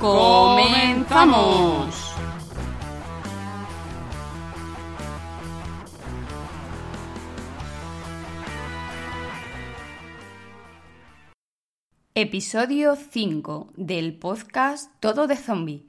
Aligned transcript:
¡Comenzamos! 0.00 1.94
Episodio 12.14 12.96
5 12.96 13.72
del 13.76 14.14
podcast 14.14 14.90
Todo 15.00 15.26
de 15.26 15.36
Zombie. 15.36 15.86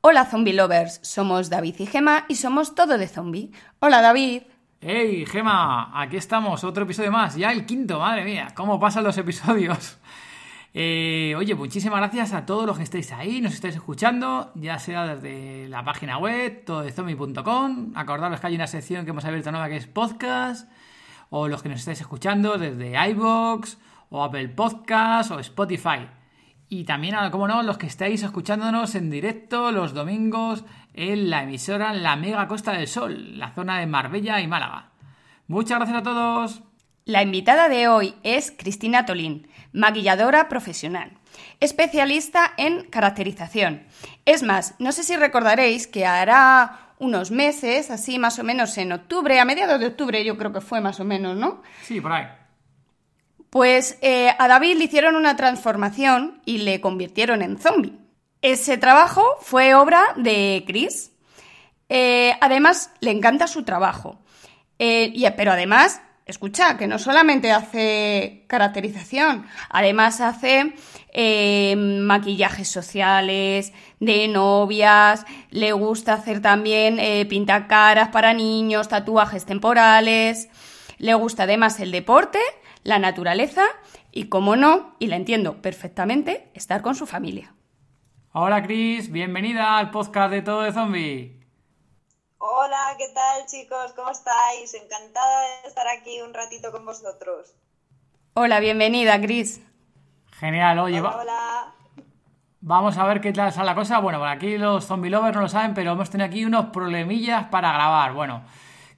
Hola 0.00 0.24
Zombie 0.24 0.54
Lovers, 0.54 0.98
somos 1.04 1.48
David 1.48 1.76
y 1.78 1.86
Gema 1.86 2.24
y 2.28 2.34
somos 2.34 2.74
Todo 2.74 2.98
de 2.98 3.06
Zombie. 3.06 3.52
Hola 3.78 4.02
David. 4.02 4.42
¡Hey 4.80 5.24
Gema! 5.24 5.92
Aquí 6.02 6.16
estamos, 6.16 6.64
otro 6.64 6.82
episodio 6.82 7.12
más, 7.12 7.36
ya 7.36 7.52
el 7.52 7.64
quinto, 7.64 8.00
madre 8.00 8.24
mía, 8.24 8.48
cómo 8.56 8.80
pasan 8.80 9.04
los 9.04 9.16
episodios. 9.18 9.98
Eh, 10.74 11.34
oye, 11.36 11.54
muchísimas 11.54 11.98
gracias 11.98 12.32
a 12.32 12.46
todos 12.46 12.64
los 12.64 12.78
que 12.78 12.84
estáis 12.84 13.12
ahí, 13.12 13.42
nos 13.42 13.52
estáis 13.52 13.74
escuchando, 13.74 14.52
ya 14.54 14.78
sea 14.78 15.16
desde 15.16 15.68
la 15.68 15.84
página 15.84 16.16
web, 16.16 16.64
tododezombie.com. 16.64 17.92
Acordaros 17.94 18.40
que 18.40 18.46
hay 18.46 18.54
una 18.54 18.66
sección 18.66 19.04
que 19.04 19.10
hemos 19.10 19.24
abierto 19.24 19.50
nueva 19.52 19.68
que 19.68 19.76
es 19.76 19.86
podcast, 19.86 20.70
o 21.28 21.48
los 21.48 21.62
que 21.62 21.68
nos 21.68 21.80
estáis 21.80 22.00
escuchando 22.00 22.56
desde 22.56 22.94
iBox 23.10 23.78
o 24.08 24.24
Apple 24.24 24.48
Podcast 24.48 25.30
o 25.30 25.38
Spotify. 25.40 26.08
Y 26.70 26.84
también, 26.84 27.16
como 27.30 27.48
no, 27.48 27.62
los 27.62 27.76
que 27.76 27.86
estáis 27.86 28.22
escuchándonos 28.22 28.94
en 28.94 29.10
directo 29.10 29.72
los 29.72 29.92
domingos 29.92 30.64
en 30.94 31.28
la 31.28 31.42
emisora 31.42 31.92
La 31.92 32.16
Mega 32.16 32.48
Costa 32.48 32.72
del 32.72 32.88
Sol, 32.88 33.38
la 33.38 33.52
zona 33.52 33.78
de 33.78 33.86
Marbella 33.86 34.40
y 34.40 34.46
Málaga. 34.46 34.90
Muchas 35.48 35.78
gracias 35.78 35.98
a 35.98 36.02
todos. 36.02 36.62
La 37.04 37.20
invitada 37.20 37.68
de 37.68 37.88
hoy 37.88 38.14
es 38.22 38.52
Cristina 38.56 39.04
Tolín, 39.04 39.48
maquilladora 39.72 40.48
profesional, 40.48 41.10
especialista 41.58 42.52
en 42.56 42.84
caracterización. 42.84 43.82
Es 44.24 44.44
más, 44.44 44.76
no 44.78 44.92
sé 44.92 45.02
si 45.02 45.16
recordaréis 45.16 45.88
que 45.88 46.06
hará 46.06 46.94
unos 47.00 47.32
meses, 47.32 47.90
así 47.90 48.20
más 48.20 48.38
o 48.38 48.44
menos 48.44 48.78
en 48.78 48.92
octubre, 48.92 49.40
a 49.40 49.44
mediados 49.44 49.80
de 49.80 49.88
octubre 49.88 50.24
yo 50.24 50.38
creo 50.38 50.52
que 50.52 50.60
fue 50.60 50.80
más 50.80 51.00
o 51.00 51.04
menos, 51.04 51.36
¿no? 51.36 51.62
Sí, 51.82 52.00
por 52.00 52.12
ahí. 52.12 52.28
Pues 53.50 53.98
eh, 54.00 54.32
a 54.38 54.46
David 54.46 54.76
le 54.76 54.84
hicieron 54.84 55.16
una 55.16 55.34
transformación 55.34 56.40
y 56.44 56.58
le 56.58 56.80
convirtieron 56.80 57.42
en 57.42 57.58
zombie. 57.58 57.98
Ese 58.42 58.78
trabajo 58.78 59.24
fue 59.40 59.74
obra 59.74 60.00
de 60.16 60.62
Chris. 60.68 61.10
Eh, 61.88 62.36
además, 62.40 62.92
le 63.00 63.10
encanta 63.10 63.48
su 63.48 63.64
trabajo. 63.64 64.20
Eh, 64.78 65.12
pero 65.36 65.52
además, 65.52 66.00
escucha, 66.26 66.76
que 66.76 66.86
no 66.86 66.98
solamente 66.98 67.52
hace 67.52 68.44
caracterización, 68.46 69.46
además 69.70 70.20
hace 70.20 70.74
maquillajes 71.76 72.68
sociales, 72.68 73.72
de 74.00 74.28
novias, 74.28 75.24
le 75.50 75.72
gusta 75.72 76.14
hacer 76.14 76.40
también 76.40 76.98
pintar 77.28 77.66
caras 77.66 78.08
para 78.08 78.34
niños, 78.34 78.88
tatuajes 78.88 79.44
temporales, 79.44 80.48
le 80.98 81.14
gusta 81.14 81.42
además 81.42 81.80
el 81.80 81.90
deporte 81.90 82.38
la 82.84 82.98
naturaleza 82.98 83.62
y, 84.10 84.24
como 84.24 84.56
no, 84.56 84.96
y 84.98 85.06
la 85.06 85.16
entiendo 85.16 85.62
perfectamente, 85.62 86.50
estar 86.54 86.82
con 86.82 86.94
su 86.94 87.06
familia. 87.06 87.54
Hola 88.32 88.62
Cris, 88.62 89.10
bienvenida 89.10 89.78
al 89.78 89.90
podcast 89.90 90.32
de 90.32 90.42
Todo 90.42 90.62
de 90.62 90.72
Zombie. 90.72 91.41
Hola, 92.44 92.96
¿qué 92.98 93.06
tal 93.14 93.46
chicos? 93.46 93.92
¿Cómo 93.94 94.10
estáis? 94.10 94.74
Encantada 94.74 95.42
de 95.62 95.68
estar 95.68 95.86
aquí 95.86 96.20
un 96.22 96.34
ratito 96.34 96.72
con 96.72 96.84
vosotros. 96.84 97.54
Hola, 98.34 98.58
bienvenida 98.58 99.20
Cris. 99.20 99.62
Genial, 100.40 100.80
oye, 100.80 101.00
hola, 101.00 101.72
Vamos 102.60 102.98
a 102.98 103.04
ver 103.04 103.20
qué 103.20 103.32
tal 103.32 103.52
sale 103.52 103.66
la 103.66 103.76
cosa. 103.76 104.00
Bueno, 104.00 104.18
por 104.18 104.26
aquí 104.26 104.58
los 104.58 104.84
zombie 104.84 105.08
lovers 105.08 105.36
no 105.36 105.42
lo 105.42 105.48
saben, 105.48 105.72
pero 105.72 105.92
hemos 105.92 106.10
tenido 106.10 106.26
aquí 106.26 106.44
unos 106.44 106.66
problemillas 106.70 107.44
para 107.44 107.72
grabar. 107.74 108.12
Bueno, 108.12 108.42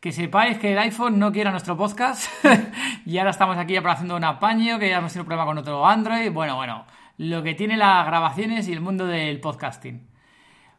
que 0.01 0.11
sepáis 0.11 0.59
que 0.59 0.73
el 0.73 0.79
iPhone 0.79 1.19
no 1.19 1.31
quiere 1.31 1.51
nuestro 1.51 1.77
podcast 1.77 2.27
y 3.05 3.19
ahora 3.19 3.33
estamos 3.33 3.59
aquí 3.59 3.77
haciendo 3.77 4.17
un 4.17 4.25
apaño, 4.25 4.79
que 4.79 4.89
ya 4.89 4.97
hemos 4.97 5.13
tenido 5.13 5.25
un 5.25 5.27
problema 5.27 5.45
con 5.45 5.59
otro 5.59 5.87
Android. 5.87 6.33
Bueno, 6.33 6.57
bueno, 6.57 6.87
lo 7.19 7.43
que 7.43 7.53
tiene 7.53 7.77
las 7.77 8.07
grabaciones 8.07 8.67
y 8.69 8.73
el 8.73 8.81
mundo 8.81 9.05
del 9.05 9.39
podcasting. 9.39 10.14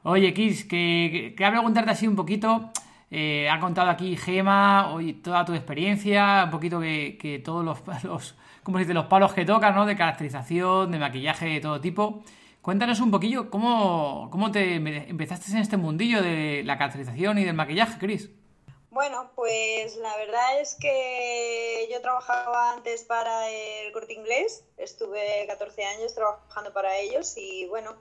Oye, 0.07 0.35
Kiss, 0.35 0.65
que, 0.65 1.33
quería 1.35 1.49
preguntarte 1.49 1.89
así 1.89 2.07
un 2.07 2.15
poquito. 2.15 2.69
Eh, 3.09 3.49
ha 3.49 3.59
contado 3.59 3.89
aquí 3.89 4.15
Gema, 4.15 4.93
oye, 4.93 5.13
toda 5.13 5.43
tu 5.43 5.55
experiencia, 5.55 6.43
un 6.45 6.51
poquito 6.51 6.79
que, 6.79 7.41
todos 7.43 7.65
los, 7.65 7.79
los, 8.03 8.35
¿cómo 8.61 8.77
dice? 8.77 8.93
los 8.93 9.07
palos 9.07 9.33
que 9.33 9.45
tocan, 9.45 9.73
¿no? 9.73 9.83
De 9.87 9.95
caracterización, 9.95 10.91
de 10.91 10.99
maquillaje 10.99 11.47
de 11.47 11.59
todo 11.59 11.81
tipo. 11.81 12.23
Cuéntanos 12.61 12.99
un 12.99 13.09
poquillo 13.09 13.49
cómo, 13.49 14.29
cómo 14.31 14.51
te 14.51 14.75
empezaste 14.75 15.51
en 15.51 15.57
este 15.57 15.77
mundillo 15.77 16.21
de 16.21 16.61
la 16.63 16.77
caracterización 16.77 17.39
y 17.39 17.43
del 17.43 17.55
maquillaje, 17.55 17.97
Chris. 17.97 18.29
Bueno, 18.91 19.31
pues 19.35 19.97
la 19.97 20.15
verdad 20.17 20.61
es 20.61 20.77
que 20.79 21.89
yo 21.91 21.99
trabajaba 22.01 22.73
antes 22.73 23.05
para 23.05 23.49
el 23.49 23.91
corte 23.91 24.13
inglés, 24.13 24.63
estuve 24.77 25.45
14 25.47 25.83
años 25.83 26.13
trabajando 26.13 26.71
para 26.73 26.95
ellos 26.99 27.35
y 27.37 27.65
bueno, 27.65 27.95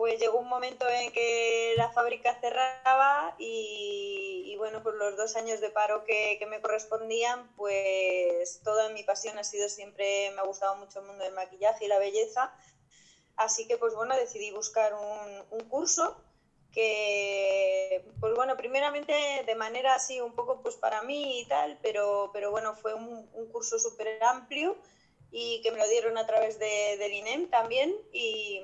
pues 0.00 0.18
llegó 0.18 0.38
un 0.38 0.48
momento 0.48 0.88
en 0.88 1.12
que 1.12 1.74
la 1.76 1.92
fábrica 1.92 2.34
cerraba 2.40 3.34
y, 3.38 4.54
bueno, 4.56 4.82
por 4.82 4.94
los 4.94 5.14
dos 5.14 5.36
años 5.36 5.60
de 5.60 5.68
paro 5.68 6.04
que, 6.04 6.42
me 6.48 6.62
correspondían, 6.62 7.54
pues 7.54 8.62
toda 8.64 8.88
mi 8.88 9.02
pasión 9.02 9.36
ha 9.36 9.44
sido 9.44 9.68
siempre, 9.68 10.30
me 10.30 10.40
ha 10.40 10.44
gustado 10.44 10.74
mucho 10.76 11.00
el 11.00 11.06
mundo 11.06 11.22
del 11.22 11.34
maquillaje 11.34 11.84
y 11.84 11.88
la 11.88 11.98
belleza, 11.98 12.50
así 13.36 13.68
que 13.68 13.76
pues 13.76 13.94
bueno, 13.94 14.16
decidí 14.16 14.50
buscar 14.52 14.94
un, 14.94 15.44
un 15.50 15.68
curso 15.68 16.16
que, 16.72 18.02
pues 18.20 18.34
bueno, 18.34 18.56
primeramente 18.56 19.12
de 19.44 19.54
manera 19.54 19.96
así 19.96 20.18
un 20.22 20.34
poco 20.34 20.62
pues 20.62 20.76
para 20.76 21.02
mí 21.02 21.40
y 21.40 21.44
tal, 21.44 21.78
pero, 21.82 22.30
pero 22.32 22.50
bueno, 22.50 22.74
fue 22.74 22.94
un, 22.94 23.28
curso 23.52 23.78
súper 23.78 24.24
amplio 24.24 24.78
y 25.30 25.60
que 25.60 25.72
me 25.72 25.78
lo 25.78 25.86
dieron 25.88 26.16
a 26.16 26.26
través 26.26 26.58
de, 26.58 26.96
del 26.96 27.12
INEM 27.12 27.50
también 27.50 27.94
y, 28.14 28.62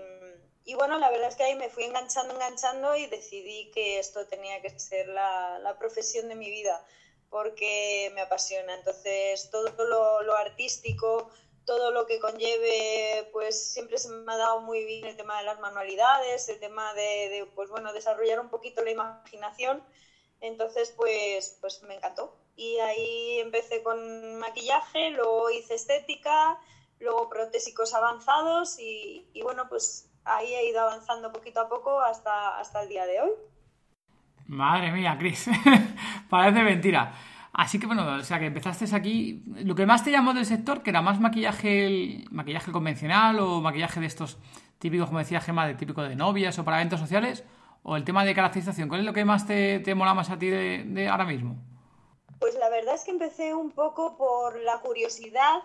y, 0.66 0.75
bueno, 0.75 0.99
la 0.99 1.09
verdad 1.10 1.28
es 1.28 1.37
que 1.37 1.44
ahí 1.44 1.54
me 1.54 1.71
fui 1.71 1.84
enganchando, 1.84 2.34
enganchando 2.34 2.94
y 2.97 3.06
decidí 3.06 3.71
que 3.71 3.99
esto 3.99 4.27
tenía 4.27 4.60
que 4.60 4.78
ser 4.78 5.09
la, 5.09 5.59
la 5.60 5.78
profesión 5.78 6.28
de 6.28 6.34
mi 6.34 6.50
vida 6.50 6.84
porque 7.31 8.10
me 8.15 8.21
apasiona. 8.21 8.75
Entonces, 8.75 9.49
todo 9.50 9.72
lo, 9.84 10.22
lo 10.22 10.37
artístico, 10.37 11.31
todo 11.65 11.91
lo 11.91 12.06
que 12.06 12.21
conlleve, 12.21 13.28
pues 13.32 13.72
siempre 13.72 13.99
se 13.99 14.09
me 14.09 14.32
ha 14.32 14.37
dado 14.37 14.60
muy 14.60 14.84
bien 14.84 15.05
el 15.06 15.16
tema 15.16 15.38
de 15.38 15.44
las 15.44 15.59
manualidades, 15.59 16.49
el 16.49 16.60
tema 16.60 16.94
de, 16.94 17.49
pues 17.55 17.69
bueno, 17.69 17.93
desarrollar 17.93 18.41
un 18.41 18.50
poquito 18.50 18.82
la 18.82 18.91
imaginación. 18.91 19.84
Entonces, 20.41 20.93
pues, 20.97 21.59
pues 21.60 21.82
me 21.82 21.94
encantó. 21.94 22.37
Y 22.56 22.78
ahí 22.78 23.41
empecé 23.41 23.82
con 23.82 24.37
maquillaje, 24.37 25.10
luego 25.10 25.50
hice 25.50 25.75
estética, 25.75 26.59
luego 26.99 27.28
protésicos 27.28 27.94
avanzados 27.94 28.78
y, 28.78 29.28
bueno, 29.43 29.69
pues 29.69 30.09
ahí 30.26 30.53
he 30.53 30.69
ido 30.69 30.81
avanzando 30.81 31.32
poquito 31.32 31.60
a 31.60 31.69
poco 31.69 32.00
hasta, 32.00 32.58
hasta 32.58 32.82
el 32.82 32.88
día 32.88 33.06
de 33.06 33.20
hoy. 33.20 33.31
Madre 34.46 34.93
mía, 34.93 35.17
Cris, 35.19 35.49
parece 36.31 36.62
mentira. 36.62 37.12
Así 37.52 37.81
que 37.81 37.87
bueno, 37.87 38.06
o 38.06 38.23
sea 38.23 38.38
que 38.38 38.46
empezaste 38.46 38.94
aquí. 38.94 39.43
Lo 39.64 39.75
que 39.75 39.87
más 39.87 40.05
te 40.05 40.11
llamó 40.11 40.34
del 40.34 40.44
sector, 40.44 40.82
que 40.82 40.90
era 40.90 41.00
más 41.00 41.20
maquillaje, 41.20 42.25
maquillaje 42.31 42.70
convencional 42.70 43.40
o 43.40 43.62
maquillaje 43.62 43.99
de 43.99 44.06
estos 44.06 44.38
típicos, 44.78 45.06
como 45.06 45.20
decía 45.20 45.40
Gemma, 45.40 45.67
de 45.67 45.75
típico 45.75 46.02
de 46.02 46.17
novias 46.17 46.58
o 46.58 46.64
para 46.64 46.76
eventos 46.76 47.00
sociales, 47.00 47.44
o 47.82 47.96
el 47.96 48.05
tema 48.05 48.25
de 48.25 48.34
caracterización. 48.34 48.88
¿Cuál 48.88 49.00
es 49.00 49.06
lo 49.06 49.14
que 49.14 49.25
más 49.25 49.46
te, 49.46 49.81
te 49.81 49.94
mola 49.94 50.12
más 50.12 50.28
a 50.28 50.38
ti 50.38 50.50
de, 50.50 51.08
ahora 51.08 51.25
mismo? 51.25 51.56
Pues 52.38 52.55
la 52.56 52.69
verdad 52.69 52.94
es 52.94 53.05
que 53.05 53.11
empecé 53.11 53.55
un 53.55 53.70
poco 53.70 54.19
por 54.19 54.61
la 54.61 54.81
curiosidad 54.81 55.62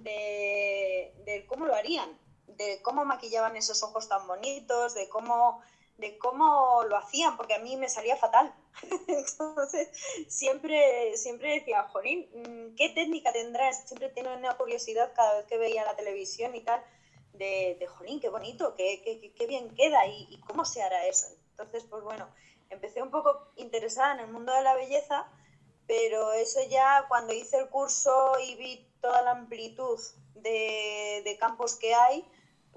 de, 0.00 1.14
de 1.24 1.46
cómo 1.46 1.64
lo 1.64 1.74
harían, 1.74 2.10
de 2.56 2.80
cómo 2.82 3.04
maquillaban 3.04 3.56
esos 3.56 3.82
ojos 3.82 4.08
tan 4.08 4.26
bonitos, 4.26 4.94
de 4.94 5.08
cómo 5.08 5.60
de 5.98 6.18
cómo 6.18 6.82
lo 6.84 6.96
hacían, 6.96 7.36
porque 7.36 7.54
a 7.54 7.58
mí 7.58 7.76
me 7.76 7.88
salía 7.88 8.16
fatal. 8.16 8.54
Entonces, 9.08 9.88
siempre, 10.28 11.16
siempre 11.16 11.54
decía, 11.54 11.84
Jolín, 11.84 12.28
mm, 12.34 12.74
¿qué 12.76 12.90
técnica 12.90 13.32
tendrás? 13.32 13.88
Siempre 13.88 14.10
tenía 14.10 14.32
una 14.32 14.56
curiosidad 14.56 15.12
cada 15.14 15.36
vez 15.36 15.46
que 15.46 15.56
veía 15.56 15.84
la 15.84 15.96
televisión 15.96 16.54
y 16.54 16.60
tal, 16.60 16.82
de, 17.32 17.76
de 17.78 17.86
jolín, 17.86 18.20
qué 18.20 18.28
bonito, 18.28 18.74
qué, 18.74 19.02
qué, 19.02 19.32
qué 19.34 19.46
bien 19.46 19.74
queda 19.74 20.06
y, 20.06 20.26
y, 20.30 20.40
cómo 20.40 20.64
se 20.64 20.82
hará 20.82 21.06
eso. 21.06 21.26
Entonces, 21.50 21.84
pues 21.84 22.02
bueno, 22.02 22.28
empecé 22.70 23.02
un 23.02 23.10
poco 23.10 23.48
interesada 23.56 24.14
en 24.14 24.20
el 24.20 24.28
mundo 24.28 24.52
de 24.52 24.62
la 24.62 24.74
belleza, 24.74 25.30
pero 25.86 26.32
eso 26.32 26.60
ya 26.68 27.04
cuando 27.08 27.32
hice 27.32 27.58
el 27.58 27.68
curso 27.68 28.32
y 28.40 28.54
vi 28.56 28.90
toda 29.00 29.22
la 29.22 29.32
amplitud 29.32 29.98
de, 30.34 31.22
de 31.24 31.38
campos 31.38 31.76
que 31.76 31.94
hay, 31.94 32.26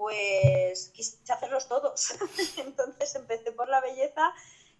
pues 0.00 0.88
quise 0.94 1.18
hacerlos 1.30 1.68
todos. 1.68 2.14
Entonces 2.56 3.14
empecé 3.14 3.52
por 3.52 3.68
la 3.68 3.82
belleza, 3.82 4.32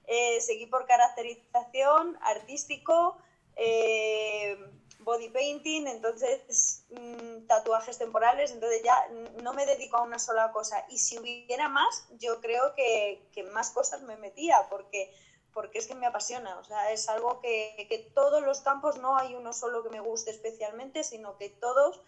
eh, 0.06 0.40
seguí 0.40 0.64
por 0.64 0.87
caracterización, 0.87 2.19
artístico, 2.22 3.19
eh, 3.55 4.56
body 5.00 5.28
painting, 5.28 5.87
entonces 5.88 6.87
mmm, 6.88 7.46
tatuajes 7.46 7.99
temporales, 7.99 8.52
entonces 8.52 8.82
ya 8.82 8.96
no 9.43 9.52
me 9.52 9.67
dedico 9.67 9.99
a 9.99 10.05
una 10.05 10.19
sola 10.19 10.52
cosa. 10.52 10.87
Y 10.88 10.96
si 10.96 11.19
hubiera 11.19 11.69
más, 11.69 12.06
yo 12.19 12.40
creo 12.40 12.75
que, 12.75 13.22
que 13.34 13.43
más 13.43 13.72
cosas 13.72 14.00
me 14.00 14.17
metía, 14.17 14.69
porque, 14.70 15.14
porque 15.52 15.81
es 15.81 15.87
que 15.87 15.94
me 15.94 16.06
apasiona. 16.06 16.58
O 16.58 16.64
sea, 16.64 16.93
es 16.93 17.11
algo 17.11 17.43
que, 17.43 17.87
que 17.90 17.99
todos 18.14 18.43
los 18.43 18.62
campos 18.62 18.96
no 18.96 19.19
hay 19.19 19.34
uno 19.34 19.52
solo 19.52 19.82
que 19.82 19.90
me 19.90 20.00
guste 20.00 20.31
especialmente, 20.31 21.05
sino 21.05 21.37
que 21.37 21.50
todos, 21.50 22.00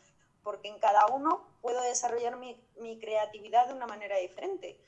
porque 0.43 0.69
en 0.69 0.79
cada 0.79 1.07
uno 1.07 1.47
puedo 1.61 1.81
desarrollar 1.83 2.37
mi, 2.37 2.61
mi 2.81 2.99
creatividad 2.99 3.69
de 3.69 3.75
una 3.75 3.87
manera 3.87 4.17
diferente. 4.19 4.81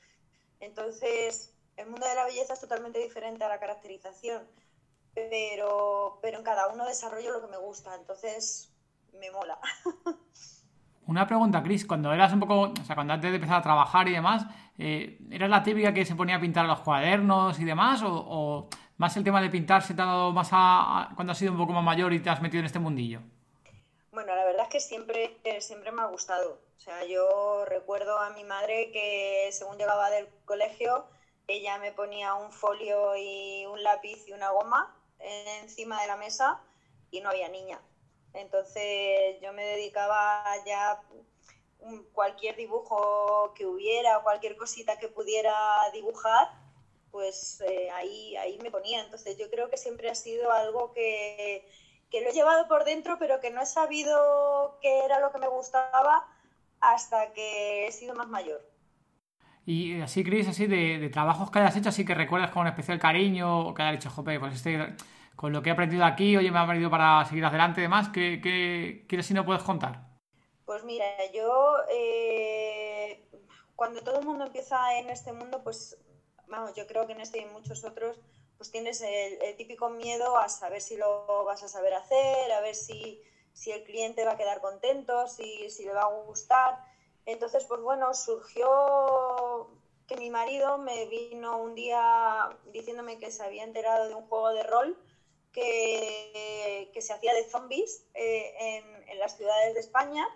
Entonces, 0.59 1.53
el 1.77 1.87
mundo 1.87 2.07
de 2.07 2.15
la 2.15 2.25
belleza 2.25 2.53
es 2.53 2.61
totalmente 2.61 2.99
diferente 2.99 3.43
a 3.43 3.49
la 3.49 3.59
caracterización 3.59 4.47
pero, 5.15 6.19
pero 6.21 6.37
en 6.37 6.43
cada 6.43 6.67
uno 6.67 6.85
desarrollo 6.85 7.31
lo 7.31 7.41
que 7.41 7.51
me 7.51 7.57
gusta, 7.57 7.95
entonces 7.95 8.71
me 9.19 9.31
mola. 9.31 9.57
Una 11.07 11.25
pregunta, 11.25 11.63
Cris, 11.63 11.85
cuando 11.85 12.11
eras 12.11 12.33
un 12.33 12.39
poco, 12.39 12.61
o 12.61 12.83
sea, 12.83 12.95
cuando 12.95 13.13
antes 13.13 13.29
de 13.29 13.35
empezar 13.35 13.57
a 13.57 13.61
trabajar 13.61 14.07
y 14.07 14.11
demás, 14.11 14.45
eh, 14.77 15.19
¿eras 15.31 15.49
la 15.49 15.63
típica 15.63 15.93
que 15.93 16.03
se 16.03 16.15
ponía 16.15 16.35
a 16.35 16.39
pintar 16.39 16.65
los 16.65 16.81
cuadernos 16.81 17.59
y 17.59 17.63
demás? 17.63 18.01
¿O, 18.03 18.67
más 18.97 19.15
el 19.17 19.23
tema 19.23 19.41
de 19.41 19.49
pintar 19.49 19.83
se 19.83 19.93
te 19.93 20.01
ha 20.01 20.05
dado 20.05 20.31
más 20.31 20.49
a, 20.51 21.09
cuando 21.15 21.31
has 21.31 21.37
sido 21.37 21.51
un 21.51 21.57
poco 21.57 21.73
más 21.73 21.83
mayor 21.83 22.11
y 22.13 22.19
te 22.19 22.29
has 22.29 22.41
metido 22.41 22.59
en 22.59 22.65
este 22.65 22.79
mundillo? 22.79 23.21
Bueno, 24.11 24.35
la 24.35 24.45
verdad 24.45 24.61
es 24.61 24.63
que 24.75 24.81
siempre, 24.81 25.37
siempre 25.61 25.93
me 25.93 26.01
ha 26.01 26.07
gustado. 26.07 26.59
O 26.75 26.79
sea, 26.81 27.05
yo 27.05 27.63
recuerdo 27.63 28.17
a 28.17 28.31
mi 28.31 28.43
madre 28.43 28.91
que 28.91 29.47
según 29.53 29.77
llegaba 29.77 30.09
del 30.09 30.27
colegio, 30.43 31.05
ella 31.47 31.77
me 31.77 31.93
ponía 31.93 32.33
un 32.33 32.51
folio 32.51 33.15
y 33.15 33.65
un 33.67 33.81
lápiz 33.83 34.27
y 34.27 34.33
una 34.33 34.49
goma 34.49 34.93
encima 35.61 36.01
de 36.01 36.07
la 36.07 36.17
mesa 36.17 36.61
y 37.09 37.21
no 37.21 37.29
había 37.29 37.47
niña. 37.47 37.79
Entonces 38.33 39.39
yo 39.41 39.53
me 39.53 39.63
dedicaba 39.63 40.43
ya 40.65 41.01
cualquier 42.11 42.57
dibujo 42.57 43.53
que 43.55 43.65
hubiera, 43.65 44.23
cualquier 44.23 44.57
cosita 44.57 44.99
que 44.99 45.07
pudiera 45.07 45.55
dibujar, 45.93 46.49
pues 47.11 47.61
eh, 47.61 47.89
ahí, 47.91 48.35
ahí 48.35 48.57
me 48.57 48.71
ponía. 48.71 48.99
Entonces 48.99 49.37
yo 49.37 49.49
creo 49.49 49.69
que 49.69 49.77
siempre 49.77 50.09
ha 50.09 50.15
sido 50.15 50.51
algo 50.51 50.91
que, 50.91 51.65
que 52.09 52.21
lo 52.21 52.29
he 52.29 52.33
llevado 52.33 52.67
por 52.67 52.85
dentro, 52.85 53.17
pero 53.19 53.39
que 53.39 53.51
no 53.51 53.61
he 53.61 53.65
sabido 53.65 54.77
qué 54.81 55.05
era 55.05 55.19
lo 55.19 55.31
que 55.31 55.39
me 55.39 55.47
gustaba 55.47 56.27
hasta 56.79 57.33
que 57.33 57.87
he 57.87 57.91
sido 57.91 58.15
más 58.15 58.27
mayor. 58.27 58.61
Y 59.65 59.99
así, 60.01 60.23
Cris, 60.23 60.47
así 60.47 60.67
de, 60.67 60.99
de, 60.99 61.09
trabajos 61.09 61.49
que 61.49 61.59
hayas 61.59 61.75
hecho, 61.75 61.89
así 61.89 62.05
que 62.05 62.13
recuerdas 62.13 62.51
con 62.51 62.67
especial 62.67 62.99
cariño, 62.99 63.67
o 63.67 63.73
que 63.73 63.81
hayas 63.81 63.99
dicho, 63.99 64.11
jope, 64.11 64.39
pues 64.39 64.53
este, 64.53 64.95
con 65.35 65.51
lo 65.51 65.63
que 65.63 65.69
he 65.69 65.73
aprendido 65.73 66.05
aquí, 66.05 66.37
oye, 66.37 66.51
me 66.51 66.59
ha 66.59 66.65
venido 66.65 66.89
para 66.91 67.25
seguir 67.25 67.43
adelante 67.45 67.81
y 67.81 67.83
demás, 67.83 68.09
¿qué, 68.09 68.39
qué, 68.41 69.05
qué 69.09 69.23
si 69.23 69.33
no 69.33 69.43
puedes 69.43 69.63
contar? 69.63 70.05
Pues 70.65 70.83
mira, 70.83 71.05
yo, 71.33 71.77
eh, 71.91 73.27
cuando 73.75 74.01
todo 74.01 74.19
el 74.19 74.25
mundo 74.25 74.45
empieza 74.45 74.99
en 74.99 75.09
este 75.09 75.33
mundo, 75.33 75.61
pues, 75.63 75.97
vamos, 76.47 76.73
yo 76.75 76.85
creo 76.85 77.07
que 77.07 77.13
en 77.13 77.21
este 77.21 77.39
y 77.39 77.41
en 77.41 77.51
muchos 77.51 77.83
otros, 77.83 78.19
pues 78.57 78.71
tienes 78.71 79.01
el, 79.01 79.41
el 79.41 79.55
típico 79.57 79.89
miedo 79.89 80.37
a 80.37 80.49
saber 80.49 80.81
si 80.81 80.97
lo 80.97 81.43
vas 81.45 81.63
a 81.63 81.67
saber 81.67 81.93
hacer, 81.93 82.51
a 82.51 82.61
ver 82.61 82.75
si, 82.75 83.21
si 83.53 83.71
el 83.71 83.83
cliente 83.83 84.25
va 84.25 84.33
a 84.33 84.37
quedar 84.37 84.61
contento, 84.61 85.27
si, 85.27 85.69
si 85.69 85.85
le 85.85 85.93
va 85.93 86.03
a 86.03 86.23
gustar. 86.25 86.83
Entonces, 87.25 87.65
pues 87.65 87.81
bueno, 87.81 88.13
surgió 88.13 89.69
que 90.07 90.17
mi 90.17 90.29
marido 90.29 90.77
me 90.77 91.05
vino 91.07 91.57
un 91.57 91.73
día 91.73 92.49
diciéndome 92.71 93.17
que 93.17 93.31
se 93.31 93.43
había 93.43 93.63
enterado 93.63 94.07
de 94.07 94.15
un 94.15 94.27
juego 94.27 94.49
de 94.49 94.63
rol 94.63 94.97
que, 95.51 96.91
que 96.93 97.01
se 97.01 97.13
hacía 97.13 97.33
de 97.33 97.49
zombies 97.49 98.05
eh, 98.13 98.53
en, 98.59 99.09
en, 99.09 99.19
las 99.19 99.37
ciudades 99.37 99.73
de 99.73 99.79
España 99.79 100.27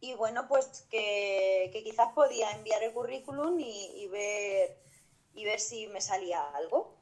y 0.00 0.14
bueno, 0.14 0.46
pues 0.48 0.84
que, 0.90 1.70
que 1.72 1.82
quizás 1.82 2.12
podía 2.12 2.50
enviar 2.50 2.82
el 2.82 2.92
currículum 2.92 3.58
y, 3.60 4.02
y, 4.02 4.08
ver, 4.08 4.76
y 5.34 5.44
ver 5.44 5.60
si 5.60 5.86
me 5.86 6.00
salía 6.00 6.44
algo. 6.50 6.95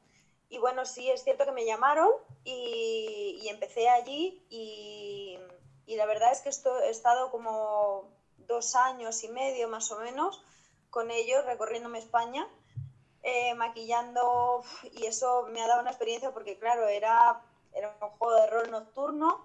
Y 0.55 0.57
bueno, 0.57 0.85
sí, 0.85 1.11
es 1.11 1.21
cierto 1.21 1.43
que 1.43 1.51
me 1.51 1.65
llamaron 1.65 2.09
y, 2.45 3.45
empecé 3.49 3.89
allí 3.89 4.41
y, 4.49 5.37
y 5.85 5.97
la 5.97 6.05
verdad 6.05 6.31
es 6.31 6.39
que 6.39 6.47
esto, 6.47 6.79
he 6.79 6.89
estado 6.89 7.29
como 7.29 8.09
dos 8.37 8.73
años 8.75 9.21
y 9.25 9.27
medio 9.27 9.67
más 9.67 9.91
o 9.91 9.99
menos 9.99 10.41
con 10.89 11.11
ellos 11.11 11.43
recorriéndome 11.43 11.99
España, 11.99 12.47
eh, 13.21 13.53
maquillando 13.55 14.63
y 14.93 15.07
eso 15.07 15.45
me 15.51 15.61
ha 15.61 15.67
dado 15.67 15.81
una 15.81 15.91
experiencia 15.91 16.31
porque 16.31 16.57
claro, 16.57 16.87
era, 16.87 17.41
era 17.73 17.93
un 18.01 18.09
juego 18.11 18.35
de 18.35 18.47
rol 18.47 18.71
nocturno 18.71 19.43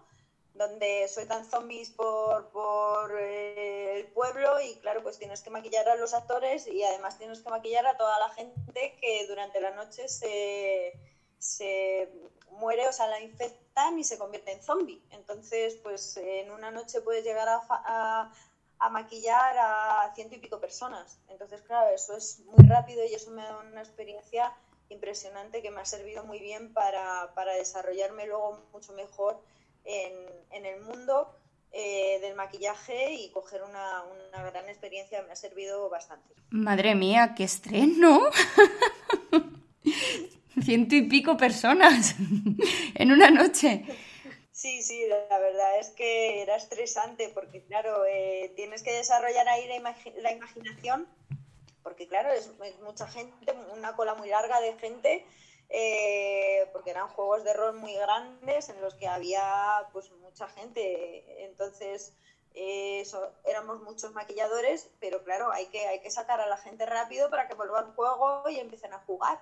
donde 0.55 1.07
soy 1.09 1.27
tan 1.27 1.45
zombies 1.45 1.91
por, 1.91 2.47
por 2.47 3.17
eh, 3.19 3.97
el 3.97 4.07
pueblo 4.07 4.61
y 4.61 4.77
claro, 4.77 5.03
pues 5.03 5.17
tienes 5.19 5.43
que 5.43 5.51
maquillar 5.51 5.89
a 5.89 5.97
los 5.97 6.13
actores 6.13 6.67
y 6.67 6.83
además 6.83 7.17
tienes 7.17 7.41
que 7.41 7.51
maquillar 7.51 7.87
a 7.87 7.95
toda 7.95 8.19
la 8.19 8.29
gente 8.29 8.95
que 9.01 9.25
durante 9.27 9.61
la 9.61 9.71
noche 9.71 10.09
se, 10.09 10.93
se 11.39 12.09
muere, 12.51 12.89
o 12.89 12.93
sea, 12.93 13.07
la 13.07 13.21
infectan 13.21 13.99
y 13.99 14.05
se 14.05 14.19
convierte 14.19 14.53
en 14.53 14.61
zombie. 14.61 15.01
Entonces, 15.11 15.77
pues 15.83 16.17
en 16.17 16.51
una 16.51 16.71
noche 16.71 17.01
puedes 17.01 17.25
llegar 17.25 17.49
a, 17.49 17.61
a, 17.69 18.29
a 18.79 18.89
maquillar 18.89 19.57
a 19.59 20.11
ciento 20.15 20.35
y 20.35 20.39
pico 20.39 20.59
personas. 20.59 21.19
Entonces, 21.29 21.63
claro, 21.63 21.91
eso 21.91 22.15
es 22.17 22.39
muy 22.41 22.67
rápido 22.67 23.05
y 23.05 23.15
eso 23.15 23.31
me 23.31 23.43
da 23.43 23.57
una 23.59 23.81
experiencia 23.81 24.53
impresionante 24.89 25.63
que 25.63 25.71
me 25.71 25.81
ha 25.81 25.85
servido 25.85 26.25
muy 26.25 26.41
bien 26.41 26.73
para, 26.73 27.31
para 27.35 27.53
desarrollarme 27.55 28.27
luego 28.27 28.61
mucho 28.73 28.93
mejor 28.93 29.39
en, 29.85 30.13
en 30.51 30.67
el 30.67 30.81
mundo 30.83 31.35
eh, 31.73 32.19
del 32.21 32.35
maquillaje 32.35 33.13
y 33.13 33.31
coger 33.31 33.63
una, 33.63 34.03
una, 34.03 34.43
gran 34.51 34.69
experiencia 34.69 35.23
me 35.23 35.31
ha 35.33 35.37
servido 35.37 35.89
bastante. 35.89 36.35
Madre 36.51 36.97
mía, 36.97 37.35
qué 37.37 37.45
estreno. 37.45 38.23
Ciento 40.63 40.97
y 40.97 41.03
pico 41.03 41.37
personas 41.37 42.17
en 42.95 43.13
una 43.13 43.31
noche. 43.31 43.85
Sí, 44.51 44.83
sí, 44.83 45.07
la 45.09 45.39
verdad 45.39 45.79
es 45.79 45.91
que 45.91 46.43
era 46.43 46.57
estresante 46.57 47.31
porque, 47.33 47.63
claro, 47.63 48.05
eh, 48.05 48.53
tienes 48.57 48.83
que 48.83 48.93
desarrollar 48.93 49.49
ahí 49.49 49.69
la, 49.69 49.77
imagi 49.77 50.11
la 50.21 50.33
imaginación, 50.33 51.07
porque, 51.83 52.09
claro, 52.09 52.31
es, 52.33 52.51
es, 52.65 52.81
mucha 52.81 53.09
gente, 53.09 53.55
una 53.73 53.95
cola 53.97 54.17
muy 54.17 54.29
larga 54.29 54.61
de 54.61 54.75
gente, 54.75 55.25
eh, 55.71 56.69
porque 56.73 56.91
eran 56.91 57.09
juegos 57.09 57.45
de 57.45 57.55
rol 57.55 57.77
muy 57.77 57.95
grandes 57.95 58.69
en 58.69 58.81
los 58.81 58.95
que 58.95 59.07
había 59.07 59.89
pues 59.93 60.11
mucha 60.11 60.49
gente. 60.49 61.45
Entonces, 61.45 62.13
eh, 62.55 63.01
eso, 63.01 63.33
éramos 63.45 63.81
muchos 63.83 64.13
maquilladores, 64.13 64.91
pero 64.99 65.23
claro, 65.23 65.53
hay 65.53 65.67
que, 65.67 65.87
hay 65.87 66.01
que 66.01 66.11
sacar 66.11 66.41
a 66.41 66.47
la 66.47 66.57
gente 66.57 66.87
rápido 66.87 67.31
para 67.31 67.47
que 67.47 67.55
vuelva 67.55 67.79
al 67.79 67.95
juego 67.95 68.49
y 68.49 68.59
empiecen 68.59 68.93
a 68.93 68.99
jugar. 68.99 69.41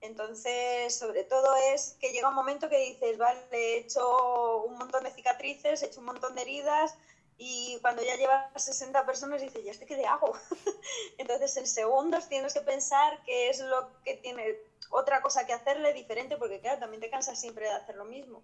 Entonces, 0.00 0.94
sobre 0.96 1.24
todo 1.24 1.54
es 1.74 1.96
que 2.00 2.10
llega 2.10 2.28
un 2.28 2.34
momento 2.34 2.68
que 2.68 2.78
dices, 2.78 3.18
vale, 3.18 3.40
he 3.50 3.78
hecho 3.78 4.64
un 4.64 4.78
montón 4.78 5.04
de 5.04 5.10
cicatrices, 5.10 5.82
he 5.82 5.86
hecho 5.86 6.00
un 6.00 6.06
montón 6.06 6.34
de 6.34 6.42
heridas 6.42 6.94
y 7.38 7.78
cuando 7.82 8.02
ya 8.02 8.16
llevas 8.16 8.50
60 8.62 9.04
personas 9.04 9.42
dices, 9.42 9.62
¿ya 9.62 9.70
este 9.70 9.84
qué 9.84 9.96
le 9.96 10.06
hago? 10.06 10.32
Entonces, 11.18 11.56
en 11.58 11.66
segundos 11.66 12.28
tienes 12.28 12.54
que 12.54 12.62
pensar 12.62 13.22
qué 13.24 13.50
es 13.50 13.60
lo 13.60 14.02
que 14.02 14.16
tiene 14.16 14.56
otra 14.90 15.20
cosa 15.20 15.46
que 15.46 15.52
hacerle 15.52 15.92
diferente 15.92 16.36
porque, 16.38 16.60
claro, 16.60 16.80
también 16.80 17.02
te 17.02 17.10
cansas 17.10 17.38
siempre 17.38 17.66
de 17.66 17.72
hacer 17.72 17.96
lo 17.96 18.06
mismo. 18.06 18.42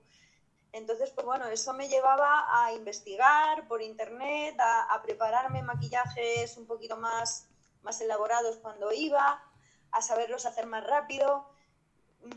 Entonces, 0.72 1.10
pues 1.10 1.26
bueno, 1.26 1.46
eso 1.48 1.72
me 1.72 1.88
llevaba 1.88 2.46
a 2.50 2.72
investigar 2.72 3.66
por 3.66 3.80
internet, 3.82 4.58
a, 4.58 4.94
a 4.94 5.02
prepararme 5.02 5.62
maquillajes 5.62 6.56
un 6.56 6.66
poquito 6.66 6.96
más, 6.96 7.46
más 7.82 8.00
elaborados 8.00 8.56
cuando 8.58 8.92
iba, 8.92 9.42
a 9.90 10.02
saberlos 10.02 10.44
hacer 10.44 10.66
más 10.66 10.86
rápido. 10.86 11.46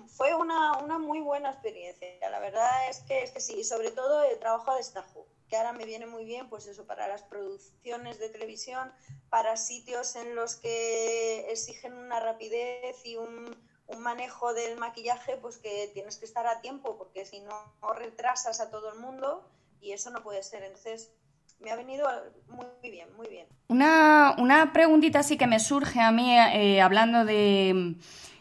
Fue 0.08 0.34
una, 0.36 0.78
una, 0.80 1.00
muy 1.00 1.20
buena 1.22 1.52
experiencia. 1.52 2.08
La 2.30 2.40
verdad 2.40 2.90
es 2.90 3.00
que, 3.02 3.24
es 3.24 3.32
que 3.32 3.40
sí, 3.40 3.64
sobre 3.64 3.92
todo 3.92 4.24
el 4.24 4.40
trabajo 4.40 4.72
a 4.72 4.78
destajo, 4.78 5.28
que 5.50 5.58
ahora 5.58 5.74
me 5.74 5.86
viene 5.86 6.06
muy 6.08 6.26
bien, 6.26 6.50
pues 6.50 6.68
eso, 6.68 6.86
para 6.86 7.08
las 7.08 7.24
producciones 7.24 8.20
de 8.20 8.30
televisión, 8.30 8.92
para 9.30 9.58
sitios 9.58 10.16
en 10.16 10.36
los 10.36 10.56
que 10.56 11.52
exigen 11.52 11.94
una 11.94 12.20
rapidez 12.20 13.06
y 13.06 13.18
un, 13.18 13.56
un 13.88 14.02
manejo 14.02 14.54
del 14.54 14.78
maquillaje, 14.78 15.38
pues 15.38 15.58
que 15.58 15.90
tienes 15.94 16.18
que 16.18 16.26
estar 16.26 16.48
a 16.48 16.62
tiempo, 16.62 16.98
porque 16.98 17.26
si 17.26 17.42
no 17.42 17.94
retrasas 17.94 18.60
a 18.60 18.70
todo 18.70 18.94
el 18.94 19.00
mundo 19.00 19.48
y 19.82 19.92
eso 19.92 20.10
no 20.10 20.24
puede 20.24 20.42
ser. 20.42 20.64
Entonces, 20.64 21.12
me 21.60 21.72
ha 21.72 21.76
venido 21.76 22.08
muy 22.48 22.90
bien, 22.90 23.08
muy 23.16 23.28
bien. 23.28 23.48
Una, 23.68 24.36
una 24.38 24.74
preguntita 24.74 25.20
así 25.20 25.38
que 25.38 25.48
me 25.48 25.60
surge 25.60 26.00
a 26.00 26.12
mí 26.12 26.38
eh, 26.38 26.82
hablando 26.82 27.26
de, 27.26 27.96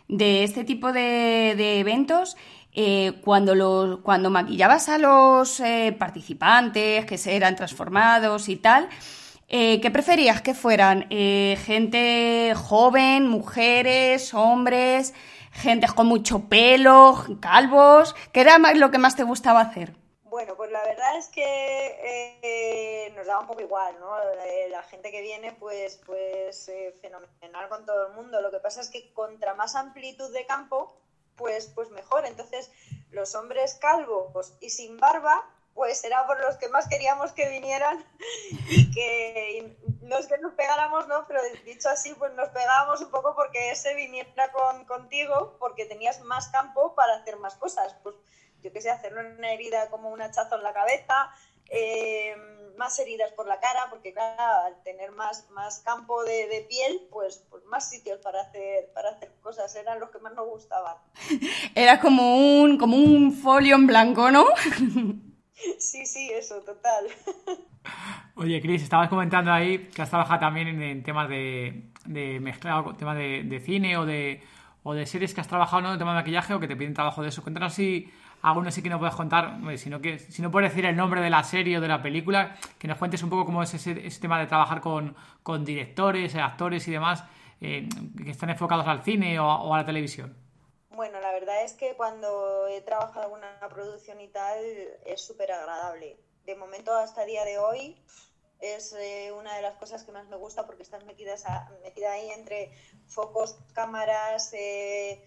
de, 0.09 0.45
este 0.45 0.65
tipo 0.65 0.93
de, 0.93 1.55
de 1.57 1.81
eventos. 1.81 2.37
Eh, 2.77 3.21
cuando, 3.23 3.55
los, 3.55 4.01
cuando 4.01 4.31
maquillabas 4.31 4.89
a 4.89 4.99
los 4.99 5.61
eh, 5.61 5.95
participantes 5.97 7.07
que 7.07 7.19
se 7.19 7.37
eran 7.37 7.55
transformados 7.55 8.49
y 8.49 8.57
tal, 8.57 8.89
eh, 9.47 9.81
¿qué 9.81 9.93
preferías 9.93 10.43
que 10.43 10.55
fueran? 10.55 11.09
¿Gente 11.09 12.53
joven, 12.57 13.29
mujeres, 13.29 14.35
hombres, 14.35 15.15
gente 15.53 15.87
con 15.95 16.09
mucho 16.09 16.49
pelo, 16.49 17.25
calvos? 17.41 18.17
¿Qué 18.33 18.41
era 18.41 18.59
más 18.59 18.77
lo 18.77 18.91
que 18.91 18.99
más 18.99 19.15
te 19.15 19.23
gustaba 19.23 19.61
hacer? 19.61 19.95
Bueno, 20.25 20.57
pues 20.57 20.73
la 20.73 20.83
verdad 20.83 21.17
es 21.17 21.29
que 21.29 23.13
nos 23.15 23.25
da 23.25 23.39
un 23.39 23.47
poco 23.47 23.61
igual, 23.61 23.95
¿no? 24.01 24.17
la 24.69 24.83
gente 24.83 25.13
que 25.13 25.23
viene, 25.23 25.53
pues, 25.53 26.01
pues 26.05 26.73
fenomenal 27.01 27.69
con 27.69 27.87
todo 27.87 28.09
el 28.09 28.15
mundo. 28.15 28.41
Lo 28.41 28.51
que 28.51 28.59
pasa 28.59 28.81
es 28.81 28.91
que 28.91 29.13
contra 29.13 29.55
más 29.55 29.77
amplitud 29.77 30.33
de 30.33 30.45
campo, 30.45 30.97
pues, 31.37 31.71
pues 31.75 31.91
mejor. 31.91 32.27
Entonces, 32.27 32.71
los 33.11 33.35
hombres 33.35 33.75
calvos 33.77 34.55
y 34.61 34.71
sin 34.71 34.99
barba, 34.99 35.49
pues 35.75 36.05
era 36.05 36.27
por 36.27 36.41
los 36.41 36.57
que 36.57 36.69
más 36.69 36.89
queríamos 36.89 37.33
que 37.33 37.49
vinieran 37.49 38.05
y 38.69 38.91
que 38.93 39.77
no 40.03 40.17
es 40.19 40.27
que 40.27 40.39
nos 40.39 40.53
pegáramos, 40.55 41.09
¿no? 41.09 41.27
Pero 41.27 41.41
dicho 41.65 41.89
así, 41.89 42.15
pues 42.15 42.33
nos 42.35 42.49
pegábamos 42.51 43.01
un 43.01 43.11
poco 43.11 43.35
porque 43.35 43.71
ese 43.71 43.95
viniera 43.95 44.53
con, 44.53 44.85
contigo 44.85 45.57
porque 45.59 45.87
tenías 45.87 46.21
más 46.23 46.49
campo 46.49 46.95
para 46.95 47.17
hacer 47.17 47.37
más 47.37 47.57
cosas. 47.57 47.95
Pues 48.03 48.15
yo 48.63 48.73
qué 48.73 48.81
sé, 48.81 48.91
hacerle 48.91 49.37
una 49.37 49.53
herida 49.53 49.91
como 49.91 50.11
un 50.11 50.23
hachazo 50.23 50.57
en 50.57 50.63
la 50.63 50.73
cabeza, 50.73 51.31
eh, 51.69 52.35
más 52.77 52.99
heridas 52.99 53.33
por 53.33 53.47
la 53.47 53.61
cara, 53.61 53.87
porque 53.91 54.13
claro, 54.13 54.67
al 54.67 54.83
tener 54.83 55.13
más, 55.13 55.49
más 55.51 55.81
campo 55.81 56.23
de, 56.25 56.67
piel, 56.69 57.09
pues, 57.11 57.45
pues, 57.51 57.65
más 57.67 57.89
sitios 57.89 58.19
para 58.21 58.43
hacer, 58.43 58.91
para 58.95 59.11
hacer 59.11 59.33
cosas, 59.43 59.75
eran 59.77 60.01
los 60.01 60.11
que 60.11 60.19
más 60.19 60.35
nos 60.35 60.47
gustaban. 60.47 60.97
Era 61.75 62.01
como 62.01 62.37
un, 62.63 62.79
como 62.79 62.97
un 62.97 63.33
folio 63.33 63.77
en 63.77 63.87
blanco, 63.87 64.31
¿no? 64.31 64.47
Sí, 65.79 66.05
sí, 66.05 66.31
eso, 66.33 66.61
total. 66.63 67.07
Oye, 68.37 68.61
Cris, 68.61 68.83
estabas 68.83 69.09
comentando 69.09 69.53
ahí 69.53 69.87
que 69.95 70.03
has 70.03 70.11
trabajado 70.11 70.41
también 70.41 70.83
en, 70.83 71.03
temas 71.03 71.29
de, 71.29 71.91
de 72.07 72.41
mezclado, 72.41 72.95
temas 72.97 73.17
de, 73.17 73.63
cine 73.65 73.97
o 73.97 74.05
de, 74.05 74.43
o 74.83 74.95
de 74.95 75.07
series 75.07 75.33
que 75.33 75.41
has 75.41 75.49
trabajado 75.49 75.83
¿no? 75.83 75.93
en 75.93 75.99
tema 75.99 76.11
de 76.13 76.21
maquillaje 76.21 76.55
o 76.55 76.61
que 76.61 76.69
te 76.69 76.77
piden 76.77 76.95
trabajo 76.95 77.23
de 77.23 77.29
eso. 77.29 77.43
Cuéntanos 77.43 77.75
si 77.75 78.11
algunos 78.45 78.75
sí 78.75 78.83
que 78.83 78.91
nos 78.91 78.99
puedes 78.99 79.15
contar, 79.15 79.59
si 79.79 79.89
no, 79.89 80.03
que, 80.03 80.19
si 80.19 80.43
no 80.43 80.51
puedes 80.51 80.71
decir 80.71 80.85
el 80.85 80.95
nombre 80.95 81.23
de 81.23 81.31
la 81.31 81.43
serie 81.43 81.79
o 81.79 81.81
de 81.81 81.89
la 81.89 82.03
película, 82.03 82.57
que 82.79 82.87
nos 82.87 82.99
cuentes 82.99 83.23
un 83.23 83.31
poco 83.31 83.47
cómo 83.47 83.63
es 83.63 83.73
ese, 83.73 83.95
tema 84.21 84.39
de 84.39 84.47
trabajar 84.47 84.83
con, 84.83 85.65
directores, 85.65 86.35
actores 86.35 86.87
y 86.87 86.93
demás 86.93 87.25
eh, 87.63 87.89
que 88.23 88.31
están 88.31 88.51
enfocados 88.51 88.87
al 88.87 89.03
cine 89.03 89.41
o, 89.41 89.73
a 89.73 89.79
la 89.79 89.87
televisión. 89.87 90.37
Bueno, 90.91 91.21
la 91.21 91.33
verdad 91.33 91.65
es 91.65 91.73
que 91.73 91.95
cuando 91.97 92.69
he 92.69 92.83
trabajado 92.83 93.21
en 93.21 93.45
alguna 93.45 93.69
producción 93.71 94.21
y 94.21 94.29
tal 94.29 94.59
es 95.07 95.27
súper 95.27 95.51
agradable. 95.51 96.19
De 96.45 96.55
momento 96.55 96.93
hasta 96.93 97.25
día 97.25 97.47
de 97.47 97.57
hoy 97.57 97.97
es 98.61 98.93
eh, 98.93 99.33
una 99.33 99.57
de 99.57 99.63
las 99.63 99.77
cosas 99.77 100.05
que 100.05 100.13
más 100.13 100.29
me 100.29 100.37
gusta 100.37 100.67
porque 100.67 100.83
estás 100.83 101.03
metidas 101.07 101.45
metida 101.83 102.13
ahí 102.13 102.29
entre 102.31 102.73
focos, 103.07 103.57
cámaras, 103.73 104.53
eh, 104.53 105.27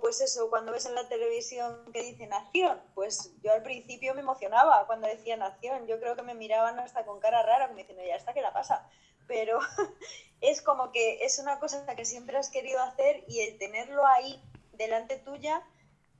pues 0.00 0.20
eso, 0.20 0.50
cuando 0.50 0.72
ves 0.72 0.86
en 0.86 0.94
la 0.94 1.08
televisión 1.08 1.90
que 1.92 2.02
dicen 2.02 2.32
acción, 2.32 2.80
pues 2.94 3.32
yo 3.42 3.52
al 3.52 3.62
principio 3.62 4.14
me 4.14 4.20
emocionaba 4.20 4.86
cuando 4.86 5.08
decían 5.08 5.42
acción, 5.42 5.86
yo 5.86 5.98
creo 6.00 6.16
que 6.16 6.22
me 6.22 6.34
miraban 6.34 6.78
hasta 6.78 7.04
con 7.04 7.20
cara 7.20 7.42
rara, 7.42 7.68
me 7.68 7.76
diciendo, 7.76 8.04
ya 8.04 8.16
está, 8.16 8.34
¿qué 8.34 8.40
la 8.40 8.52
pasa? 8.52 8.88
Pero 9.26 9.58
es 10.40 10.62
como 10.62 10.92
que 10.92 11.24
es 11.24 11.38
una 11.38 11.58
cosa 11.58 11.84
que 11.96 12.04
siempre 12.04 12.36
has 12.36 12.50
querido 12.50 12.80
hacer 12.80 13.24
y 13.28 13.40
el 13.40 13.58
tenerlo 13.58 14.06
ahí 14.06 14.42
delante 14.72 15.18
tuya 15.18 15.62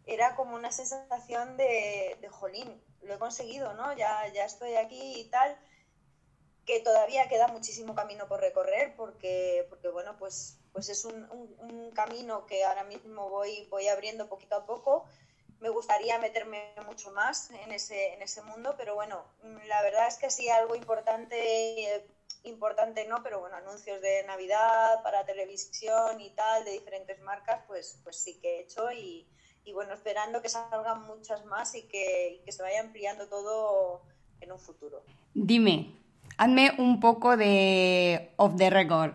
era 0.06 0.34
como 0.34 0.56
una 0.56 0.72
sensación 0.72 1.56
de, 1.56 2.18
de 2.20 2.28
jolín, 2.28 2.82
lo 3.02 3.14
he 3.14 3.18
conseguido, 3.18 3.72
¿no? 3.74 3.92
Ya, 3.96 4.26
ya 4.32 4.44
estoy 4.44 4.74
aquí 4.74 5.20
y 5.20 5.30
tal 5.30 5.58
que 6.64 6.80
todavía 6.80 7.28
queda 7.28 7.48
muchísimo 7.48 7.94
camino 7.94 8.28
por 8.28 8.40
recorrer 8.40 8.94
porque, 8.96 9.66
porque 9.68 9.88
bueno, 9.88 10.16
pues, 10.18 10.58
pues 10.72 10.88
es 10.88 11.04
un, 11.04 11.28
un, 11.58 11.90
camino 11.92 12.46
que 12.46 12.64
ahora 12.64 12.84
mismo 12.84 13.28
voy, 13.28 13.66
voy 13.70 13.88
abriendo 13.88 14.28
poquito 14.28 14.56
a 14.56 14.66
poco. 14.66 15.04
Me 15.60 15.68
gustaría 15.68 16.18
meterme 16.18 16.74
mucho 16.86 17.12
más 17.12 17.50
en 17.50 17.70
ese, 17.70 18.14
en 18.14 18.22
ese 18.22 18.42
mundo, 18.42 18.74
pero 18.76 18.94
bueno, 18.94 19.22
la 19.68 19.82
verdad 19.82 20.08
es 20.08 20.16
que 20.16 20.30
sí 20.30 20.48
algo 20.48 20.74
importante, 20.74 22.04
importante 22.44 23.06
no, 23.06 23.22
pero 23.22 23.40
bueno, 23.40 23.56
anuncios 23.56 24.00
de 24.00 24.24
Navidad 24.24 25.02
para 25.02 25.24
televisión 25.24 26.20
y 26.20 26.30
tal, 26.30 26.64
de 26.64 26.72
diferentes 26.72 27.20
marcas, 27.20 27.60
pues, 27.66 28.00
pues 28.02 28.16
sí 28.16 28.40
que 28.40 28.56
he 28.56 28.60
hecho 28.62 28.90
y, 28.90 29.28
y 29.64 29.72
bueno, 29.72 29.94
esperando 29.94 30.42
que 30.42 30.48
salgan 30.48 31.02
muchas 31.06 31.44
más 31.44 31.74
y 31.74 31.82
que, 31.82 32.42
que 32.44 32.52
se 32.52 32.62
vaya 32.62 32.80
ampliando 32.80 33.28
todo 33.28 34.02
en 34.40 34.50
un 34.50 34.58
futuro. 34.58 35.04
Dime, 35.34 35.96
hazme 36.38 36.72
un 36.78 36.98
poco 36.98 37.36
de 37.36 38.32
off 38.36 38.56
the 38.56 38.70
record. 38.70 39.12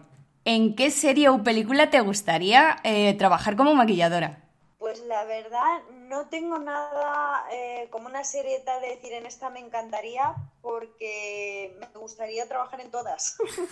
¿En 0.47 0.77
qué 0.77 0.91
serie 0.91 1.27
o 1.27 1.43
película 1.43 1.89
te 1.89 1.99
gustaría 1.99 2.77
eh, 2.85 3.13
trabajar 3.15 3.57
como 3.57 3.75
maquilladora? 3.75 4.47
Pues 4.79 5.01
la 5.01 5.25
verdad, 5.25 5.81
no 6.07 6.29
tengo 6.29 6.57
nada 6.57 7.43
eh, 7.51 7.89
como 7.89 8.07
una 8.07 8.23
serie 8.23 8.61
tal 8.61 8.79
de 8.79 8.95
decir 8.95 9.11
en 9.11 9.25
esta 9.25 9.49
me 9.49 9.59
encantaría, 9.59 10.35
porque 10.61 11.75
me 11.77 11.87
gustaría 11.99 12.47
trabajar 12.47 12.79
en 12.79 12.91
todas. 12.91 13.35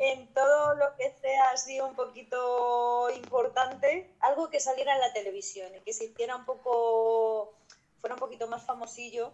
en 0.00 0.34
todo 0.34 0.74
lo 0.74 0.96
que 0.96 1.14
sea 1.20 1.50
así 1.52 1.78
un 1.78 1.94
poquito 1.94 3.08
importante, 3.10 4.10
algo 4.18 4.50
que 4.50 4.58
saliera 4.58 4.94
en 4.94 5.00
la 5.00 5.12
televisión 5.12 5.68
y 5.76 5.80
que 5.82 5.92
se 5.92 6.06
hiciera 6.06 6.34
un 6.34 6.44
poco, 6.44 7.54
fuera 8.00 8.16
un 8.16 8.20
poquito 8.20 8.48
más 8.48 8.64
famosillo 8.64 9.32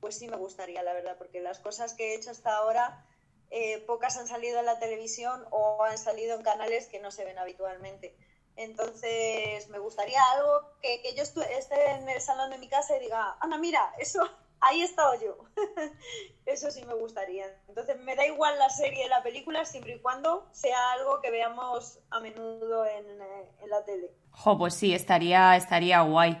pues 0.00 0.18
sí 0.18 0.28
me 0.28 0.36
gustaría, 0.36 0.82
la 0.82 0.92
verdad, 0.92 1.16
porque 1.18 1.40
las 1.40 1.58
cosas 1.58 1.94
que 1.94 2.12
he 2.12 2.16
hecho 2.16 2.30
hasta 2.30 2.54
ahora, 2.56 3.04
eh, 3.50 3.78
pocas 3.86 4.16
han 4.16 4.26
salido 4.26 4.60
en 4.60 4.66
la 4.66 4.78
televisión 4.78 5.44
o 5.50 5.82
han 5.84 5.98
salido 5.98 6.36
en 6.36 6.42
canales 6.42 6.86
que 6.86 7.00
no 7.00 7.10
se 7.10 7.24
ven 7.24 7.38
habitualmente. 7.38 8.16
Entonces, 8.56 9.68
me 9.68 9.78
gustaría 9.78 10.20
algo 10.34 10.72
que, 10.80 11.02
yo 11.14 11.22
esté 11.22 11.90
en 11.90 12.08
el 12.08 12.20
salón 12.20 12.50
de 12.50 12.58
mi 12.58 12.68
casa 12.68 12.96
y 12.96 13.00
diga, 13.00 13.36
Ana, 13.40 13.58
mira, 13.58 13.92
eso, 13.98 14.20
ahí 14.60 14.80
he 14.80 14.84
estado 14.84 15.12
yo. 15.20 15.36
eso 16.46 16.70
sí 16.70 16.82
me 16.84 16.94
gustaría. 16.94 17.44
Entonces, 17.68 17.98
me 18.00 18.16
da 18.16 18.26
igual 18.26 18.58
la 18.58 18.70
serie, 18.70 19.08
la 19.08 19.22
película, 19.22 19.64
siempre 19.64 19.96
y 19.96 20.00
cuando 20.00 20.48
sea 20.52 20.92
algo 20.92 21.20
que 21.20 21.30
veamos 21.30 21.98
a 22.10 22.20
menudo 22.20 22.86
en, 22.86 23.20
eh, 23.20 23.52
en 23.60 23.70
la 23.70 23.84
tele. 23.84 24.10
Jo, 24.30 24.56
pues 24.56 24.74
sí, 24.74 24.94
estaría, 24.94 25.56
estaría 25.56 26.00
guay. 26.00 26.40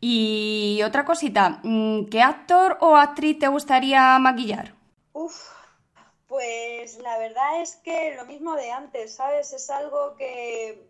Y 0.00 0.80
otra 0.82 1.04
cosita, 1.04 1.60
mm, 1.62 2.06
¿qué 2.06 2.22
actor 2.22 2.78
o 2.80 2.96
actriz 2.96 3.38
te 3.38 3.48
gustaría 3.48 4.18
maquillar? 4.18 4.74
Uf, 5.12 5.50
pues 6.30 6.96
la 6.98 7.18
verdad 7.18 7.60
es 7.60 7.74
que 7.74 8.14
lo 8.14 8.24
mismo 8.24 8.54
de 8.54 8.70
antes, 8.70 9.16
¿sabes? 9.16 9.52
Es 9.52 9.68
algo 9.68 10.14
que, 10.14 10.88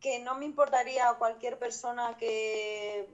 que 0.00 0.20
no 0.20 0.36
me 0.36 0.44
importaría 0.44 1.08
a 1.08 1.18
cualquier 1.18 1.58
persona 1.58 2.16
que, 2.16 3.08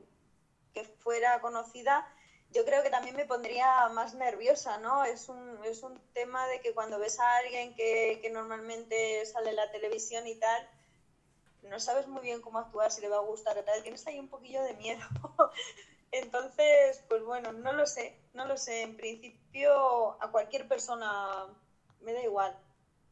que 0.75 0.85
fuera 0.85 1.41
conocida. 1.41 2.07
Yo 2.51 2.67
creo 2.67 2.83
que 2.83 2.91
también 2.91 3.17
me 3.17 3.25
pondría 3.25 3.89
más 3.89 4.13
nerviosa, 4.13 4.77
¿no? 4.77 5.05
Es 5.05 5.31
un, 5.31 5.59
es 5.65 5.83
un 5.83 5.99
tema 6.13 6.47
de 6.49 6.61
que 6.61 6.75
cuando 6.75 6.99
ves 6.99 7.19
a 7.19 7.37
alguien 7.39 7.75
que, 7.75 8.19
que 8.21 8.29
normalmente 8.29 9.25
sale 9.25 9.51
en 9.51 9.57
la 9.57 9.71
televisión 9.71 10.27
y 10.27 10.35
tal, 10.35 10.69
no 11.63 11.81
sabes 11.81 12.07
muy 12.09 12.21
bien 12.21 12.43
cómo 12.43 12.59
actuar, 12.59 12.93
si 12.93 13.01
le 13.01 13.09
va 13.09 13.17
a 13.17 13.21
gustar 13.21 13.57
o 13.57 13.65
tal, 13.65 13.83
tienes 13.83 14.07
ahí 14.07 14.19
un 14.19 14.29
poquillo 14.29 14.63
de 14.63 14.75
miedo. 14.75 15.01
Entonces, 16.23 17.05
pues 17.09 17.23
bueno, 17.25 17.53
no 17.53 17.73
lo 17.73 17.87
sé, 17.87 18.19
no 18.35 18.47
lo 18.47 18.57
sé. 18.57 18.83
En 18.83 18.97
principio, 18.97 20.23
a 20.23 20.31
cualquier 20.31 20.69
persona 20.69 21.47
me 22.03 22.13
da 22.13 22.23
igual, 22.23 22.57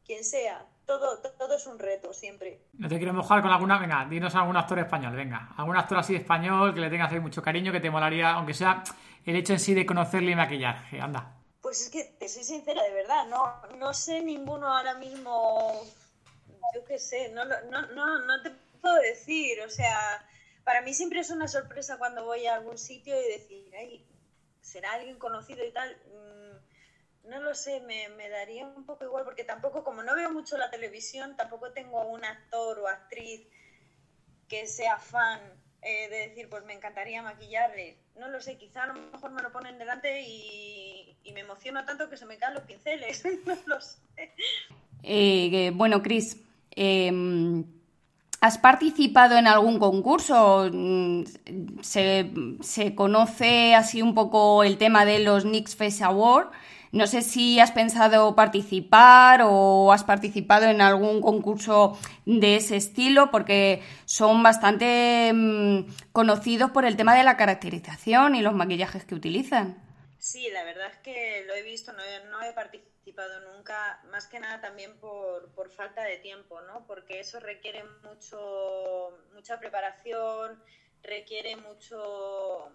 quien 0.05 0.23
sea. 0.23 0.65
Todo, 0.85 1.19
todo 1.19 1.55
es 1.55 1.65
un 1.65 1.79
reto 1.79 2.13
siempre. 2.13 2.61
No 2.73 2.87
te 2.87 2.97
quiero 2.97 3.13
mojar 3.13 3.41
con 3.41 3.49
alguna, 3.49 3.79
venga, 3.79 4.05
dinos 4.07 4.35
algún 4.35 4.55
actor 4.55 4.77
español, 4.77 5.15
venga. 5.15 5.53
Algún 5.57 5.75
actor 5.75 5.97
así 5.97 6.15
español 6.15 6.75
que 6.75 6.79
le 6.79 6.89
tengas 6.91 7.11
ahí 7.11 7.19
mucho 7.19 7.41
cariño, 7.41 7.71
que 7.71 7.79
te 7.79 7.89
molaría, 7.89 8.33
aunque 8.33 8.53
sea 8.53 8.83
el 9.25 9.35
hecho 9.35 9.53
en 9.53 9.59
sí 9.59 9.73
de 9.73 9.85
conocerle 9.85 10.31
y 10.31 10.35
maquillaje, 10.35 11.01
anda. 11.01 11.41
Pues 11.61 11.81
es 11.81 11.89
que 11.89 12.03
te 12.03 12.29
soy 12.29 12.43
sincera, 12.43 12.83
de 12.83 12.93
verdad, 12.93 13.25
no, 13.27 13.77
no 13.77 13.93
sé 13.95 14.21
ninguno 14.21 14.67
ahora 14.67 14.93
mismo 14.93 15.81
yo 16.75 16.83
qué 16.85 16.99
sé, 16.99 17.29
no, 17.29 17.45
no, 17.45 17.81
no, 17.93 18.19
no 18.19 18.41
te 18.41 18.51
puedo 18.81 18.95
decir, 19.01 19.61
o 19.61 19.69
sea, 19.69 20.25
para 20.65 20.81
mí 20.81 20.93
siempre 20.93 21.19
es 21.19 21.29
una 21.29 21.47
sorpresa 21.47 21.97
cuando 21.97 22.25
voy 22.25 22.47
a 22.47 22.55
algún 22.55 22.77
sitio 22.77 23.15
y 23.15 23.31
decir, 23.31 23.71
ay, 23.77 24.03
será 24.61 24.93
alguien 24.93 25.17
conocido 25.19 25.63
y 25.63 25.71
tal. 25.71 25.95
Mm, 26.07 27.29
no 27.29 27.39
lo 27.41 27.53
sé, 27.53 27.81
me, 27.81 28.29
daría 28.29 28.65
un 28.65 28.83
poco 28.85 29.05
igual, 29.05 29.23
porque 29.23 29.43
tampoco, 29.43 29.83
como 29.83 30.01
no 30.01 30.15
veo 30.15 30.31
mucho 30.31 30.57
la 30.57 30.71
televisión, 30.71 31.37
tampoco 31.37 31.71
tengo 31.71 32.03
un 32.09 32.25
actor 32.25 32.79
o 32.79 32.87
actriz 32.87 33.47
que 34.49 34.65
sea 34.65 34.97
fan 34.97 35.39
eh, 35.83 36.09
de 36.09 36.29
decir, 36.29 36.49
pues 36.49 36.65
me 36.65 36.73
encantaría 36.73 37.21
maquillarle. 37.21 37.97
No 38.15 38.27
lo 38.29 38.41
sé, 38.41 38.57
quizá 38.57 38.83
a 38.83 38.87
lo 38.87 38.93
mejor 38.95 39.31
me 39.31 39.43
lo 39.43 39.51
ponen 39.51 39.77
delante 39.77 40.21
y, 40.21 41.15
me 41.31 41.41
emociono 41.41 41.83
tanto 41.83 42.09
que 42.09 42.15
se 42.15 42.25
me 42.25 42.37
caen 42.37 42.53
los 42.53 42.63
pinceles, 42.63 43.23
no 43.45 43.57
lo 43.65 43.81
sé. 43.81 43.99
Eh, 45.03 45.71
bueno, 45.75 46.01
Cris, 46.01 46.37
em, 46.71 47.65
¿has 48.41 48.57
participado 48.57 49.37
en 49.37 49.47
algún 49.47 49.79
concurso? 49.79 50.69
¿Se, 51.81 52.31
se, 52.61 52.95
conoce 52.95 53.75
así 53.75 54.01
un 54.01 54.13
poco 54.13 54.63
el 54.63 54.77
tema 54.77 55.05
de 55.05 55.19
los 55.19 55.43
Knicks 55.43 55.75
Face 55.75 56.03
Award? 56.03 56.49
No 56.95 57.07
sé 57.07 57.23
si 57.23 57.59
has 57.59 57.71
pensado 57.71 58.37
participar 58.37 59.41
o 59.43 59.91
has 59.91 60.05
participado 60.05 60.67
en 60.67 60.79
algún 60.79 61.19
concurso 61.19 61.97
de 62.25 62.55
ese 62.55 62.77
estilo, 62.77 63.31
porque 63.31 63.81
son 64.05 64.41
bastante 64.43 65.29
mm, 65.33 65.87
conocidos 66.13 66.71
por 66.71 66.85
el 66.85 66.95
tema 66.95 67.13
de 67.13 67.23
la 67.23 67.35
caracterización 67.35 68.35
y 68.35 68.41
los 68.41 68.53
maquillajes 68.53 69.03
que 69.03 69.13
utilizan. 69.13 69.77
Sí, 70.19 70.47
la 70.53 70.63
verdad 70.63 70.87
es 70.89 70.97
que 70.99 71.43
lo 71.45 71.53
he 71.53 71.63
visto, 71.63 71.91
no 71.91 72.01
he, 72.41 72.53
participado 72.53 72.94
nunca, 73.53 74.01
más 74.11 74.27
que 74.27 74.39
nada 74.39 74.61
también 74.61 74.97
por, 74.99 75.51
por, 75.53 75.71
falta 75.71 76.03
de 76.03 76.17
tiempo, 76.17 76.61
¿no? 76.61 76.85
Porque 76.85 77.19
eso 77.19 77.39
requiere 77.39 77.83
mucho, 78.03 79.17
mucha 79.33 79.59
preparación, 79.59 80.61
requiere 81.01 81.55
mucho 81.55 82.71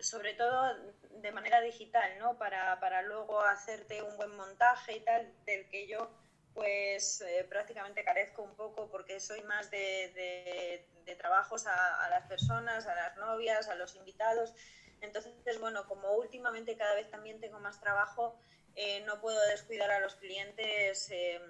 sobre 0.00 0.34
todo 0.34 0.74
de 1.10 1.32
manera 1.32 1.60
digital, 1.60 2.18
¿no? 2.18 2.38
Para, 2.38 2.78
para, 2.80 3.02
luego 3.02 3.40
hacerte 3.40 4.02
un 4.02 4.16
buen 4.16 4.36
montaje 4.36 4.96
y 4.96 5.00
tal, 5.00 5.32
del 5.44 5.68
que 5.68 5.88
yo 5.88 6.10
pues 6.54 7.20
eh, 7.20 7.46
prácticamente 7.48 8.04
carezco 8.04 8.42
un 8.42 8.56
poco 8.56 8.90
porque 8.90 9.20
soy 9.20 9.42
más 9.42 9.70
de, 9.70 10.84
de, 11.04 11.14
trabajos 11.16 11.66
a, 11.66 12.08
las 12.10 12.26
personas, 12.26 12.86
a 12.86 12.94
las 12.94 13.16
novias, 13.16 13.68
a 13.68 13.74
los 13.74 13.94
invitados. 13.96 14.52
Entonces, 15.00 15.32
bueno, 15.58 15.86
como 15.86 16.12
últimamente 16.12 16.76
cada 16.76 16.94
vez 16.94 17.10
también 17.10 17.40
tengo 17.40 17.58
más 17.60 17.80
trabajo, 17.80 18.38
eh, 18.78 19.02
no 19.06 19.20
puedo 19.20 19.40
descuidar 19.48 19.90
a 19.90 20.00
los 20.00 20.14
clientes 20.14 21.10
eh, 21.10 21.40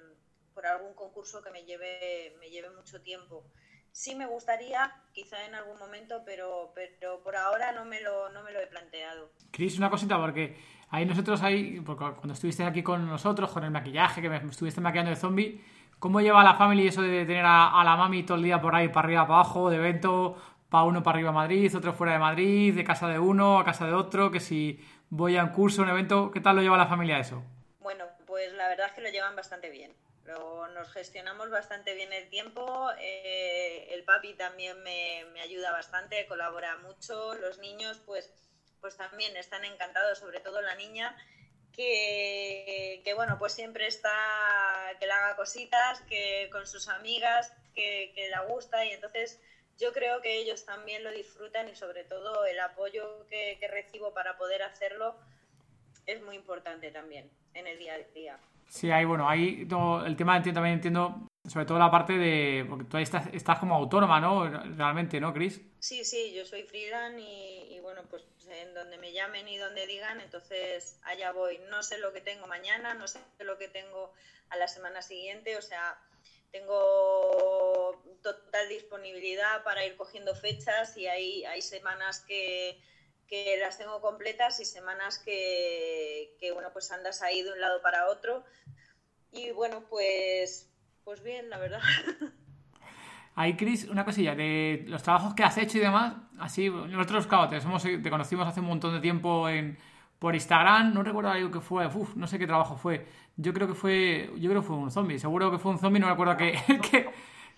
por 0.54 0.66
algún 0.66 0.94
concurso 0.94 1.42
que 1.42 1.50
me 1.50 1.64
lleve, 1.64 2.34
me 2.40 2.50
lleve 2.50 2.70
mucho 2.70 3.00
tiempo 3.02 3.44
sí 3.98 4.14
me 4.14 4.26
gustaría, 4.26 4.92
quizá 5.12 5.44
en 5.44 5.56
algún 5.56 5.76
momento, 5.76 6.22
pero, 6.24 6.72
pero 6.72 7.20
por 7.22 7.34
ahora 7.34 7.72
no 7.72 7.84
me 7.84 8.00
lo, 8.00 8.30
no 8.30 8.44
me 8.44 8.52
lo 8.52 8.60
he 8.60 8.66
planteado. 8.68 9.30
Cris, 9.50 9.76
una 9.76 9.90
cosita, 9.90 10.16
porque 10.18 10.56
ahí 10.90 11.04
nosotros, 11.04 11.42
ahí, 11.42 11.82
cuando 11.84 12.32
estuviste 12.32 12.62
aquí 12.62 12.82
con 12.82 13.06
nosotros, 13.08 13.50
con 13.50 13.64
el 13.64 13.72
maquillaje, 13.72 14.22
que 14.22 14.28
me 14.28 14.36
estuviste 14.36 14.80
maquillando 14.80 15.10
de 15.10 15.16
zombie, 15.16 15.64
¿cómo 15.98 16.20
lleva 16.20 16.44
la 16.44 16.54
familia 16.54 16.88
eso 16.88 17.02
de 17.02 17.24
tener 17.24 17.44
a, 17.44 17.82
la 17.84 17.96
mami 17.96 18.22
todo 18.22 18.36
el 18.36 18.44
día 18.44 18.60
por 18.60 18.74
ahí, 18.74 18.88
para 18.88 19.06
arriba, 19.06 19.26
para 19.26 19.40
abajo, 19.40 19.68
de 19.68 19.76
evento, 19.76 20.36
para 20.68 20.84
uno 20.84 21.02
para 21.02 21.16
arriba 21.16 21.30
a 21.30 21.32
Madrid, 21.32 21.74
otro 21.74 21.92
fuera 21.92 22.12
de 22.12 22.18
Madrid, 22.20 22.74
de 22.74 22.84
casa 22.84 23.08
de 23.08 23.18
uno 23.18 23.58
a 23.58 23.64
casa 23.64 23.86
de 23.86 23.94
otro, 23.94 24.30
que 24.30 24.38
si 24.38 24.78
voy 25.10 25.36
a 25.36 25.44
un 25.44 25.50
curso, 25.50 25.82
un 25.82 25.88
evento, 25.88 26.30
¿qué 26.30 26.40
tal 26.40 26.56
lo 26.56 26.62
lleva 26.62 26.76
la 26.76 26.86
familia 26.86 27.18
eso? 27.18 27.42
Bueno, 27.80 28.04
pues 28.26 28.52
la 28.52 28.68
verdad 28.68 28.86
es 28.86 28.92
que 28.92 29.00
lo 29.00 29.10
llevan 29.10 29.36
bastante 29.36 29.70
bien 29.70 29.94
nos 30.74 30.90
gestionamos 30.92 31.50
bastante 31.50 31.94
bien 31.94 32.12
el 32.12 32.28
tiempo. 32.28 32.90
Eh, 32.98 33.88
el 33.90 34.04
papi 34.04 34.34
también 34.34 34.80
me, 34.82 35.40
ayuda 35.40 35.72
bastante, 35.72 36.26
colabora 36.26 36.76
mucho. 36.78 37.34
Los 37.34 37.58
niños, 37.58 38.00
pues, 38.06 38.30
pues 38.80 38.96
también 38.96 39.36
están 39.36 39.64
encantados, 39.64 40.18
sobre 40.18 40.40
todo 40.40 40.60
la 40.62 40.74
niña, 40.76 41.16
que, 41.72 43.12
bueno, 43.14 43.38
pues 43.38 43.52
siempre 43.52 43.86
está, 43.86 44.10
que 44.98 45.06
le 45.06 45.12
haga 45.12 45.36
cositas, 45.36 46.00
que 46.02 46.48
con 46.52 46.66
sus 46.66 46.88
amigas, 46.88 47.52
que, 47.74 48.12
que 48.14 48.28
le 48.28 48.52
gusta 48.52 48.84
y 48.84 48.90
entonces 48.90 49.40
yo 49.78 49.92
creo 49.92 50.20
que 50.20 50.38
ellos 50.38 50.64
también 50.64 51.04
lo 51.04 51.10
disfrutan 51.10 51.68
y 51.68 51.74
sobre 51.74 52.04
todo 52.04 52.44
el 52.46 52.58
apoyo 52.60 53.26
que, 53.28 53.56
que 53.60 53.68
recibo 53.68 54.12
para 54.12 54.36
poder 54.36 54.62
hacerlo 54.62 55.16
es 56.06 56.22
muy 56.22 56.36
importante 56.36 56.90
también 56.90 57.30
en 57.54 57.66
el 57.66 57.78
día 57.78 57.94
a 57.94 57.98
día. 58.14 58.38
Sí, 58.68 58.90
ahí, 58.90 59.04
bueno, 59.04 59.28
ahí 59.28 59.66
el 60.06 60.16
tema 60.16 60.42
también 60.42 60.74
entiendo, 60.74 61.28
sobre 61.48 61.64
todo 61.64 61.78
la 61.78 61.90
parte 61.90 62.14
de. 62.14 62.66
Porque 62.68 62.84
tú 62.84 62.96
ahí 62.96 63.02
estás, 63.02 63.28
estás 63.32 63.58
como 63.58 63.74
autónoma, 63.74 64.20
¿no? 64.20 64.48
Realmente, 64.76 65.20
¿no, 65.20 65.32
Cris? 65.32 65.60
Sí, 65.78 66.04
sí, 66.04 66.34
yo 66.34 66.44
soy 66.44 66.64
freelance 66.64 67.20
y, 67.20 67.80
bueno, 67.80 68.02
pues 68.10 68.24
en 68.50 68.74
donde 68.74 68.98
me 68.98 69.12
llamen 69.12 69.48
y 69.48 69.56
donde 69.56 69.86
digan, 69.86 70.20
entonces 70.20 71.00
allá 71.04 71.32
voy. 71.32 71.58
No 71.70 71.82
sé 71.82 71.98
lo 71.98 72.12
que 72.12 72.20
tengo 72.20 72.46
mañana, 72.46 72.94
no 72.94 73.08
sé 73.08 73.20
lo 73.40 73.56
que 73.56 73.68
tengo 73.68 74.12
a 74.50 74.56
la 74.56 74.68
semana 74.68 75.00
siguiente, 75.00 75.56
o 75.56 75.62
sea, 75.62 75.98
tengo 76.50 78.02
total 78.22 78.68
disponibilidad 78.68 79.62
para 79.64 79.84
ir 79.84 79.96
cogiendo 79.96 80.34
fechas 80.34 80.96
y 80.96 81.06
hay, 81.06 81.44
hay 81.44 81.62
semanas 81.62 82.24
que 82.26 82.80
que 83.28 83.58
las 83.60 83.78
tengo 83.78 84.00
completas 84.00 84.58
y 84.58 84.64
semanas 84.64 85.18
que, 85.18 86.30
bueno, 86.54 86.70
pues 86.72 86.90
andas 86.90 87.22
ahí 87.22 87.42
de 87.42 87.52
un 87.52 87.60
lado 87.60 87.80
para 87.82 88.08
otro. 88.08 88.42
Y 89.30 89.50
bueno, 89.52 89.84
pues, 89.90 90.72
pues 91.04 91.22
bien, 91.22 91.50
la 91.50 91.58
verdad. 91.58 91.80
Ahí, 93.34 93.56
Cris, 93.56 93.84
una 93.84 94.04
cosilla, 94.04 94.34
de 94.34 94.84
los 94.88 95.02
trabajos 95.02 95.34
que 95.34 95.44
has 95.44 95.56
hecho 95.58 95.78
y 95.78 95.82
demás, 95.82 96.16
así, 96.40 96.70
nosotros, 96.70 97.28
claro, 97.28 97.48
te, 97.48 97.98
te 97.98 98.10
conocimos 98.10 98.48
hace 98.48 98.58
un 98.58 98.66
montón 98.66 98.94
de 98.94 99.00
tiempo 99.00 99.48
en, 99.48 99.78
por 100.18 100.34
Instagram, 100.34 100.92
no 100.92 101.02
recuerdo 101.02 101.30
algo 101.30 101.50
que 101.50 101.60
fue, 101.60 101.86
uf, 101.86 102.16
no 102.16 102.26
sé 102.26 102.38
qué 102.38 102.46
trabajo 102.46 102.76
fue, 102.76 103.06
yo 103.36 103.52
creo 103.52 103.68
que 103.68 103.74
fue, 103.74 104.30
yo 104.36 104.50
creo 104.50 104.62
que 104.62 104.66
fue 104.66 104.76
un 104.76 104.90
zombie, 104.90 105.18
seguro 105.18 105.50
que 105.50 105.58
fue 105.58 105.72
un 105.72 105.78
zombie, 105.78 106.00
no 106.00 106.08
recuerdo 106.08 106.36
qué, 106.36 107.10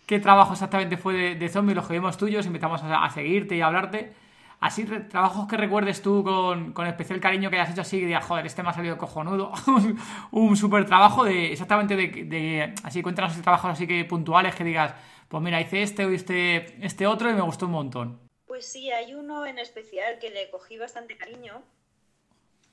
qué, 0.07 0.21
trabajo 0.21 0.53
exactamente 0.53 0.97
fue 0.97 1.15
de, 1.15 1.35
de 1.37 1.49
zombie, 1.49 1.75
los 1.75 1.87
que 1.87 1.95
vimos 1.95 2.17
tuyos, 2.17 2.45
empezamos 2.47 2.83
a, 2.83 3.09
seguirte 3.11 3.57
y 3.57 3.61
a 3.61 3.67
hablarte, 3.67 4.13
Así, 4.61 4.85
trabajos 4.85 5.49
que 5.49 5.57
recuerdes 5.57 6.03
tú 6.03 6.23
con, 6.23 6.75
con, 6.75 6.87
especial 6.87 7.19
cariño 7.19 7.49
que 7.49 7.57
hayas 7.57 7.71
hecho 7.71 7.81
así, 7.81 7.99
que 7.99 8.05
digas, 8.05 8.27
joder, 8.27 8.45
este 8.45 8.63
me 8.63 8.69
ha 8.69 8.75
salido 8.75 8.99
cojonudo. 8.99 9.53
un 10.33 10.55
súper 10.55 10.85
trabajo 10.85 11.25
de, 11.25 11.51
exactamente 11.53 11.97
de, 11.97 12.09
de, 12.09 12.75
así, 12.83 13.01
cuéntanos 13.01 13.41
trabajos 13.41 13.71
así 13.71 13.87
que 13.87 14.05
puntuales 14.05 14.55
que 14.55 14.63
digas, 14.63 14.95
pues 15.29 15.43
mira, 15.43 15.63
hice 15.63 15.81
este 15.81 16.05
o 16.05 16.11
este, 16.11 16.85
este 16.85 17.07
otro 17.07 17.31
y 17.31 17.33
me 17.33 17.41
gustó 17.41 17.65
un 17.65 17.73
montón. 17.73 18.21
Pues 18.47 18.67
sí, 18.67 18.91
hay 18.91 19.15
uno 19.15 19.47
en 19.47 19.59
especial 19.59 20.19
que 20.19 20.29
le 20.29 20.51
cogí 20.51 20.77
bastante 20.77 21.17
cariño, 21.17 21.63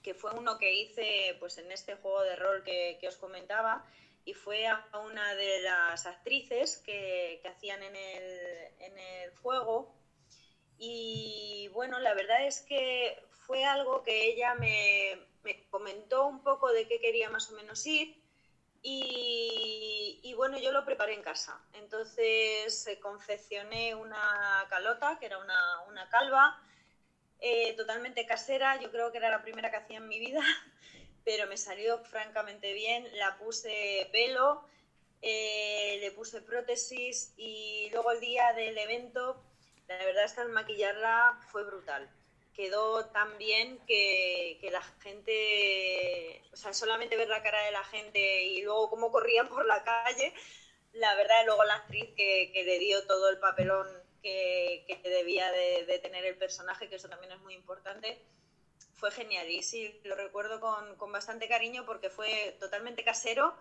que 0.08 0.14
fue 0.14 0.32
uno 0.32 0.58
que 0.58 0.74
hice 0.74 1.36
pues 1.38 1.58
en 1.58 1.70
este 1.70 1.96
juego 1.96 2.24
de 2.24 2.38
rol 2.38 2.64
que, 2.64 2.98
que 2.98 3.10
os 3.10 3.18
comentaba, 3.18 3.84
y 4.24 4.34
fue 4.34 4.66
a 4.68 4.82
una 5.04 5.36
de 5.36 5.60
las 5.60 6.06
actrices 6.06 6.78
que, 6.78 7.40
que 7.42 7.48
hacían 7.50 7.84
en 7.84 7.96
el, 7.96 8.72
en 8.80 8.98
el 8.98 9.32
juego 9.32 9.98
y 10.78 11.70
bueno, 11.74 12.00
la 12.00 12.14
verdad 12.14 12.46
es 12.46 12.62
que 12.62 13.22
fue 13.32 13.66
algo 13.66 14.04
que 14.04 14.28
ella 14.28 14.54
me, 14.56 15.18
comentó 15.70 16.26
un 16.28 16.40
poco 16.40 16.72
de 16.72 16.86
qué 16.86 17.00
quería 17.00 17.30
más 17.30 17.50
o 17.50 17.54
menos 17.54 17.86
ir. 17.86 18.16
Y, 18.90 20.34
bueno, 20.36 20.58
yo 20.60 20.72
lo 20.72 20.86
preparé 20.86 21.14
en 21.14 21.24
casa. 21.24 21.60
Entonces 21.74 22.88
confeccioné 23.02 23.96
una 23.96 24.66
calota, 24.70 25.18
que 25.20 25.26
era 25.26 25.40
una, 25.40 26.08
calva, 26.10 26.56
eh, 27.40 27.74
totalmente 27.74 28.26
casera. 28.26 28.80
Yo 28.82 28.92
creo 28.92 29.12
que 29.12 29.18
era 29.18 29.30
la 29.30 29.42
primera 29.42 29.72
que 29.72 29.78
hacía 29.78 29.98
en 29.98 30.08
mi 30.08 30.20
vida, 30.20 30.42
pero 31.26 31.48
me 31.48 31.58
salió 31.58 32.00
francamente 32.06 32.74
bien. 32.74 33.08
La 33.18 33.38
puse 33.38 34.10
pelo, 34.12 34.64
eh, 35.22 35.98
le 36.02 36.12
puse 36.12 36.42
prótesis 36.42 37.34
y 37.38 37.90
luego 37.92 38.12
el 38.12 38.20
día 38.20 38.54
del 38.54 38.78
evento 38.78 39.44
la 39.88 39.98
verdad 40.06 40.26
es 40.26 40.34
que 40.34 40.42
al 40.42 40.50
maquillarla 40.50 41.40
fue 41.52 41.64
brutal. 41.64 42.10
Quedó 42.54 43.06
tan 43.08 43.38
bien 43.38 43.80
que, 43.88 44.60
la 44.72 44.82
gente, 45.02 46.42
o 46.52 46.58
sea, 46.58 46.74
solamente 46.74 47.16
ver 47.16 47.30
la 47.30 47.44
cara 47.44 47.64
de 47.64 47.72
la 47.72 47.84
gente 47.86 48.44
y 48.44 48.64
luego 48.64 48.90
cómo 48.90 49.12
corrían 49.12 49.48
por 49.48 49.66
la 49.66 49.84
calle, 49.84 50.34
la 50.94 51.16
verdad, 51.16 51.46
luego 51.46 51.64
la 51.64 51.76
actriz 51.76 52.10
que, 52.16 52.52
le 52.54 52.80
dio 52.80 53.06
todo 53.06 53.30
el 53.30 53.40
papelón 53.40 53.88
que, 54.22 55.00
debía 55.04 55.52
de, 55.52 56.00
tener 56.00 56.26
el 56.26 56.36
personaje, 56.36 56.90
que 56.90 56.96
eso 56.96 57.10
también 57.10 57.32
es 57.32 57.42
muy 57.42 57.54
importante, 57.54 58.22
fue 58.94 59.12
genial. 59.12 59.50
Y 59.50 59.64
sí, 59.64 60.00
lo 60.04 60.16
recuerdo 60.16 60.60
con, 60.60 61.12
bastante 61.12 61.48
cariño 61.48 61.86
porque 61.86 62.10
fue 62.10 62.58
totalmente 62.60 63.04
casero 63.04 63.56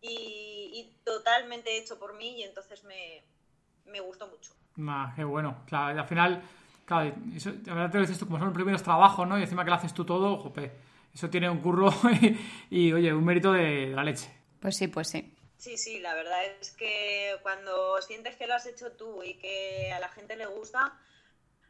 y, 0.00 0.96
totalmente 1.04 1.76
hecho 1.78 1.98
por 1.98 2.14
mí 2.14 2.40
y 2.40 2.42
entonces 2.42 2.84
me 2.84 4.00
gustó 4.00 4.28
mucho. 4.28 4.52
Ah, 4.88 5.12
qué 5.16 5.24
bueno. 5.24 5.62
Claro, 5.66 6.00
al 6.00 6.06
final, 6.06 6.42
claro, 6.84 7.14
eso, 7.34 7.50
la 7.66 7.74
verdad 7.74 7.90
te 7.90 7.98
lo 7.98 8.02
dices 8.02 8.18
tú, 8.18 8.26
como 8.26 8.38
son 8.38 8.48
los 8.48 8.54
primeros 8.54 8.82
trabajos, 8.82 9.26
¿no? 9.26 9.38
Y 9.38 9.42
encima 9.42 9.64
que 9.64 9.70
lo 9.70 9.76
haces 9.76 9.94
tú 9.94 10.04
todo, 10.04 10.38
jope, 10.38 10.72
eso 11.12 11.28
tiene 11.28 11.48
un 11.50 11.58
curro 11.60 11.92
y, 12.70 12.92
oye, 12.92 13.12
un 13.12 13.24
mérito 13.24 13.52
de 13.52 13.88
la 13.88 14.04
leche. 14.04 14.30
Pues 14.60 14.76
sí, 14.76 14.88
pues 14.88 15.08
sí. 15.08 15.34
Sí, 15.60 15.76
sí, 15.76 15.98
la 16.00 16.14
verdad 16.14 16.42
es 16.58 16.70
que 16.70 17.36
cuando 17.42 18.00
sientes 18.00 18.34
que 18.36 18.46
lo 18.46 18.54
has 18.54 18.64
hecho 18.64 18.92
tú 18.92 19.22
y 19.22 19.34
que 19.34 19.92
a 19.92 20.00
la 20.00 20.08
gente 20.08 20.34
le 20.34 20.46
gusta, 20.46 20.98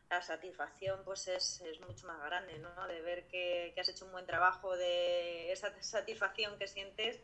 la 0.09 0.23
satisfacción 0.23 1.03
pues 1.05 1.27
es, 1.27 1.61
es 1.63 1.81
mucho 1.81 2.07
más 2.07 2.23
grande, 2.23 2.57
¿no? 2.61 2.87
De 2.87 3.01
ver 3.01 3.27
que, 3.27 3.73
que, 3.75 3.81
has 3.81 3.89
hecho 3.89 4.05
un 4.05 4.13
buen 4.13 4.27
trabajo, 4.27 4.77
de 4.77 5.51
esa 5.51 5.73
satisfacción 5.83 6.57
que 6.57 6.69
sientes, 6.69 7.21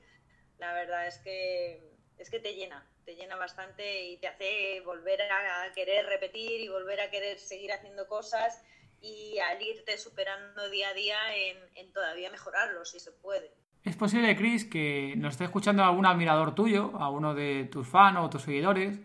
la 0.59 0.73
verdad 0.73 1.07
es 1.07 1.19
que, 1.19 1.89
es 2.19 2.31
que 2.31 2.41
te 2.41 2.55
llena, 2.55 2.85
te 3.05 3.15
llena 3.15 3.37
bastante 3.37 4.03
y 4.03 4.17
te 4.17 4.27
hace 4.27 4.81
volver 4.81 5.23
a 5.23 5.73
querer 5.73 6.07
repetir 6.07 6.61
y 6.63 6.69
volver 6.69 7.01
a 7.01 7.11
querer 7.11 7.39
seguir 7.39 7.73
haciendo 7.73 8.09
cosas 8.09 8.61
y 9.01 9.39
al 9.39 9.63
irte 9.63 9.99
superando 9.99 10.69
día 10.69 10.89
a 10.89 10.95
día 10.95 11.37
en, 11.37 11.93
todavía 11.93 12.29
mejorarlo, 12.29 12.85
si 12.85 12.99
se 12.99 13.13
puede. 13.13 13.55
Es 13.87 13.95
posible, 13.95 14.35
Chris, 14.35 14.65
que 14.65 15.15
nos 15.17 15.35
esté 15.35 15.45
escuchando 15.45 15.85
algún 15.85 16.07
admirador 16.07 16.57
tuyo, 16.57 16.91
a 16.99 17.09
uno 17.09 17.35
de 17.35 17.69
tus 17.71 17.87
fans 17.87 18.19
o 18.19 18.29
tus 18.29 18.43
seguidores. 18.43 18.99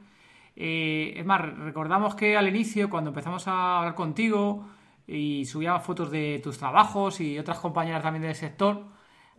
Eh, 0.55 1.13
es 1.17 1.23
más, 1.23 1.39
recordamos 1.59 2.15
que 2.15 2.35
al 2.35 2.47
inicio, 2.47 2.89
cuando 2.89 3.11
empezamos 3.11 3.47
a 3.47 3.77
hablar 3.77 3.93
contigo 3.93 4.67
y 5.05 5.45
subíamos 5.45 5.83
fotos 5.83 6.09
de 6.09 6.41
tus 6.43 6.57
trabajos 6.57 7.21
y 7.21 7.37
otras 7.37 7.59
compañeras 7.59 8.01
también 8.01 8.23
del 8.23 8.33
sector, 8.33 8.87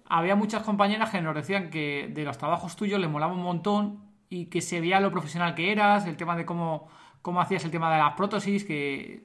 había 0.07 0.37
muchas 0.37 0.62
compañeras 0.62 1.11
que 1.11 1.20
nos 1.20 1.35
decían 1.35 1.70
que 1.70 2.09
de 2.09 2.22
los 2.22 2.38
trabajos 2.38 2.76
tuyos 2.76 3.00
les 3.00 3.11
molaba 3.11 3.33
un 3.33 3.42
montón 3.42 3.98
y 4.28 4.46
que 4.46 4.61
se 4.61 4.81
veía 4.81 5.00
lo 5.00 5.11
profesional 5.11 5.57
que 5.57 5.72
eras, 5.72 6.07
el 6.07 6.16
tema 6.16 6.37
de 6.37 6.46
cómo 6.46 6.88
cómo 7.20 7.40
hacías 7.40 7.64
el 7.64 7.72
tema 7.72 7.92
de 7.92 7.98
las 7.98 8.14
prótesis, 8.14 8.64
que 8.64 9.24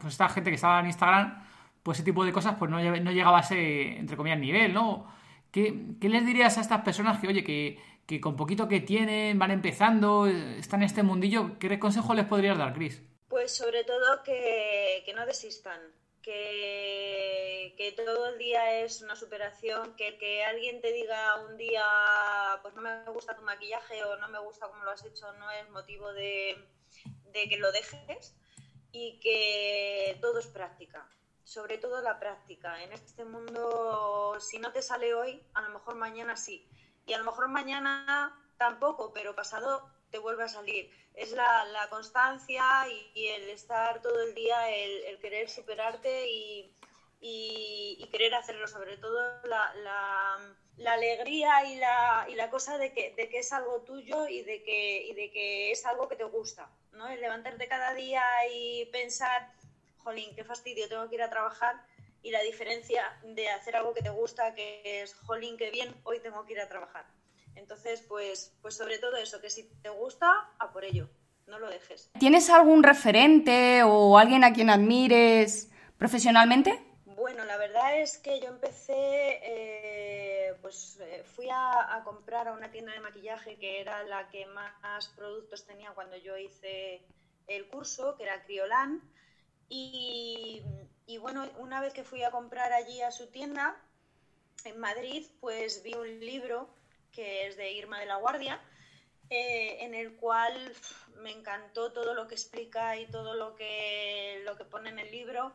pues 0.00 0.14
esta 0.14 0.28
gente 0.28 0.50
que 0.50 0.56
estaba 0.56 0.80
en 0.80 0.86
Instagram, 0.86 1.40
pues 1.84 1.98
ese 1.98 2.04
tipo 2.04 2.24
de 2.24 2.32
cosas 2.32 2.56
pues 2.58 2.68
no, 2.68 2.78
no 2.78 3.12
llegaba 3.12 3.38
a 3.38 3.40
ese, 3.42 3.98
entre 3.98 4.16
comillas, 4.16 4.40
nivel, 4.40 4.72
¿no? 4.72 5.21
¿Qué, 5.52 5.70
les 6.00 6.26
dirías 6.26 6.56
a 6.56 6.62
estas 6.62 6.80
personas 6.80 7.20
que, 7.20 7.28
oye, 7.28 7.44
que, 7.44 8.20
con 8.20 8.36
poquito 8.36 8.68
que 8.68 8.80
tienen, 8.80 9.38
van 9.38 9.50
empezando, 9.50 10.26
están 10.26 10.80
en 10.80 10.86
este 10.86 11.02
mundillo, 11.02 11.58
¿qué 11.58 11.78
consejo 11.78 12.14
les 12.14 12.26
podrías 12.26 12.56
dar, 12.56 12.72
Cris? 12.72 13.02
Pues 13.28 13.54
sobre 13.54 13.84
todo 13.84 14.22
que, 14.24 15.02
que 15.04 15.12
no 15.12 15.26
desistan, 15.26 15.80
que, 16.22 17.74
que, 17.76 17.92
todo 17.92 18.30
el 18.30 18.38
día 18.38 18.80
es 18.80 19.02
una 19.02 19.14
superación, 19.14 19.94
que, 19.96 20.16
que 20.16 20.42
alguien 20.42 20.80
te 20.80 20.90
diga 20.92 21.44
un 21.46 21.58
día, 21.58 21.84
pues 22.62 22.74
no 22.74 22.80
me 22.80 23.04
gusta 23.12 23.36
tu 23.36 23.42
maquillaje 23.42 24.02
o 24.04 24.16
no 24.16 24.28
me 24.28 24.38
gusta 24.38 24.68
cómo 24.68 24.84
lo 24.84 24.90
has 24.90 25.04
hecho, 25.04 25.30
no 25.34 25.50
es 25.50 25.68
motivo 25.70 26.12
de, 26.14 26.56
de 27.32 27.48
que 27.48 27.58
lo 27.58 27.70
dejes 27.72 28.34
y 28.90 29.18
que 29.20 30.16
todo 30.22 30.38
es 30.38 30.46
práctica, 30.46 31.06
sobre 31.44 31.78
todo 31.78 32.00
la 32.02 32.18
práctica. 32.18 32.82
En 32.82 32.92
este 32.92 33.24
mundo, 33.24 34.36
si 34.40 34.58
no 34.58 34.72
te 34.72 34.82
sale 34.82 35.14
hoy, 35.14 35.42
a 35.54 35.62
lo 35.62 35.70
mejor 35.70 35.96
mañana 35.96 36.36
sí. 36.36 36.68
Y 37.06 37.12
a 37.12 37.18
lo 37.18 37.24
mejor 37.24 37.48
mañana 37.48 38.38
tampoco, 38.58 39.12
pero 39.12 39.34
pasado 39.34 39.90
te 40.10 40.18
vuelve 40.18 40.44
a 40.44 40.48
salir. 40.48 40.90
Es 41.14 41.32
la, 41.32 41.88
constancia 41.90 42.64
y, 43.14 43.26
el 43.26 43.50
estar 43.50 44.00
todo 44.00 44.22
el 44.22 44.34
día, 44.34 44.70
el, 44.70 45.18
querer 45.18 45.48
superarte 45.50 46.28
y, 46.30 46.74
y, 47.20 48.08
querer 48.10 48.34
hacerlo, 48.34 48.68
sobre 48.68 48.96
todo 48.98 49.20
la, 49.44 49.74
la, 50.76 50.92
alegría 50.92 51.64
y 51.64 51.76
la, 51.76 52.26
y 52.28 52.34
la 52.34 52.50
cosa 52.50 52.78
de 52.78 52.92
que, 52.92 53.14
de 53.14 53.28
que 53.28 53.38
es 53.38 53.52
algo 53.52 53.82
tuyo 53.82 54.28
y 54.28 54.42
de 54.42 54.62
que, 54.62 55.06
y 55.06 55.14
de 55.14 55.30
que 55.30 55.72
es 55.72 55.84
algo 55.86 56.08
que 56.08 56.16
te 56.16 56.24
gusta. 56.24 56.70
¿no? 56.92 57.08
El 57.08 57.20
levantarte 57.20 57.68
cada 57.68 57.94
día 57.94 58.22
y 58.52 58.86
pensar, 58.86 59.52
jolín, 60.02 60.34
qué 60.34 60.44
fastidio, 60.44 60.88
tengo 60.88 61.08
que 61.08 61.16
ir 61.16 61.22
a 61.22 61.30
trabajar. 61.30 61.82
Y 62.22 62.30
la 62.30 62.40
diferencia 62.42 63.02
de 63.24 63.48
hacer 63.48 63.74
algo 63.74 63.94
que 63.94 64.02
te 64.02 64.10
gusta, 64.10 64.54
que 64.54 65.02
es, 65.02 65.14
jolín, 65.14 65.56
qué 65.56 65.70
bien, 65.70 65.94
hoy 66.04 66.20
tengo 66.20 66.44
que 66.44 66.52
ir 66.52 66.60
a 66.60 66.68
trabajar. 66.68 67.04
Entonces, 67.56 68.02
pues, 68.08 68.56
pues 68.62 68.76
sobre 68.76 68.98
todo 68.98 69.16
eso, 69.16 69.40
que 69.40 69.50
si 69.50 69.64
te 69.82 69.88
gusta, 69.88 70.50
a 70.58 70.72
por 70.72 70.84
ello, 70.84 71.08
no 71.46 71.58
lo 71.58 71.68
dejes. 71.68 72.10
¿Tienes 72.18 72.48
algún 72.50 72.82
referente 72.82 73.82
o 73.84 74.18
alguien 74.18 74.44
a 74.44 74.52
quien 74.52 74.70
admires 74.70 75.70
profesionalmente? 75.98 76.80
Bueno, 77.04 77.44
la 77.44 77.56
verdad 77.56 78.00
es 78.00 78.18
que 78.18 78.40
yo 78.40 78.48
empecé, 78.48 79.40
eh, 79.42 80.54
pues 80.62 80.98
eh, 81.00 81.22
fui 81.24 81.48
a, 81.50 82.02
comprar 82.04 82.48
a 82.48 82.52
una 82.52 82.70
tienda 82.70 82.92
de 82.92 83.00
maquillaje 83.00 83.56
que 83.56 83.80
era 83.80 84.02
la 84.04 84.28
que 84.28 84.46
más 84.46 85.08
productos 85.08 85.66
tenía 85.66 85.90
cuando 85.90 86.16
yo 86.16 86.36
hice 86.36 87.02
el 87.46 87.66
curso, 87.68 88.16
que 88.16 88.24
era 88.24 88.42
Criolan. 88.44 89.02
Y, 89.74 90.62
bueno, 91.18 91.48
una 91.58 91.80
vez 91.80 91.94
que 91.94 92.04
fui 92.04 92.22
a 92.22 92.30
comprar 92.30 92.74
allí 92.74 93.00
a 93.00 93.10
su 93.10 93.28
tienda, 93.28 93.74
en 94.64 94.78
Madrid, 94.78 95.26
pues 95.40 95.82
vi 95.82 95.94
un 95.94 96.20
libro 96.20 96.68
que 97.10 97.46
es 97.46 97.56
de 97.56 97.72
Irma 97.72 97.98
de 97.98 98.04
la 98.04 98.16
Guardia, 98.16 98.60
eh, 99.30 99.78
en 99.80 99.94
el 99.94 100.14
cual 100.16 100.74
me 101.22 101.30
encantó 101.30 101.90
todo 101.90 102.12
lo 102.12 102.28
que 102.28 102.34
explica 102.34 102.98
y 102.98 103.06
todo 103.06 103.34
lo 103.34 103.56
que, 103.56 104.42
lo 104.44 104.58
que 104.58 104.66
pone 104.66 104.90
en 104.90 104.98
el 104.98 105.10
libro 105.10 105.54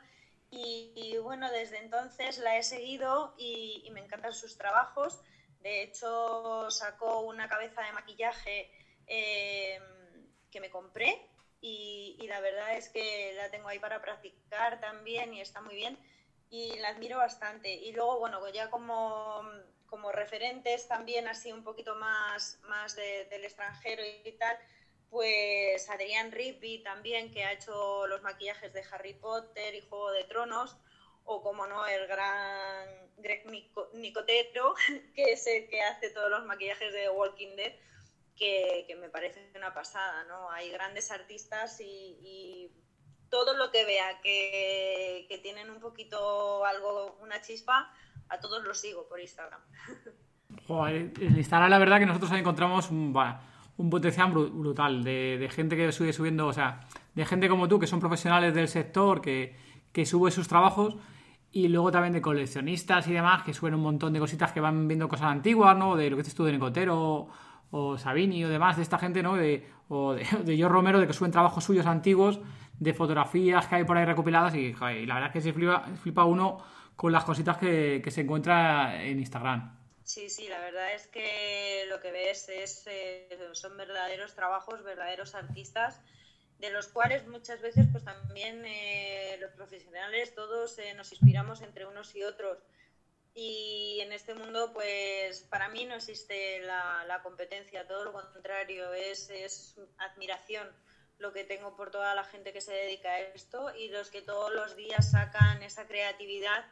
y, 0.49 1.15
bueno, 1.21 1.51
desde 1.51 1.77
entonces 1.77 2.39
la 2.39 2.57
he 2.57 2.63
seguido 2.63 3.35
y, 3.37 3.87
me 3.91 3.99
encantan 3.99 4.33
sus 4.33 4.57
trabajos. 4.57 5.19
De 5.61 5.83
hecho, 5.83 6.71
sacó 6.71 7.19
una 7.19 7.47
cabeza 7.47 7.83
de 7.83 7.91
maquillaje 7.91 8.71
eh, 9.05 9.79
que 10.49 10.59
me 10.59 10.71
compré 10.71 11.29
y, 11.61 12.25
la 12.27 12.39
verdad 12.39 12.75
es 12.75 12.89
que 12.89 13.33
la 13.35 13.49
tengo 13.49 13.67
ahí 13.67 13.79
para 13.79 14.01
practicar 14.01 14.79
también 14.79 15.33
y 15.33 15.41
está 15.41 15.61
muy 15.61 15.75
bien 15.75 15.97
y 16.49 16.77
la 16.79 16.89
admiro 16.89 17.17
bastante. 17.17 17.73
Y 17.73 17.91
luego, 17.93 18.19
bueno, 18.19 18.47
ya 18.49 18.69
como, 18.69 19.41
como 19.85 20.11
referentes 20.11 20.87
también 20.87 21.27
así 21.27 21.51
un 21.51 21.63
poquito 21.63 21.95
más, 21.95 22.59
más 22.63 22.95
del 22.95 23.43
extranjero 23.43 24.03
y 24.23 24.31
tal, 24.33 24.57
pues 25.09 25.89
Adrián 25.89 26.31
Rigby 26.31 26.83
también, 26.83 27.31
que 27.31 27.43
ha 27.43 27.53
hecho 27.53 28.07
los 28.07 28.21
maquillajes 28.21 28.73
de 28.73 28.83
Harry 28.91 29.13
Potter 29.13 29.75
y 29.75 29.81
Juego 29.81 30.11
de 30.11 30.25
Tronos, 30.25 30.77
o 31.23 31.41
como 31.41 31.67
no, 31.67 31.85
el 31.87 32.07
gran 32.07 32.87
Greg 33.17 33.45
Nicotero, 33.93 34.75
que 35.15 35.33
es 35.33 35.45
el 35.47 35.67
que 35.69 35.81
hace 35.81 36.09
todos 36.11 36.29
los 36.29 36.45
maquillajes 36.45 36.93
de 36.93 37.09
Walking 37.09 37.55
Dead, 37.55 37.73
que, 38.37 38.85
me 38.99 39.09
parece 39.09 39.51
una 39.55 39.73
pasada, 39.73 40.23
¿no? 40.25 40.49
Hay 40.51 40.69
grandes 40.69 41.11
artistas 41.11 41.79
y, 41.81 42.71
todo 43.29 43.57
lo 43.57 43.71
que 43.71 43.83
vea 43.83 44.21
que, 44.23 45.25
que, 45.27 45.37
tienen 45.39 45.69
un 45.69 45.81
poquito 45.81 46.63
algo, 46.63 47.17
una 47.21 47.41
chispa, 47.41 47.91
a 48.29 48.39
todos 48.39 48.63
los 48.63 48.79
sigo 48.79 49.05
por 49.09 49.19
Instagram. 49.19 49.59
Joder, 50.67 51.11
Instagram 51.21 51.69
la 51.69 51.77
verdad 51.77 51.99
que 51.99 52.05
nosotros 52.05 52.31
encontramos 52.31 52.89
un 52.89 53.13
un 53.77 53.89
potencial 53.89 54.31
brutal 54.31 55.03
de, 55.03 55.49
gente 55.51 55.77
que 55.77 55.91
sigue 55.91 56.11
subiendo, 56.11 56.47
o 56.47 56.53
sea, 56.53 56.81
de 57.13 57.25
gente 57.25 57.47
como 57.47 57.67
tú, 57.67 57.79
que 57.79 57.87
son 57.87 57.99
profesionales 57.99 58.53
del 58.53 58.67
sector, 58.67 59.21
que, 59.21 59.55
que 59.91 60.05
sube 60.05 60.31
sus 60.31 60.47
trabajos, 60.47 60.97
y 61.51 61.67
luego 61.67 61.91
también 61.91 62.13
de 62.13 62.21
coleccionistas 62.21 63.07
y 63.07 63.13
demás, 63.13 63.43
que 63.43 63.53
suben 63.53 63.75
un 63.75 63.81
montón 63.81 64.13
de 64.13 64.19
cositas 64.19 64.51
que 64.51 64.59
van 64.59 64.87
viendo 64.87 65.07
cosas 65.07 65.27
antiguas, 65.27 65.77
¿no? 65.77 65.95
De 65.95 66.09
lo 66.09 66.17
que 66.17 66.23
dices 66.23 66.35
tú 66.35 66.43
de 66.43 66.53
Nicotero 66.53 67.27
o, 67.71 67.97
Sabini 67.97 68.43
o 68.45 68.49
demás, 68.49 68.77
de 68.77 68.83
esta 68.83 68.97
gente, 68.97 69.23
¿no? 69.23 69.35
De, 69.35 69.67
o 69.89 70.13
de, 70.13 70.23
de 70.43 70.67
Romero, 70.67 70.99
de 70.99 71.07
que 71.07 71.13
suben 71.13 71.31
trabajos 71.31 71.63
suyos 71.63 71.85
antiguos, 71.85 72.39
de 72.79 72.93
fotografías 72.93 73.67
que 73.67 73.75
hay 73.75 73.83
por 73.83 73.97
ahí 73.97 74.05
recopiladas, 74.05 74.55
y, 74.55 74.73
la 74.73 75.15
verdad 75.15 75.27
es 75.27 75.33
que 75.33 75.41
se 75.41 75.53
flipa, 75.53 75.85
flipa 76.01 76.25
uno 76.25 76.63
con 76.95 77.11
las 77.11 77.23
cositas 77.23 77.57
que, 77.57 78.01
que 78.03 78.11
se 78.11 78.21
encuentra 78.21 79.03
en 79.03 79.19
Instagram. 79.19 79.77
Sí, 80.07 80.29
sí, 80.29 80.47
la 80.47 80.61
verdad 80.61 80.93
es 80.93 81.05
que 81.07 81.83
lo 81.89 81.99
que 81.99 82.11
ves 82.11 82.47
es, 82.47 82.87
eh, 82.87 83.27
son 83.51 83.75
verdaderos 83.75 84.33
trabajos, 84.35 84.81
verdaderos 84.81 85.35
artistas, 85.35 85.99
de 86.59 86.71
los 86.71 86.87
cuales 86.87 87.27
muchas 87.27 87.61
veces 87.61 87.87
pues 87.91 88.05
también 88.05 88.63
eh, 88.65 89.37
los 89.41 89.51
profesionales 89.51 90.33
todos 90.33 90.79
eh, 90.79 90.93
nos 90.93 91.11
inspiramos 91.11 91.61
entre 91.61 91.85
unos 91.85 92.15
y 92.15 92.23
otros. 92.23 92.57
Y 93.39 93.99
en 94.01 94.13
este 94.13 94.33
mundo, 94.33 94.71
pues 94.73 95.43
para 95.43 95.69
mí 95.69 95.85
no 95.85 95.93
existe 95.93 96.59
la, 96.61 97.21
competencia, 97.21 97.87
todo 97.87 98.05
lo 98.05 98.11
contrario, 98.11 98.91
es, 98.93 99.29
es 99.29 99.79
admiración 99.99 100.67
lo 101.19 101.31
que 101.33 101.43
tengo 101.43 101.75
por 101.75 101.91
toda 101.91 102.15
la 102.15 102.23
gente 102.23 102.51
que 102.51 102.61
se 102.61 102.73
dedica 102.73 103.09
a 103.09 103.19
esto 103.19 103.75
y 103.75 103.89
los 103.89 104.09
que 104.09 104.23
todos 104.23 104.51
los 104.51 104.75
días 104.75 105.11
sacan 105.11 105.61
esa 105.61 105.85
creatividad 105.85 106.65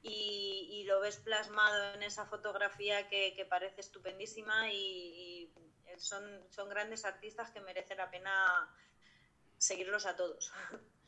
y, 0.00 0.84
lo 0.86 1.00
ves 1.00 1.16
plasmado 1.16 1.94
en 1.94 2.04
esa 2.04 2.24
fotografía 2.26 3.08
que, 3.08 3.44
parece 3.50 3.80
estupendísima 3.80 4.70
y, 4.70 5.52
son, 5.96 6.22
son 6.50 6.68
grandes 6.68 7.04
artistas 7.04 7.50
que 7.50 7.60
merece 7.60 7.96
la 7.96 8.08
pena 8.12 8.32
seguirlos 9.58 10.06
a 10.06 10.14
todos. 10.14 10.52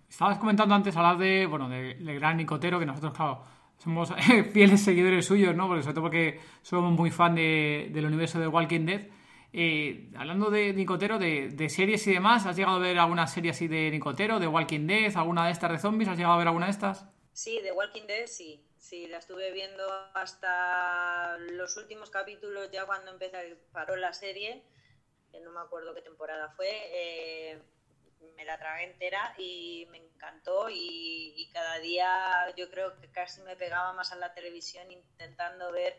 Estabas 0.08 0.38
comentando 0.38 0.74
antes 0.74 0.96
hablar 0.96 1.18
de, 1.18 1.46
bueno, 1.46 1.68
de, 1.68 1.94
gran 2.14 2.36
Nicotero, 2.36 2.80
que 2.80 2.86
nosotros, 2.86 3.14
claro, 3.14 3.44
somos 3.78 4.12
fieles 4.52 4.82
seguidores 4.82 5.26
suyos, 5.26 5.54
¿no? 5.54 5.68
Porque, 5.68 5.82
sobre 5.82 5.94
todo 5.94 6.04
porque 6.04 6.40
somos 6.62 6.92
muy 6.92 7.10
fan 7.10 7.34
de, 7.34 7.90
del 7.92 8.06
universo 8.06 8.38
de 8.38 8.48
Walking 8.48 8.86
Dead. 8.86 9.08
Eh, 9.56 10.10
hablando 10.16 10.50
de 10.50 10.72
Nicotero, 10.72 11.18
de, 11.18 11.68
series 11.68 12.04
y 12.08 12.12
demás, 12.12 12.44
¿has 12.44 12.56
llegado 12.56 12.76
a 12.76 12.80
ver 12.80 12.98
alguna 12.98 13.26
serie 13.28 13.52
así 13.52 13.68
de 13.68 13.90
Nicotero, 13.90 14.40
de 14.40 14.48
Walking 14.48 14.86
Dead, 14.86 15.16
alguna 15.16 15.46
de 15.46 15.52
estas 15.52 15.70
de 15.70 15.78
zombies? 15.78 16.08
¿Has 16.08 16.16
llegado 16.16 16.34
a 16.34 16.38
ver 16.38 16.48
alguna 16.48 16.66
de 16.66 16.72
estas? 16.72 17.06
Sí, 17.32 17.60
de 17.60 17.70
Walking 17.72 18.06
Dead 18.06 18.26
sí. 18.26 18.64
Sí, 18.78 19.06
la 19.06 19.16
estuve 19.16 19.50
viendo 19.52 19.82
hasta 20.12 21.38
los 21.38 21.76
últimos 21.78 22.10
capítulos, 22.10 22.70
ya 22.70 22.84
cuando 22.84 23.12
empecé, 23.12 23.56
paró 23.72 23.96
la 23.96 24.12
serie, 24.12 24.62
que 25.32 25.40
no 25.40 25.52
me 25.52 25.60
acuerdo 25.60 25.94
qué 25.94 26.02
temporada 26.02 26.50
fue, 26.50 26.68
eh, 26.70 27.62
me 28.36 28.44
la 28.44 28.58
tragué 28.58 28.84
entera 28.84 29.34
y 29.38 29.86
me 29.90 29.98
encantó 29.98 30.68
y, 30.70 31.50
cada 31.52 31.78
día 31.78 32.52
yo 32.56 32.68
creo 32.68 32.98
que 33.00 33.08
casi 33.12 33.40
me 33.42 33.54
pegaba 33.54 33.92
más 33.92 34.10
a 34.10 34.16
la 34.16 34.34
televisión 34.34 34.90
intentando 34.90 35.70
ver 35.70 35.96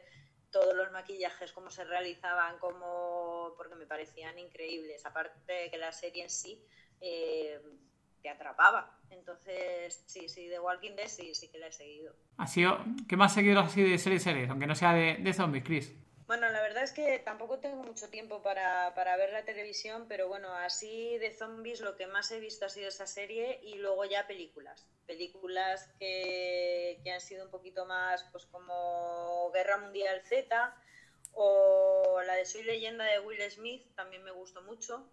todos 0.52 0.76
los 0.76 0.92
maquillajes, 0.92 1.54
cómo 1.54 1.70
se 1.70 1.86
realizaban, 1.86 2.60
cómo, 2.60 3.54
porque 3.56 3.76
me 3.76 3.86
parecían 3.86 4.38
increíbles, 4.38 5.06
aparte 5.06 5.54
de 5.54 5.72
que 5.72 5.78
la 5.78 5.92
serie 5.92 6.24
en 6.24 6.30
sí... 6.30 6.62
Eh, 7.00 7.62
te 8.26 8.32
atrapaba. 8.32 8.98
Entonces, 9.12 10.04
sí, 10.08 10.28
sí, 10.28 10.48
de 10.48 10.60
Walking 10.60 10.96
Dead 10.96 11.08
sí, 11.08 11.36
sí 11.36 11.48
que 11.52 11.60
la 11.60 11.68
he 11.68 11.72
seguido. 11.72 12.16
¿Ha 12.38 12.48
sido, 12.48 12.80
¿Qué 13.08 13.16
más 13.16 13.36
seguido 13.36 13.60
así 13.60 13.84
de 13.84 14.00
series 14.00 14.24
series? 14.24 14.50
Aunque 14.50 14.66
no 14.66 14.74
sea 14.74 14.94
de, 14.94 15.18
de 15.18 15.32
zombies, 15.32 15.64
Chris. 15.64 15.94
Es 16.86 16.92
que 16.92 17.18
tampoco 17.18 17.58
tengo 17.58 17.82
mucho 17.82 18.12
tiempo 18.12 18.44
para, 18.44 18.94
para, 18.94 19.18
ver 19.18 19.32
la 19.32 19.44
televisión, 19.44 20.06
pero 20.08 20.28
bueno, 20.28 20.54
así 20.54 21.18
de 21.18 21.34
zombies 21.34 21.82
lo 21.82 21.96
que 21.96 22.06
más 22.06 22.30
he 22.30 22.40
visto 22.40 22.68
ha 22.68 22.70
sido 22.70 22.90
esa 22.90 23.08
serie 23.08 23.60
y 23.64 23.74
luego 23.80 24.06
ya 24.06 24.28
películas. 24.28 24.86
Películas 25.08 25.90
que, 25.98 27.02
que 27.04 27.12
han 27.12 27.22
sido 27.22 27.46
un 27.46 27.50
poquito 27.50 27.88
más, 27.88 28.24
pues 28.32 28.46
como 28.46 29.50
Guerra 29.52 29.80
Mundial 29.80 30.22
Z 30.30 30.76
o 31.34 32.22
la 32.24 32.36
de 32.36 32.46
Soy 32.46 32.62
leyenda 32.62 33.06
de 33.06 33.20
Will 33.20 33.42
Smith, 33.50 33.84
también 33.96 34.24
me 34.24 34.30
gustó 34.30 34.62
mucho. 34.62 35.10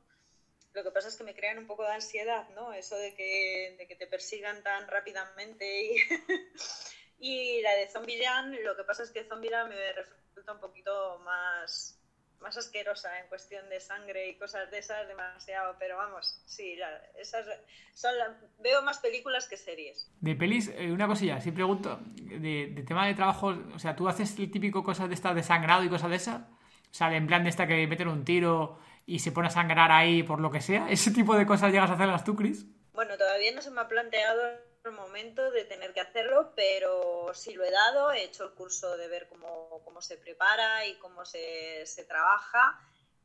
Lo 0.74 0.82
que 0.82 0.90
pasa 0.90 1.08
es 1.08 1.16
que 1.16 1.24
me 1.24 1.34
crean 1.34 1.56
un 1.56 1.66
poco 1.66 1.84
de 1.84 1.92
ansiedad, 1.92 2.50
¿no? 2.50 2.74
Eso 2.74 2.96
de 2.96 3.14
que, 3.14 3.76
de 3.78 3.88
que 3.88 3.96
te 3.96 4.06
persigan 4.06 4.62
tan 4.62 4.88
rápidamente 4.88 5.84
y, 5.84 5.96
y 7.22 7.62
la 7.62 7.76
de 7.76 7.86
Zombieland, 7.86 8.52
lo 8.64 8.76
que 8.76 8.82
pasa 8.82 9.04
es 9.04 9.10
que 9.10 9.22
Zombieland 9.22 9.68
me 9.68 9.92
resulta 9.92 10.52
un 10.52 10.58
poquito 10.58 11.20
más, 11.24 11.96
más 12.40 12.56
asquerosa 12.56 13.16
en 13.20 13.28
cuestión 13.28 13.68
de 13.70 13.78
sangre 13.78 14.28
y 14.28 14.34
cosas 14.34 14.68
de 14.72 14.78
esas 14.78 15.06
demasiado, 15.06 15.76
pero 15.78 15.96
vamos, 15.96 16.42
sí, 16.46 16.76
esas 17.16 17.46
son 17.94 18.12
veo 18.58 18.82
más 18.82 18.98
películas 18.98 19.46
que 19.46 19.56
series. 19.56 20.10
De 20.20 20.34
pelis, 20.34 20.72
eh, 20.74 20.90
una 20.90 21.06
cosilla, 21.06 21.40
sí 21.40 21.52
pregunto, 21.52 22.00
de, 22.16 22.82
tema 22.84 23.06
de 23.06 23.14
trabajo, 23.14 23.54
o 23.72 23.78
sea, 23.78 23.94
¿tú 23.94 24.08
haces 24.08 24.36
el 24.40 24.50
típico 24.50 24.82
cosas 24.82 25.08
de 25.08 25.14
estas 25.14 25.36
de 25.36 25.44
sangrado 25.44 25.84
y 25.84 25.88
cosas 25.88 26.10
de 26.10 26.16
esas? 26.16 26.40
O 26.40 26.94
sea, 26.94 27.14
en 27.14 27.28
plan 27.28 27.44
de 27.44 27.50
esta 27.50 27.68
que 27.68 27.86
meten 27.86 28.08
un 28.08 28.24
tiro 28.24 28.80
y 29.06 29.20
se 29.20 29.30
pone 29.30 29.46
a 29.46 29.50
sangrar 29.50 29.92
ahí 29.92 30.24
por 30.24 30.40
lo 30.40 30.50
que 30.50 30.60
sea. 30.60 30.86
¿Ese 30.90 31.12
tipo 31.12 31.36
de 31.36 31.46
cosas 31.46 31.70
llegas 31.70 31.90
a 31.90 31.94
hacerlas 31.94 32.24
tú, 32.24 32.34
Chris? 32.34 32.66
Bueno, 32.92 33.16
todavía 33.16 33.54
no 33.54 33.62
se 33.62 33.70
me 33.70 33.80
ha 33.80 33.86
planteado 33.86 34.71
momento 34.90 35.50
de 35.52 35.64
tener 35.64 35.92
que 35.92 36.00
hacerlo, 36.00 36.52
pero 36.56 37.32
sí 37.34 37.54
lo 37.54 37.64
he 37.64 37.70
dado, 37.70 38.10
he 38.10 38.24
hecho 38.24 38.44
el 38.44 38.54
curso 38.54 38.96
de 38.96 39.06
ver 39.06 39.28
cómo, 39.28 39.80
cómo 39.84 40.02
se 40.02 40.18
prepara 40.18 40.86
y 40.86 40.96
cómo 40.96 41.24
se, 41.24 41.86
se 41.86 42.04
trabaja. 42.04 42.80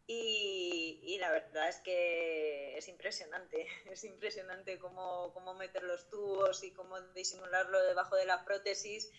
Y, 0.05 0.99
y, 1.03 1.17
la 1.17 1.31
verdad 1.31 1.67
es 1.67 1.79
que 1.81 2.77
es 2.77 2.87
impresionante, 2.87 3.67
es 3.91 4.03
impresionante 4.03 4.77
cómo, 4.77 5.33
cómo 5.33 5.53
meter 5.55 5.83
los 5.83 6.07
tubos 6.09 6.63
y 6.63 6.71
cómo 6.71 7.01
disimularlo 7.13 7.81
debajo 7.83 8.15
de 8.15 8.25
la 8.25 8.45
prótesis 8.45 9.11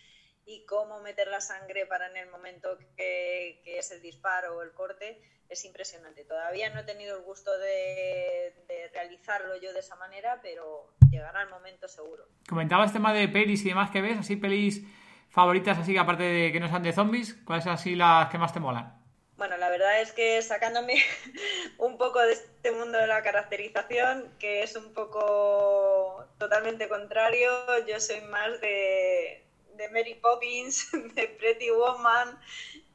y 0.49 0.65
cómo 0.65 0.99
meter 1.01 1.27
la 1.27 1.41
sangre 1.41 1.85
para 1.85 2.07
en 2.07 2.17
el 2.17 2.29
momento 2.29 2.77
que, 2.97 3.61
que 3.63 3.77
es 3.77 3.91
el 3.91 4.01
disparo 4.01 4.57
o 4.57 4.63
el 4.63 4.71
corte 4.71 5.21
es 5.49 5.65
impresionante. 5.65 6.23
Todavía 6.25 6.69
no 6.69 6.79
he 6.79 6.83
tenido 6.83 7.17
el 7.17 7.23
gusto 7.23 7.51
de, 7.57 8.53
realizarlo 8.93 9.55
yo 9.61 9.73
de 9.73 9.79
esa 9.79 9.95
manera, 9.95 10.39
pero 10.41 10.93
llegará 11.11 11.41
el 11.41 11.49
momento 11.49 11.87
seguro. 11.87 12.25
Comentabas 12.47 12.93
tema 12.93 13.13
de 13.13 13.27
pelis 13.27 13.65
y 13.65 13.69
demás 13.69 13.89
que 13.91 14.01
ves, 14.01 14.17
así 14.17 14.35
pelis 14.35 14.83
favoritas, 15.29 15.77
así 15.77 15.93
que 15.93 15.99
aparte 15.99 16.23
de 16.23 16.51
que 16.51 16.59
no 16.59 16.67
sean 16.67 16.83
de 16.83 16.93
zombies, 16.93 17.35
¿cuáles 17.45 17.63
son 17.63 17.73
así 17.73 17.95
las 17.95 18.29
que 18.29 18.37
más 18.37 18.53
te 18.53 18.59
molan? 18.59 18.95
Bueno, 19.37 19.55
la 19.57 19.69
verdad 19.69 20.01
es 20.01 20.11
que 20.11 20.41
sacándome 20.41 20.95
un 21.77 21.97
poco 21.97 22.19
de 22.19 22.33
este 22.33 22.71
mundo 22.71 22.97
de 22.97 23.07
la 23.07 23.21
caracterización, 23.21 24.35
que 24.39 24.63
es 24.63 24.75
un 24.75 24.93
poco 24.93 26.25
totalmente 26.37 26.89
contrario, 26.89 27.49
yo 27.87 27.99
soy 27.99 28.21
más 28.21 28.59
de, 28.59 29.48
de 29.79 29.89
Mary 29.89 30.15
Poppins, 30.15 30.91
de 31.15 31.27
Pretty 31.39 31.71
Woman 31.71 32.37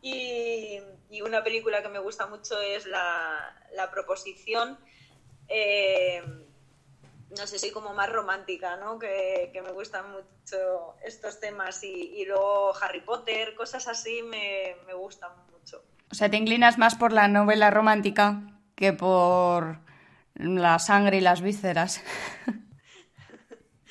y, 0.03 0.81
una 1.25 1.43
película 1.43 1.81
que 1.81 1.89
me 1.89 2.01
gusta 2.01 2.27
mucho 2.27 2.61
es 2.61 2.87
La, 2.87 3.57
la 3.73 3.91
Proposición. 3.91 4.79
Eh, 5.49 6.23
no 7.31 7.47
sé, 7.47 7.59
soy 7.59 7.71
como 7.71 7.95
más 7.95 8.11
romántica, 8.13 8.77
¿no? 8.77 8.99
Que, 8.99 9.51
que 9.53 9.63
me 9.63 9.71
gustan 9.73 10.11
mucho 10.11 10.97
estos 11.05 11.41
temas 11.41 11.83
y, 11.83 11.93
y, 11.93 12.27
luego 12.27 12.75
Harry 12.83 13.01
Potter, 13.01 13.55
cosas 13.55 13.89
así 13.89 14.23
me, 14.23 14.77
me 14.87 14.95
gustan 14.95 15.31
mucho. 15.53 15.83
O 16.11 16.15
sea, 16.15 16.31
te 16.31 16.37
inclinas 16.37 16.79
más 16.79 16.97
por 16.97 17.13
la 17.13 17.29
novela 17.29 17.71
romántica 17.71 18.43
que 18.75 18.93
por 18.93 19.79
la 20.35 20.79
sangre 20.79 21.19
y 21.19 21.21
las 21.21 21.41
vísceras. 21.41 22.03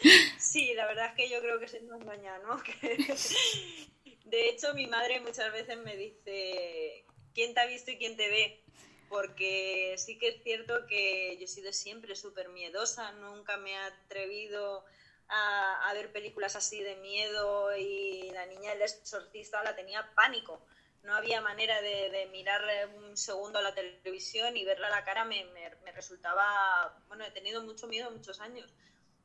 Sí, 0.53 0.71
la 0.75 0.85
verdad 0.85 1.07
es 1.07 1.13
que 1.15 1.29
yo 1.31 1.41
creo 1.41 1.59
que 1.59 1.67
se 1.67 1.81
nos 1.81 1.99
engaña, 1.99 2.37
¿no? 2.37 2.61
De 4.25 4.49
hecho, 4.49 4.75
mi 4.75 4.85
madre 4.85 5.19
muchas 5.19 5.51
veces 5.51 5.79
me 5.79 5.97
dice, 5.97 7.05
¿quién 7.33 7.55
te 7.55 7.59
ha 7.59 7.65
visto 7.65 7.89
y 7.89 7.97
quién 7.97 8.15
te 8.15 8.29
ve? 8.29 8.63
Porque 9.09 9.95
sí 9.97 10.19
que 10.19 10.27
es 10.27 10.43
cierto 10.43 10.85
que 10.85 11.37
yo 11.39 11.45
he 11.45 11.47
sido 11.47 11.73
siempre 11.73 12.15
súper 12.15 12.49
miedosa, 12.49 13.13
nunca 13.13 13.57
me 13.57 13.71
he 13.71 13.77
atrevido 13.77 14.85
a, 15.27 15.91
ver 15.95 16.11
películas 16.11 16.55
así 16.55 16.83
de 16.83 16.97
miedo 16.97 17.75
y 17.75 18.29
la 18.29 18.45
niña 18.45 18.73
del 18.73 18.83
exorcista 18.83 19.63
la 19.63 19.75
tenía 19.75 20.13
pánico. 20.13 20.63
No 21.01 21.15
había 21.15 21.41
manera 21.41 21.81
de, 21.81 22.11
de 22.11 22.27
mirar 22.27 22.61
un 22.93 23.17
segundo 23.17 23.57
a 23.57 23.63
la 23.63 23.73
televisión 23.73 24.55
y 24.55 24.65
verla 24.65 24.85
a 24.85 24.91
la 24.91 25.03
cara, 25.03 25.25
me, 25.25 25.45
me 25.45 25.91
resultaba, 25.93 27.03
bueno, 27.07 27.25
he 27.25 27.31
tenido 27.31 27.63
mucho 27.63 27.87
miedo 27.87 28.11
muchos 28.11 28.39
años 28.39 28.71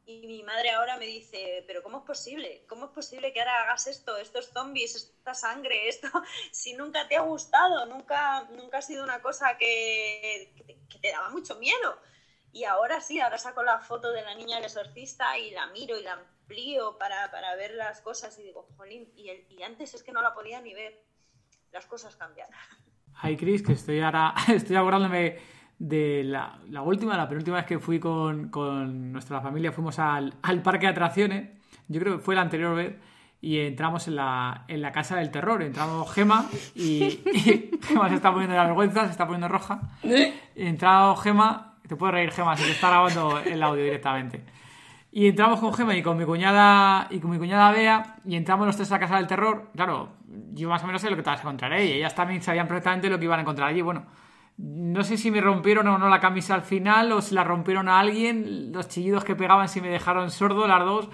y 0.08 0.26
mi 0.26 0.42
madre 0.42 0.70
ahora 0.70 0.96
me 0.96 1.04
dice, 1.04 1.62
pero 1.66 1.82
¿cómo 1.82 1.98
es 1.98 2.04
posible? 2.04 2.64
¿Cómo 2.66 2.86
es 2.86 2.92
posible 2.92 3.30
que 3.30 3.40
ahora 3.40 3.64
hagas 3.64 3.86
esto, 3.88 4.16
estos 4.16 4.48
zombies, 4.48 4.94
esta 4.96 5.34
sangre, 5.34 5.86
esto, 5.86 6.08
si 6.50 6.72
nunca 6.72 7.06
te 7.06 7.16
ha 7.16 7.20
gustado, 7.20 7.84
nunca, 7.84 8.44
nunca 8.56 8.78
ha 8.78 8.82
sido 8.82 9.04
una 9.04 9.20
cosa 9.20 9.58
que, 9.58 10.54
te, 11.02 11.12
daba 11.12 11.28
mucho 11.28 11.56
miedo? 11.56 12.00
Y 12.52 12.64
ahora 12.64 13.02
sí, 13.02 13.20
ahora 13.20 13.36
saco 13.36 13.62
la 13.62 13.80
foto 13.80 14.10
de 14.10 14.22
la 14.22 14.34
niña 14.34 14.56
del 14.56 14.64
exorcista 14.64 15.36
y 15.36 15.50
la 15.50 15.66
miro 15.66 15.98
y 15.98 16.02
la 16.02 16.14
amplío 16.14 16.96
para, 16.96 17.30
para 17.30 17.54
ver 17.56 17.74
las 17.74 18.00
cosas 18.00 18.38
y 18.38 18.44
digo, 18.44 18.66
jolín, 18.78 19.12
y, 19.14 19.28
el, 19.28 19.46
y 19.50 19.62
antes 19.62 19.92
es 19.92 20.02
que 20.02 20.12
no 20.12 20.22
la 20.22 20.32
podía 20.32 20.62
ni 20.62 20.72
ver. 20.72 21.04
Las 21.70 21.84
cosas 21.84 22.16
cambian. 22.16 22.48
Ay, 23.14 23.36
Cris, 23.36 23.62
que 23.62 23.72
estoy 23.72 24.00
ahora, 24.00 24.34
estoy 24.48 24.76
acordándome 24.76 25.57
de 25.78 26.22
la, 26.24 26.58
la, 26.70 26.82
última, 26.82 27.16
la 27.16 27.28
penúltima 27.28 27.56
vez 27.56 27.66
que 27.66 27.78
fui 27.78 28.00
con, 28.00 28.48
con 28.48 29.12
nuestra 29.12 29.40
familia, 29.40 29.72
fuimos 29.72 29.98
al, 29.98 30.34
al, 30.42 30.62
parque 30.62 30.86
de 30.86 30.92
atracciones, 30.92 31.50
yo 31.88 32.00
creo 32.00 32.16
que 32.16 32.22
fue 32.22 32.34
la 32.34 32.42
anterior 32.42 32.74
vez, 32.74 32.96
y 33.40 33.60
entramos 33.60 34.08
en 34.08 34.16
la, 34.16 34.64
en 34.66 34.82
la 34.82 34.90
casa 34.90 35.16
del 35.16 35.30
terror. 35.30 35.62
Entramos 35.62 36.12
Gema 36.12 36.46
y, 36.74 37.20
Gema 37.82 38.08
se 38.08 38.16
está 38.16 38.32
poniendo 38.32 38.56
la 38.56 38.64
vergüenza, 38.64 39.04
se 39.04 39.12
está 39.12 39.26
poniendo 39.26 39.48
roja. 39.48 39.80
¿Eh? 40.02 40.34
Entramos 40.56 41.22
Gema, 41.22 41.76
te 41.86 41.96
puedes 41.96 42.14
reír 42.14 42.32
Gema, 42.32 42.56
se 42.56 42.64
te 42.64 42.72
está 42.72 42.88
grabando 42.88 43.38
el 43.38 43.62
audio 43.62 43.84
directamente. 43.84 44.44
Y 45.10 45.28
entramos 45.28 45.60
con 45.60 45.72
Gema 45.72 45.96
y 45.96 46.02
con 46.02 46.18
mi 46.18 46.24
cuñada 46.24 47.06
y 47.10 47.20
con 47.20 47.30
mi 47.30 47.38
cuñada 47.38 47.70
Bea 47.70 48.16
y 48.26 48.36
entramos 48.36 48.66
los 48.66 48.76
tres 48.76 48.90
a 48.90 48.96
la 48.96 49.00
casa 49.00 49.16
del 49.16 49.26
terror. 49.26 49.70
Claro, 49.74 50.10
yo 50.52 50.68
más 50.68 50.82
o 50.82 50.86
menos 50.86 51.00
sé 51.00 51.08
lo 51.08 51.16
que 51.16 51.22
te 51.22 51.30
vas 51.30 51.38
a 51.38 51.42
encontrar 51.42 51.72
ahí. 51.72 51.92
Ellas 51.92 52.14
también 52.14 52.42
sabían 52.42 52.66
perfectamente 52.66 53.08
lo 53.08 53.18
que 53.18 53.24
iban 53.24 53.38
a 53.38 53.42
encontrar 53.42 53.68
allí. 53.68 53.80
Bueno, 53.80 54.04
no 54.58 55.04
sé 55.04 55.16
si 55.16 55.30
me 55.30 55.40
rompieron 55.40 55.86
o 55.86 55.98
no 55.98 56.08
la 56.08 56.20
camisa 56.20 56.54
al 56.54 56.62
final 56.62 57.12
o 57.12 57.22
si 57.22 57.34
la 57.34 57.44
rompieron 57.44 57.88
a 57.88 58.00
alguien. 58.00 58.72
Los 58.72 58.88
chillidos 58.88 59.24
que 59.24 59.36
pegaban 59.36 59.68
si 59.68 59.80
me 59.80 59.88
dejaron 59.88 60.30
sordo 60.30 60.66
las 60.66 60.84
dos 60.84 61.08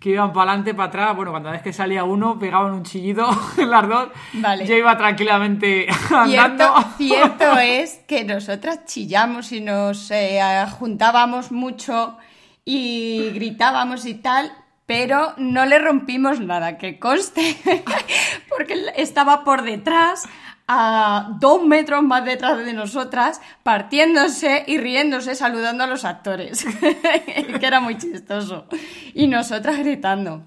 que 0.00 0.10
iban 0.10 0.32
para 0.32 0.50
adelante, 0.50 0.74
para 0.74 0.88
atrás. 0.88 1.16
Bueno, 1.16 1.30
cuando 1.30 1.50
vez 1.50 1.62
que 1.62 1.72
salía 1.72 2.04
uno, 2.04 2.38
pegaban 2.38 2.72
un 2.72 2.82
chillido 2.82 3.28
las 3.56 3.88
dos. 3.88 4.08
Vale. 4.34 4.66
Yo 4.66 4.74
iba 4.74 4.96
tranquilamente 4.96 5.86
andando. 6.10 6.74
Cierto, 6.96 7.58
es 7.58 8.00
que 8.06 8.24
nosotras 8.24 8.84
chillamos 8.86 9.52
y 9.52 9.60
nos 9.60 10.10
eh, 10.10 10.40
juntábamos 10.78 11.52
mucho 11.52 12.16
y 12.64 13.30
gritábamos 13.34 14.06
y 14.06 14.14
tal, 14.14 14.52
pero 14.86 15.34
no 15.36 15.66
le 15.66 15.78
rompimos 15.78 16.40
nada, 16.40 16.78
que 16.78 16.98
conste, 16.98 17.56
porque 18.48 18.92
estaba 18.96 19.42
por 19.44 19.62
detrás 19.62 20.28
a 20.70 21.30
dos 21.40 21.64
metros 21.64 22.02
más 22.02 22.26
detrás 22.26 22.58
de 22.58 22.74
nosotras, 22.74 23.40
partiéndose 23.62 24.64
y 24.66 24.76
riéndose, 24.76 25.34
saludando 25.34 25.84
a 25.84 25.86
los 25.86 26.04
actores, 26.04 26.62
que 27.60 27.66
era 27.66 27.80
muy 27.80 27.96
chistoso. 27.96 28.66
Y 29.14 29.28
nosotras 29.28 29.78
gritando. 29.78 30.42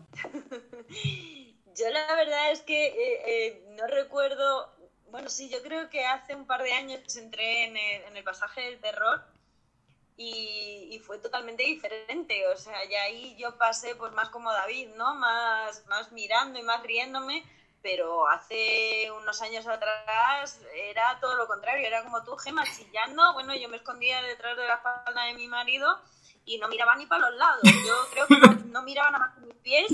Yo 1.76 1.90
la 1.90 2.16
verdad 2.16 2.52
es 2.52 2.62
que 2.62 2.86
eh, 2.86 3.22
eh, 3.26 3.66
no 3.76 3.88
recuerdo, 3.88 4.72
bueno, 5.10 5.28
sí, 5.28 5.50
yo 5.50 5.64
creo 5.64 5.90
que 5.90 6.06
hace 6.06 6.36
un 6.36 6.46
par 6.46 6.62
de 6.62 6.74
años 6.74 7.18
entré 7.18 7.66
en 7.66 7.76
el, 7.76 8.04
en 8.04 8.18
el 8.18 8.24
pasaje 8.24 8.62
del 8.62 8.80
terror 8.80 9.24
y, 10.18 10.90
y, 10.92 11.00
fue 11.00 11.18
totalmente 11.18 11.64
diferente, 11.64 12.46
o 12.54 12.58
sea, 12.58 12.86
y 12.86 12.94
ahí 12.94 13.36
yo 13.40 13.58
pasé 13.58 13.96
pues 13.96 14.12
más 14.14 14.30
como 14.30 14.52
David, 14.52 14.90
¿no? 14.96 15.16
Más, 15.16 15.84
más 15.88 16.12
mirando 16.12 16.60
y 16.60 16.62
más 16.62 16.84
riéndome 16.84 17.44
pero 17.82 18.28
hace 18.28 19.10
unos 19.12 19.41
años 19.41 19.67
atrás 19.67 20.60
era 20.74 21.20
todo 21.20 21.36
lo 21.36 21.48
contrario, 21.48 21.86
era 21.86 22.04
como 22.04 22.24
tú, 22.24 22.36
Gema, 22.38 22.63
chillando, 22.65 23.34
bueno, 23.34 23.56
yo 23.56 23.70
me 23.70 23.78
escondía 23.78 24.22
detrás 24.22 24.56
de 24.58 24.67
la 24.67 24.76
espalda 24.76 25.26
de 25.26 25.34
mi 25.34 25.48
marido 25.48 26.00
y 26.46 26.58
no 26.58 26.67
miraba 26.67 26.96
ni 26.96 27.06
para 27.06 27.30
los 27.30 27.39
lados, 27.39 27.62
yo 27.63 27.96
creo 28.12 28.28
que 28.28 28.38
no, 28.67 28.82
miraba 28.84 29.12
nada 29.12 29.26
más 29.26 29.36
que 29.36 29.41
mis 29.41 29.56
pies, 29.56 29.91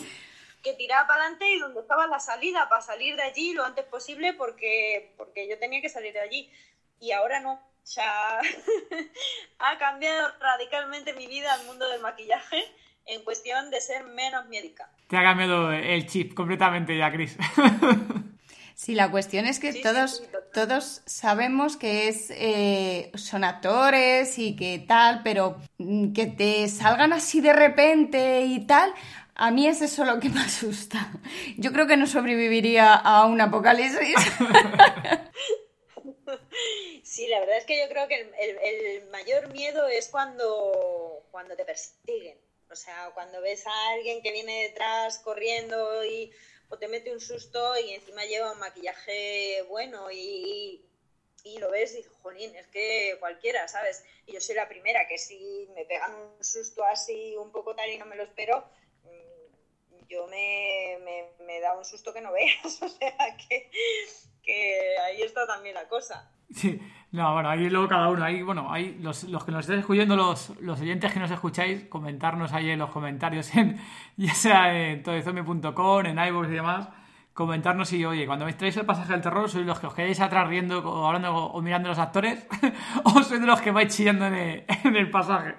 que 0.64 0.74
tiraba 0.74 1.08
para 1.08 1.24
adelante 1.24 1.50
y 1.50 1.60
donde 1.60 1.82
estaba 1.82 2.08
la 2.08 2.20
salida, 2.20 2.68
para 2.70 2.82
salir 2.82 3.16
de 3.16 3.24
allí 3.24 3.54
lo 3.54 3.64
antes 3.64 3.86
posible 3.86 4.34
porque, 4.34 5.14
porque 5.18 5.48
yo 5.48 5.58
tenía 5.60 5.82
que 5.82 5.90
salir 5.90 6.14
de 6.14 6.22
allí, 6.22 6.52
y 7.00 7.12
ahora 7.12 7.40
no, 7.40 7.54
o 7.54 7.86
sea, 7.90 8.40
ha 9.60 9.78
cambiado 9.78 10.34
radicalmente 10.40 11.14
mi 11.14 11.28
vida 11.28 11.54
al 11.54 11.66
mundo 11.66 11.88
del 11.88 12.02
maquillaje 12.02 12.66
en 13.08 13.24
cuestión 13.24 13.70
de 13.72 13.82
ser 13.82 14.04
menos 14.06 14.48
médica. 14.48 14.90
Te 15.08 15.18
ha 15.18 15.24
cambiado 15.24 15.72
el 15.72 16.06
chip 16.08 16.34
completamente 16.34 16.98
ya, 16.98 17.12
Cris. 17.12 17.38
Sí, 18.76 18.94
la 18.94 19.10
cuestión 19.10 19.48
es 19.48 19.60
que 19.60 19.74
Sí, 19.74 19.82
todos, 19.82 20.18
sí, 20.18 20.26
todos 20.54 21.02
sabemos 21.08 21.78
que 21.78 22.10
es, 22.10 22.30
eh, 22.30 23.10
son 23.16 23.44
actores 23.44 24.38
y 24.38 24.56
que 24.56 24.78
tal, 24.88 25.24
pero 25.24 25.58
mm, 25.80 26.14
que 26.14 26.28
te 26.28 26.68
salgan 26.70 27.12
así 27.12 27.42
de 27.42 27.54
repente 27.54 28.42
y 28.42 28.68
tal, 28.68 28.94
a 29.34 29.50
mí 29.50 29.66
es 29.68 29.82
eso 29.82 30.06
lo 30.06 30.20
que 30.20 30.30
me 30.30 30.42
asusta. 30.42 31.10
Yo 31.58 31.74
creo 31.74 31.88
que 31.88 31.98
no 31.98 32.06
sobreviviría 32.06 32.94
a 32.94 33.26
un 33.26 33.42
apocalipsis. 33.42 34.16
Sí, 37.04 37.28
la 37.28 37.40
verdad 37.40 37.58
es 37.58 37.66
que 37.66 37.80
yo 37.80 37.90
creo 37.90 38.08
que 38.08 38.20
el, 38.22 38.30
el- 38.40 38.86
el 39.02 39.10
mayor 39.10 39.52
miedo 39.54 39.88
es 39.88 40.08
cuando, 40.10 41.24
cuando 41.32 41.56
te 41.56 41.66
persiguen. 41.66 42.38
O 42.70 42.76
sea, 42.76 43.12
cuando 43.14 43.42
ves 43.42 43.66
a 43.66 43.90
alguien 43.90 44.22
que 44.22 44.32
viene 44.32 44.64
detrás 44.64 45.20
corriendo 45.20 46.04
y 46.06 46.32
o 46.70 46.78
te 46.78 46.88
mete 46.88 47.14
un 47.14 47.22
susto 47.22 47.80
y 47.80 47.94
encima 47.94 48.26
lleva 48.26 48.52
un 48.52 48.60
maquillaje 48.60 49.64
bueno 49.70 50.12
y, 50.12 50.84
lo 51.60 51.72
ves 51.72 51.94
y 51.94 51.98
dices, 51.98 52.12
jolín, 52.22 52.54
es 52.58 52.68
que 52.68 53.16
cualquiera, 53.22 53.70
¿sabes? 53.70 54.04
Y 54.26 54.34
yo 54.34 54.42
soy 54.42 54.56
la 54.56 54.68
primera 54.68 55.08
que 55.08 55.18
si 55.18 55.70
me 55.74 55.86
pegan 55.86 56.14
un 56.14 56.44
susto 56.44 56.84
así 56.84 57.38
un 57.38 57.54
poco 57.54 57.74
tal 57.74 57.90
y 57.90 57.98
no 57.98 58.06
me 58.06 58.18
lo 58.18 58.24
espero, 58.24 58.70
mm, 59.04 60.08
yo 60.10 60.28
me 60.28 61.60
da 61.62 61.78
un 61.78 61.86
susto 61.86 62.14
que 62.14 62.20
no 62.20 62.34
veas. 62.34 62.82
O 62.82 62.90
sea, 62.90 63.38
que, 63.48 63.72
que 64.48 64.98
ahí 65.00 65.22
está 65.22 65.46
también 65.46 65.76
la 65.76 65.88
cosa. 65.88 66.32
Sí, 66.54 66.80
no, 67.18 67.34
bueno, 67.34 67.50
ahí 67.50 67.68
luego 67.68 67.88
cada 67.88 68.10
uno. 68.10 68.24
Ahí, 68.24 68.44
bueno, 68.44 68.72
ahí 68.72 68.96
los, 69.02 69.24
los 69.24 69.44
que 69.44 69.52
nos 69.52 69.62
estéis 69.62 69.80
escuchando, 69.80 70.16
los, 70.16 70.54
los 70.62 70.80
oyentes 70.80 71.12
que 71.12 71.20
nos 71.20 71.32
escucháis, 71.32 71.86
comentarnos 71.86 72.54
ahí 72.54 72.70
en 72.70 72.78
los 72.78 72.92
comentarios, 72.92 73.54
en, 73.56 73.78
ya 74.18 74.36
sea 74.36 74.72
en 74.78 75.02
todezombie.com, 75.02 76.06
en 76.06 76.20
iVoox 76.20 76.48
y 76.48 76.52
demás, 76.52 76.90
comentarnos 77.34 77.90
si, 77.90 78.06
oye, 78.06 78.28
cuando 78.28 78.46
me 78.46 78.54
traéis 78.54 78.78
el 78.78 78.86
pasaje 78.86 79.14
del 79.14 79.22
terror, 79.22 79.50
sois 79.50 79.66
los 79.66 79.80
que 79.80 79.88
os 79.88 79.96
quedéis 79.96 80.20
atrás 80.22 80.48
riendo 80.48 80.78
o 80.88 81.08
hablando 81.08 81.34
o 81.34 81.60
mirando 81.62 81.90
a 81.90 81.92
los 81.92 82.00
actores, 82.00 82.48
o 83.04 83.24
sois 83.24 83.42
de 83.42 83.48
los 83.48 83.62
que 83.62 83.72
vais 83.72 83.94
chillando 83.96 84.28
en 84.28 84.36
el, 84.36 84.64
en 84.84 84.96
el 84.96 85.10
pasaje. 85.10 85.56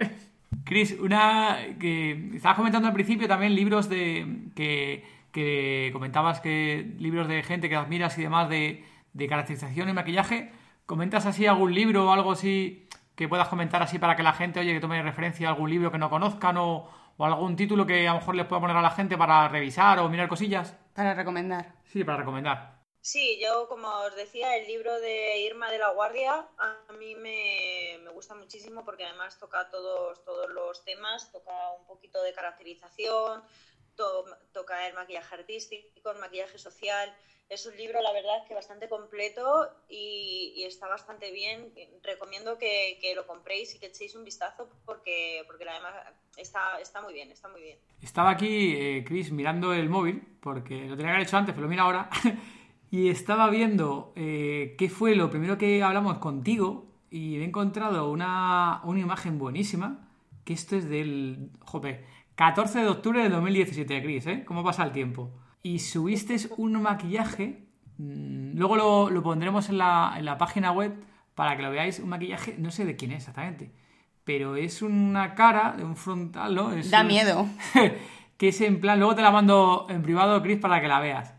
Chris, 0.65 0.97
una 1.01 1.59
que 1.81 2.37
estabas 2.37 2.57
comentando 2.57 2.87
al 2.87 2.95
principio 2.95 3.27
también 3.27 3.57
libros 3.57 3.89
de 3.89 4.45
que, 4.55 5.05
que 5.33 5.91
comentabas 5.93 6.41
que 6.41 6.95
libros 7.01 7.27
de 7.27 7.43
gente 7.43 7.69
que 7.69 7.75
admiras 7.75 8.17
y 8.17 8.23
demás 8.23 8.49
de, 8.49 8.85
de 9.13 9.27
caracterización 9.27 9.89
y 9.89 9.93
maquillaje. 9.93 10.53
¿Comentas 10.89 11.27
así 11.27 11.47
algún 11.47 11.75
libro 11.75 12.07
o 12.07 12.13
algo 12.13 12.33
así 12.33 12.89
que 13.15 13.29
puedas 13.29 13.49
comentar 13.49 13.83
así 13.83 13.99
para 13.99 14.17
que 14.17 14.23
la 14.23 14.33
gente, 14.33 14.59
oye, 14.59 14.73
que 14.73 14.81
tome 14.81 15.03
referencia 15.03 15.47
a 15.47 15.51
algún 15.51 15.69
libro 15.69 15.93
que 15.93 15.99
no 15.99 16.09
conozcan 16.09 16.57
o, 16.57 16.89
o 17.15 17.25
algún 17.27 17.57
título 17.57 17.85
que 17.85 18.09
a 18.09 18.15
lo 18.15 18.21
mejor 18.21 18.35
les 18.35 18.47
pueda 18.47 18.63
poner 18.63 18.77
a 18.79 18.81
la 18.81 18.93
gente 18.93 19.19
para 19.19 19.47
revisar 19.49 19.99
o 19.99 20.09
mirar 20.09 20.29
cosillas? 20.31 20.75
Para 20.95 21.13
recomendar. 21.13 21.75
Sí, 21.85 22.05
para 22.05 22.17
recomendar. 22.17 22.79
Sí, 23.03 23.39
yo 23.39 23.69
como 23.69 23.87
os 23.87 24.17
decía, 24.17 24.57
el 24.57 24.67
libro 24.67 24.99
de 24.99 25.41
Irma 25.41 25.71
de 25.71 25.77
la 25.77 25.91
Guardia 25.91 26.47
a 26.57 26.93
mí 26.99 27.15
me, 27.17 27.99
me 28.03 28.11
gusta 28.13 28.35
muchísimo 28.35 28.83
porque 28.83 29.05
además 29.05 29.39
toca 29.39 29.69
todos, 29.69 30.25
todos 30.25 30.49
los 30.49 30.83
temas, 30.87 31.31
toca 31.31 31.53
un 31.79 31.87
poquito 31.87 32.23
de 32.23 32.33
caracterización, 32.33 33.43
to- 33.99 34.25
toca 34.53 34.87
el 34.89 34.95
maquillaje 34.95 35.35
artístico, 35.35 36.11
el 36.13 36.19
maquillaje 36.21 36.57
social. 36.59 37.13
Es 37.51 37.65
un 37.67 37.77
libro, 37.77 38.01
la 38.03 38.13
verdad, 38.13 38.47
que 38.47 38.55
bastante 38.55 38.89
completo 38.91 39.69
y, 39.89 40.53
y 40.57 40.65
está 40.65 40.87
bastante 40.87 41.31
bien. 41.33 41.73
Recomiendo 42.03 42.59
que, 42.59 42.99
que 43.01 43.15
lo 43.15 43.27
compréis 43.27 43.75
y 43.75 43.79
que 43.79 43.87
echéis 43.87 44.15
un 44.15 44.25
vistazo 44.25 44.69
porque, 44.85 45.43
porque 45.47 45.69
además 45.69 45.95
está, 46.37 46.79
está 46.81 47.01
muy 47.01 47.15
bien, 47.15 47.31
está 47.33 47.49
muy 47.49 47.63
bien. 47.63 47.79
Estaba 48.03 48.31
aquí, 48.31 48.75
eh, 48.77 49.05
Chris, 49.07 49.33
mirando 49.33 49.73
el 49.73 49.89
móvil, 49.89 50.23
porque 50.43 50.75
lo 50.87 50.97
tenía 50.97 51.13
que 51.13 51.17
haber 51.17 51.27
hecho 51.27 51.37
antes, 51.39 51.55
pero 51.55 51.63
lo 51.65 51.71
mira 51.71 51.85
ahora, 51.85 52.11
y 52.91 53.09
estaba 53.09 53.49
viendo 53.51 54.13
eh, 54.15 54.75
qué 54.79 54.89
fue 54.91 55.17
lo 55.17 55.31
primero 55.31 55.57
que 55.59 55.83
hablamos 55.83 56.19
contigo, 56.19 56.87
y 57.11 57.39
he 57.39 57.45
encontrado 57.45 58.11
una, 58.11 58.83
una 58.85 59.01
imagen 59.01 59.39
buenísima, 59.39 60.07
que 60.45 60.53
esto 60.53 60.77
es 60.77 60.87
del, 60.89 61.51
jope, 61.61 62.05
14 62.39 62.79
de 62.83 62.87
octubre 62.87 63.21
del 63.21 63.33
2017, 63.33 64.01
Chris, 64.01 64.27
¿eh? 64.29 64.45
¿Cómo 64.47 64.63
pasa 64.63 64.85
el 64.85 64.93
tiempo? 64.93 65.33
Y 65.61 65.81
subiste 65.81 66.37
un 66.57 66.81
maquillaje, 66.81 67.67
mm, 67.97 68.57
luego 68.57 68.77
lo, 68.77 69.11
lo 69.11 69.23
pondremos 69.25 69.69
en 69.71 69.79
la, 69.79 70.15
en 70.17 70.25
la 70.25 70.39
página 70.39 70.71
web 70.71 70.95
para 71.35 71.57
que 71.57 71.65
lo 71.65 71.71
veáis, 71.73 71.99
un 71.99 72.11
maquillaje, 72.11 72.55
no 72.57 72.71
sé 72.71 72.85
de 72.85 72.95
quién 72.95 73.11
es 73.11 73.19
exactamente, 73.19 73.73
pero 74.23 74.55
es 74.55 74.83
una 74.83 75.35
cara 75.35 75.75
de 75.77 75.83
un 75.83 75.97
frontal, 75.97 76.55
¿no? 76.55 76.73
Es 76.73 76.93
Da 76.93 77.01
un- 77.01 77.09
miedo. 77.09 77.49
que 78.37 78.49
es 78.49 78.61
en 78.61 78.81
plan, 78.81 79.01
luego 79.01 79.17
te 79.17 79.23
la 79.23 79.33
mando 79.33 79.89
en 79.91 80.01
privado, 80.03 80.41
Chris, 80.41 80.59
para 80.59 80.81
que 80.81 80.87
la 80.87 81.01
veas. 81.01 81.35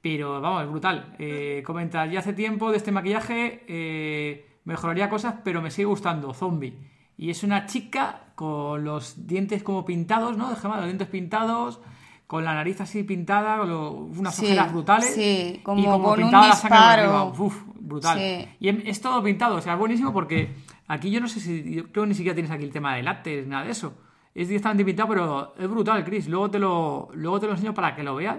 Pero 0.00 0.40
vamos, 0.40 0.62
es 0.62 0.68
brutal. 0.70 1.16
Eh, 1.18 1.64
comentas, 1.66 2.08
ya 2.12 2.20
hace 2.20 2.32
tiempo 2.32 2.70
de 2.70 2.76
este 2.76 2.92
maquillaje 2.92 3.64
eh, 3.66 4.58
mejoraría 4.64 5.08
cosas, 5.08 5.34
pero 5.42 5.60
me 5.60 5.72
sigue 5.72 5.86
gustando, 5.86 6.32
zombie. 6.32 6.78
Y 7.16 7.30
es 7.30 7.42
una 7.42 7.66
chica 7.66 8.23
con 8.34 8.84
los 8.84 9.26
dientes 9.26 9.62
como 9.62 9.84
pintados, 9.84 10.36
¿no? 10.36 10.50
Déjame, 10.50 10.76
los 10.76 10.84
dientes 10.86 11.08
pintados, 11.08 11.80
con 12.26 12.44
la 12.44 12.54
nariz 12.54 12.80
así 12.80 13.02
pintada, 13.04 13.58
con 13.58 13.68
lo- 13.68 13.90
unas 13.92 14.34
Sí, 14.34 14.46
ojeras 14.46 14.72
brutales. 14.72 15.14
sí, 15.14 15.54
y 15.56 15.58
como 15.62 15.84
como 15.84 16.04
con 16.08 16.18
un 16.18 16.24
pintada 16.26 16.48
la 16.48 16.54
sangre 16.54 16.78
arriba. 16.78 17.24
Uf, 17.24 17.62
brutal. 17.78 18.18
Sí. 18.18 18.48
Y 18.60 18.68
em- 18.68 18.82
es 18.86 19.00
todo 19.00 19.22
pintado, 19.22 19.56
o 19.56 19.60
sea, 19.60 19.74
es 19.74 19.78
buenísimo 19.78 20.12
porque 20.12 20.54
aquí 20.88 21.10
yo 21.10 21.20
no 21.20 21.28
sé 21.28 21.40
si, 21.40 21.74
yo 21.74 21.84
creo 21.92 22.04
que 22.04 22.08
ni 22.08 22.14
siquiera 22.14 22.34
tienes 22.34 22.50
aquí 22.50 22.64
el 22.64 22.72
tema 22.72 22.96
de 22.96 23.02
látex, 23.02 23.46
nada 23.46 23.64
de 23.64 23.70
eso. 23.70 23.94
Es 24.34 24.48
directamente 24.48 24.84
pintado, 24.84 25.08
pero 25.10 25.54
es 25.58 25.68
brutal, 25.68 26.02
Chris. 26.04 26.26
Luego 26.28 26.50
te 26.50 26.58
lo, 26.58 27.08
luego 27.14 27.38
te 27.38 27.46
lo 27.46 27.52
enseño 27.52 27.72
para 27.72 27.94
que 27.94 28.02
lo 28.02 28.16
veas. 28.16 28.38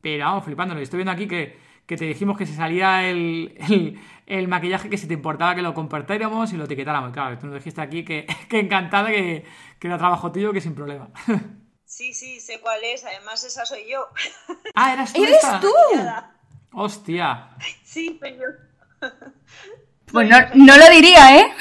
Pero 0.00 0.24
vamos, 0.26 0.44
flipándolo. 0.44 0.80
Estoy 0.80 0.98
viendo 0.98 1.10
aquí 1.12 1.26
que, 1.26 1.58
que 1.92 1.98
te 1.98 2.06
dijimos 2.06 2.38
que 2.38 2.46
se 2.46 2.54
salía 2.54 3.06
el, 3.06 3.54
el, 3.68 4.00
el 4.24 4.48
maquillaje 4.48 4.88
que 4.88 4.96
si 4.96 5.06
te 5.06 5.12
importaba 5.12 5.54
que 5.54 5.60
lo 5.60 5.74
compartiéramos 5.74 6.50
y 6.52 6.56
lo 6.56 6.64
etiquetáramos. 6.64 7.12
Claro, 7.12 7.38
tú 7.38 7.46
nos 7.46 7.56
dijiste 7.56 7.82
aquí 7.82 8.02
que, 8.02 8.26
que 8.48 8.60
encantada, 8.60 9.08
que, 9.10 9.44
que 9.78 9.86
era 9.86 9.98
trabajo 9.98 10.32
tuyo, 10.32 10.52
que 10.52 10.60
sin 10.60 10.74
problema. 10.74 11.10
Sí, 11.84 12.14
sí, 12.14 12.40
sé 12.40 12.58
cuál 12.62 12.82
es. 12.84 13.04
Además, 13.04 13.44
esa 13.44 13.66
soy 13.66 13.82
yo. 13.86 14.08
ah, 14.74 14.94
eras 14.94 15.12
tú. 15.12 15.22
¡Eres 15.22 15.36
esta? 15.36 15.60
tú! 15.60 15.68
Hostia. 16.72 17.50
Sí, 17.84 18.18
soy 18.18 18.38
yo. 18.38 19.10
Pues 20.10 20.26
no, 20.26 20.38
no 20.54 20.78
lo 20.78 20.88
diría, 20.88 21.38
¿eh? 21.38 21.52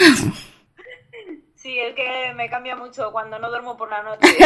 Sí, 1.56 1.78
es 1.78 1.94
que 1.96 2.34
me 2.34 2.50
cambia 2.50 2.78
mucho 2.78 3.12
cuando 3.12 3.39
no 3.39 3.50
duermo 3.50 3.76
por 3.76 3.89
la 3.89 4.04
noche. 4.04 4.38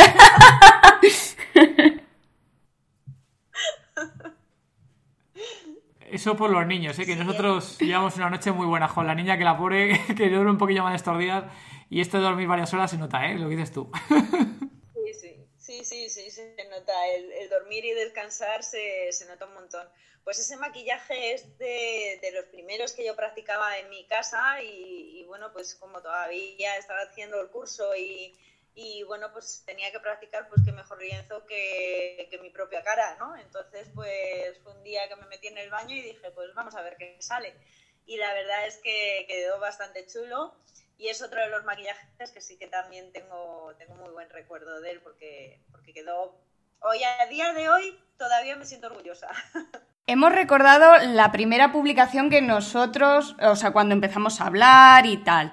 Eso 6.11 6.35
por 6.35 6.49
los 6.49 6.65
niños, 6.67 6.97
¿eh? 6.99 7.05
que 7.05 7.15
nosotros 7.15 7.77
llevamos 7.79 8.15
una 8.15 8.29
noche 8.29 8.51
muy 8.51 8.65
buena 8.65 8.87
con 8.87 9.07
la 9.07 9.15
niña 9.15 9.37
que 9.37 9.43
la 9.43 9.57
pobre 9.57 9.99
que 10.17 10.29
duerme 10.29 10.51
un 10.51 10.57
poquillo 10.57 10.83
más 10.83 10.95
estos 10.95 11.17
días 11.17 11.43
y 11.89 12.01
esto 12.01 12.17
de 12.17 12.23
dormir 12.23 12.47
varias 12.47 12.73
horas 12.73 12.91
se 12.91 12.97
nota, 12.97 13.27
¿eh? 13.27 13.35
Lo 13.35 13.49
que 13.49 13.55
dices 13.55 13.71
tú. 13.71 13.91
Sí, 15.57 15.83
sí, 15.83 15.83
sí, 15.83 16.09
sí, 16.09 16.31
sí, 16.31 16.31
se 16.31 16.69
nota. 16.69 16.93
El, 17.15 17.31
el 17.31 17.49
dormir 17.49 17.85
y 17.85 17.91
descansar 17.91 18.63
se, 18.63 19.11
se 19.11 19.25
nota 19.27 19.45
un 19.45 19.53
montón. 19.53 19.87
Pues 20.23 20.39
ese 20.39 20.57
maquillaje 20.57 21.33
es 21.33 21.57
de, 21.57 22.19
de 22.21 22.31
los 22.33 22.45
primeros 22.45 22.93
que 22.93 23.05
yo 23.05 23.15
practicaba 23.15 23.77
en 23.77 23.89
mi 23.89 24.05
casa 24.05 24.61
y, 24.61 25.19
y 25.19 25.23
bueno, 25.25 25.51
pues 25.53 25.75
como 25.75 26.01
todavía 26.01 26.75
estaba 26.77 27.01
haciendo 27.01 27.39
el 27.41 27.49
curso 27.49 27.95
y, 27.95 28.35
y 28.75 29.03
bueno, 29.03 29.31
pues 29.31 29.63
tenía 29.65 29.89
que 29.91 30.01
practicar, 30.01 30.49
pues 30.49 30.61
qué 30.65 30.73
mejor 30.73 31.01
lienzo 31.01 31.45
que, 31.45 32.27
que 32.29 32.37
mi 32.39 32.49
propia 32.49 32.83
cara, 32.83 33.15
¿no? 33.17 33.35
Entonces, 33.37 33.89
pues 33.95 34.59
fue 34.63 34.73
un 34.73 34.83
día 34.83 35.07
que 35.07 35.15
me 35.15 35.27
metí 35.27 35.47
en 35.47 35.57
el 35.57 35.69
baño 35.69 35.95
y 35.95 36.01
dije, 36.01 36.29
pues 36.31 36.53
vamos 36.53 36.75
a 36.75 36.81
ver 36.81 36.97
qué 36.97 37.15
sale. 37.21 37.55
Y 38.05 38.17
la 38.17 38.33
verdad 38.33 38.67
es 38.67 38.77
que 38.77 39.25
quedó 39.29 39.59
bastante 39.59 40.05
chulo 40.05 40.53
y 40.97 41.07
es 41.07 41.21
otro 41.21 41.39
de 41.39 41.49
los 41.49 41.63
maquillajes 41.63 42.31
que 42.31 42.41
sí 42.41 42.57
que 42.57 42.67
también 42.67 43.13
tengo, 43.13 43.73
tengo 43.77 43.95
muy 43.95 44.09
buen 44.11 44.29
recuerdo 44.29 44.81
de 44.81 44.91
él 44.91 45.01
porque, 45.01 45.61
porque 45.71 45.93
quedó... 45.93 46.37
Hoy, 46.81 46.99
a 47.03 47.25
día 47.27 47.53
de 47.53 47.69
hoy, 47.69 47.97
todavía 48.17 48.57
me 48.57 48.65
siento 48.65 48.87
orgullosa. 48.87 49.29
Hemos 50.07 50.33
recordado 50.33 50.97
la 50.99 51.31
primera 51.31 51.71
publicación 51.71 52.29
que 52.29 52.41
nosotros, 52.41 53.35
o 53.41 53.55
sea, 53.55 53.71
cuando 53.71 53.95
empezamos 53.95 54.39
a 54.39 54.45
hablar 54.45 55.07
y 55.07 55.17
tal. 55.23 55.51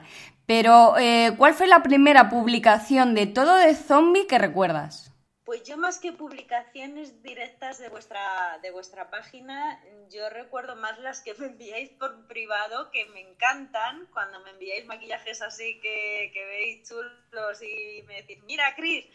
Pero, 0.54 0.98
eh, 0.98 1.32
¿cuál 1.38 1.54
fue 1.54 1.66
la 1.66 1.82
primera 1.82 2.28
publicación 2.28 3.14
de 3.14 3.26
todo 3.26 3.56
de 3.56 3.74
zombie 3.74 4.26
que 4.26 4.36
recuerdas? 4.36 5.10
Pues 5.46 5.62
yo 5.64 5.78
más 5.78 5.98
que 5.98 6.12
publicaciones 6.12 7.22
directas 7.22 7.78
de 7.78 7.88
vuestra, 7.88 8.58
de 8.60 8.70
vuestra 8.70 9.08
página, 9.08 9.82
yo 10.10 10.28
recuerdo 10.28 10.76
más 10.76 10.98
las 10.98 11.22
que 11.22 11.32
me 11.32 11.46
enviáis 11.46 11.88
por 11.98 12.26
privado, 12.26 12.90
que 12.90 13.06
me 13.06 13.20
encantan, 13.20 14.06
cuando 14.12 14.40
me 14.40 14.50
enviáis 14.50 14.84
maquillajes 14.84 15.40
así 15.40 15.80
que, 15.80 16.30
veis 16.34 16.86
chulos 16.86 17.62
y 17.62 18.02
me 18.02 18.16
decís, 18.16 18.42
mira, 18.44 18.74
Cris, 18.76 19.06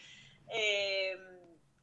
eh, 0.50 1.16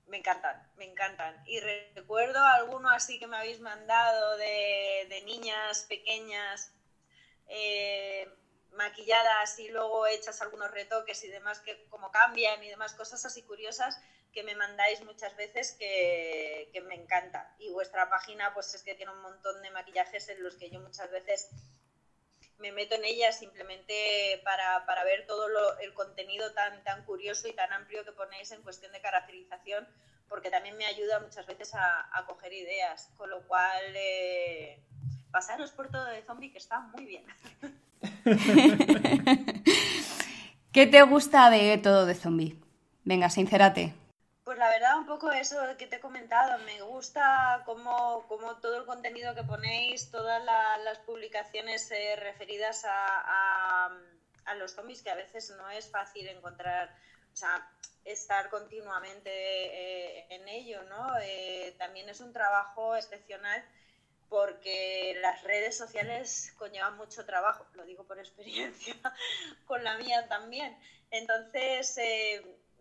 me 0.08 0.18
encantan, 0.18 0.70
me 0.76 0.84
encantan. 0.84 1.34
Y 1.48 1.62
recuerdo 1.96 2.44
alguno 2.44 2.90
así 2.90 3.20
que 3.20 3.28
me 3.28 3.38
habéis 3.38 3.62
mandado 3.62 4.36
de, 4.36 5.08
de 5.08 5.22
niñas 5.24 5.86
pequeñas. 5.88 6.74
eh, 7.48 8.28
maquilladas 8.76 9.58
y 9.60 9.70
luego 9.70 10.08
hechas 10.08 10.42
algunos 10.42 10.72
retoques 10.72 11.24
y 11.24 11.28
demás 11.28 11.60
que 11.60 11.86
como 11.90 12.12
cambian 12.12 12.64
y 12.64 12.70
demás 12.70 12.94
cosas 12.94 13.26
así 13.26 13.42
curiosas 13.44 14.00
que 14.34 14.44
me 14.44 14.56
mandáis 14.56 15.02
muchas 15.04 15.36
veces 15.38 15.72
que, 15.80 16.70
que, 16.74 16.82
me 16.82 16.96
encanta. 16.96 17.56
Y 17.58 17.72
vuestra 17.72 18.10
página 18.10 18.54
pues 18.54 18.74
es 18.76 18.84
que 18.84 18.94
tiene 18.94 19.14
un 19.14 19.22
montón 19.22 19.62
de 19.62 19.72
maquillajes 19.72 20.28
en 20.28 20.44
los 20.44 20.56
que 20.56 20.70
yo 20.70 20.82
muchas 20.82 21.10
veces 21.10 21.50
me 22.58 22.72
meto 22.72 22.96
en 22.96 23.06
ella 23.06 23.32
simplemente 23.32 24.42
para, 24.44 24.86
para 24.86 25.04
ver 25.04 25.26
todo 25.26 25.48
el 25.80 25.94
contenido 25.94 26.54
tan, 26.54 26.84
tan 26.84 27.04
curioso 27.06 27.48
y 27.48 27.54
tan 27.54 27.72
amplio 27.74 28.04
que 28.04 28.12
ponéis 28.12 28.52
en 28.52 28.62
cuestión 28.62 28.92
de 28.92 29.02
caracterización, 29.02 29.88
porque 30.28 30.50
también 30.50 30.78
me 30.78 30.86
ayuda 30.86 31.20
muchas 31.20 31.46
veces 31.46 31.74
a, 31.74 32.10
a 32.18 32.26
coger 32.26 32.54
ideas, 32.54 33.10
con 33.18 33.30
lo 33.30 33.46
cual 33.48 33.84
eh, 33.96 34.82
pasaros 35.32 35.72
por 35.72 35.90
todo 35.90 36.06
de 36.06 36.24
zombie 36.24 36.52
que 36.52 36.58
está 36.58 36.80
muy 36.80 37.06
bien. 37.06 37.26
¿Qué 40.74 40.88
te 40.88 41.04
gusta 41.04 41.52
de 41.52 41.78
todo 41.78 42.08
de 42.08 42.16
zombie? 42.16 42.60
Venga, 43.04 43.30
sincérate. 43.30 43.94
Pues 44.44 44.58
la 44.58 44.68
verdad, 44.70 44.98
un 44.98 45.06
poco 45.06 45.32
eso 45.32 45.58
que 45.78 45.86
te 45.86 45.98
he 45.98 46.00
comentado. 46.00 46.58
Me 46.66 46.82
gusta 46.82 47.62
cómo, 47.66 48.26
todo 48.62 48.80
el 48.80 48.86
contenido 48.86 49.36
que 49.36 49.44
ponéis, 49.44 50.10
todas 50.10 50.44
las 50.44 50.98
publicaciones 51.00 51.92
eh, 51.92 52.16
referidas 52.16 52.84
a, 52.88 53.92
los 54.58 54.74
zombies, 54.74 55.04
que 55.04 55.12
a 55.12 55.16
veces 55.16 55.54
no 55.58 55.70
es 55.70 55.90
fácil 55.90 56.28
encontrar, 56.28 56.96
o 57.34 57.36
sea, 57.36 57.70
estar 58.04 58.50
continuamente 58.50 59.30
eh, 59.30 60.26
en 60.30 60.48
ello, 60.48 60.82
¿no? 60.84 61.16
Eh, 61.22 61.76
también 61.78 62.10
es 62.10 62.22
un 62.22 62.34
trabajo 62.34 62.96
excepcional 62.96 63.64
porque 64.30 65.18
las 65.22 65.44
redes 65.44 65.78
sociales 65.78 66.54
conllevan 66.58 66.98
mucho 66.98 67.26
trabajo, 67.26 67.66
lo 67.74 67.86
digo 67.86 68.04
por 68.06 68.20
experiencia, 68.20 68.96
con 69.66 69.84
la 69.84 69.98
mía 69.98 70.28
también. 70.28 70.78
Entonces, 71.12 72.00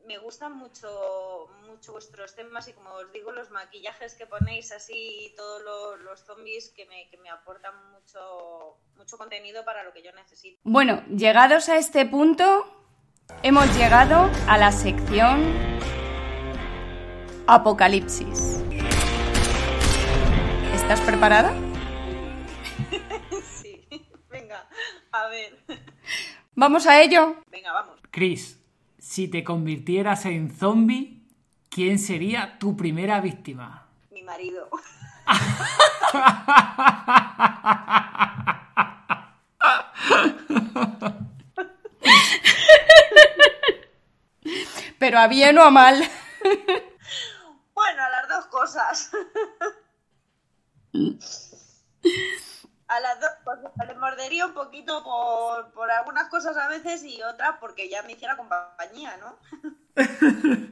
me 0.06 0.18
gustan 0.18 0.56
mucho, 0.56 1.48
mucho 1.66 1.92
vuestros 1.92 2.34
temas 2.34 2.68
y 2.68 2.72
como 2.72 2.90
os 2.90 3.12
digo, 3.12 3.32
los 3.32 3.50
maquillajes 3.50 4.14
que 4.14 4.26
ponéis 4.26 4.72
así 4.72 5.26
y 5.26 5.34
todos 5.36 5.62
los, 6.02 6.20
zombies 6.24 6.70
que 6.70 6.86
me, 6.86 7.08
que 7.10 7.16
me, 7.18 7.30
aportan 7.30 7.74
mucho, 7.92 8.78
mucho 8.96 9.18
contenido 9.18 9.64
para 9.64 9.82
lo 9.84 9.92
que 9.92 10.02
yo 10.02 10.12
necesito. 10.12 10.60
Bueno, 10.64 11.02
llegados 11.08 11.68
a 11.68 11.78
este 11.78 12.06
punto, 12.06 12.66
hemos 13.42 13.66
llegado 13.76 14.30
a 14.48 14.58
la 14.58 14.72
sección 14.72 15.52
Apocalipsis. 17.46 18.62
¿Estás 20.84 21.00
preparada? 21.00 21.50
sí, 23.62 23.88
venga, 24.28 24.68
a 25.12 25.28
ver. 25.28 25.64
¿Vamos 26.54 26.86
a 26.86 27.00
ello? 27.00 27.36
Venga, 27.50 27.72
vamos. 27.72 27.98
Chris, 28.10 28.60
si 28.98 29.28
te 29.28 29.42
convirtieras 29.42 30.26
en 30.26 30.54
zombie, 30.54 31.22
¿quién 31.70 31.98
sería 31.98 32.58
tu 32.58 32.76
primera 32.76 33.22
víctima? 33.22 33.88
Mi 34.10 34.22
marido. 34.22 34.68
Pero 44.98 45.18
a 45.18 45.28
bien 45.28 45.56
o 45.56 45.62
a 45.62 45.70
mal. 45.70 45.96
Bueno, 47.72 48.02
a 48.02 48.10
las 48.10 48.28
dos 48.28 48.44
cosas. 48.48 49.10
A 52.88 53.00
las 53.00 53.20
dos 53.20 53.30
cosas. 53.44 53.72
Le 53.86 53.94
mordería 53.94 54.46
un 54.46 54.54
poquito 54.54 55.02
por, 55.02 55.72
por, 55.72 55.90
algunas 55.90 56.28
cosas 56.28 56.56
a 56.56 56.68
veces 56.68 57.04
y 57.04 57.22
otras 57.22 57.56
porque 57.60 57.88
ya 57.88 58.02
me 58.02 58.12
hiciera 58.12 58.36
compañía, 58.36 59.16
¿no? 59.18 59.36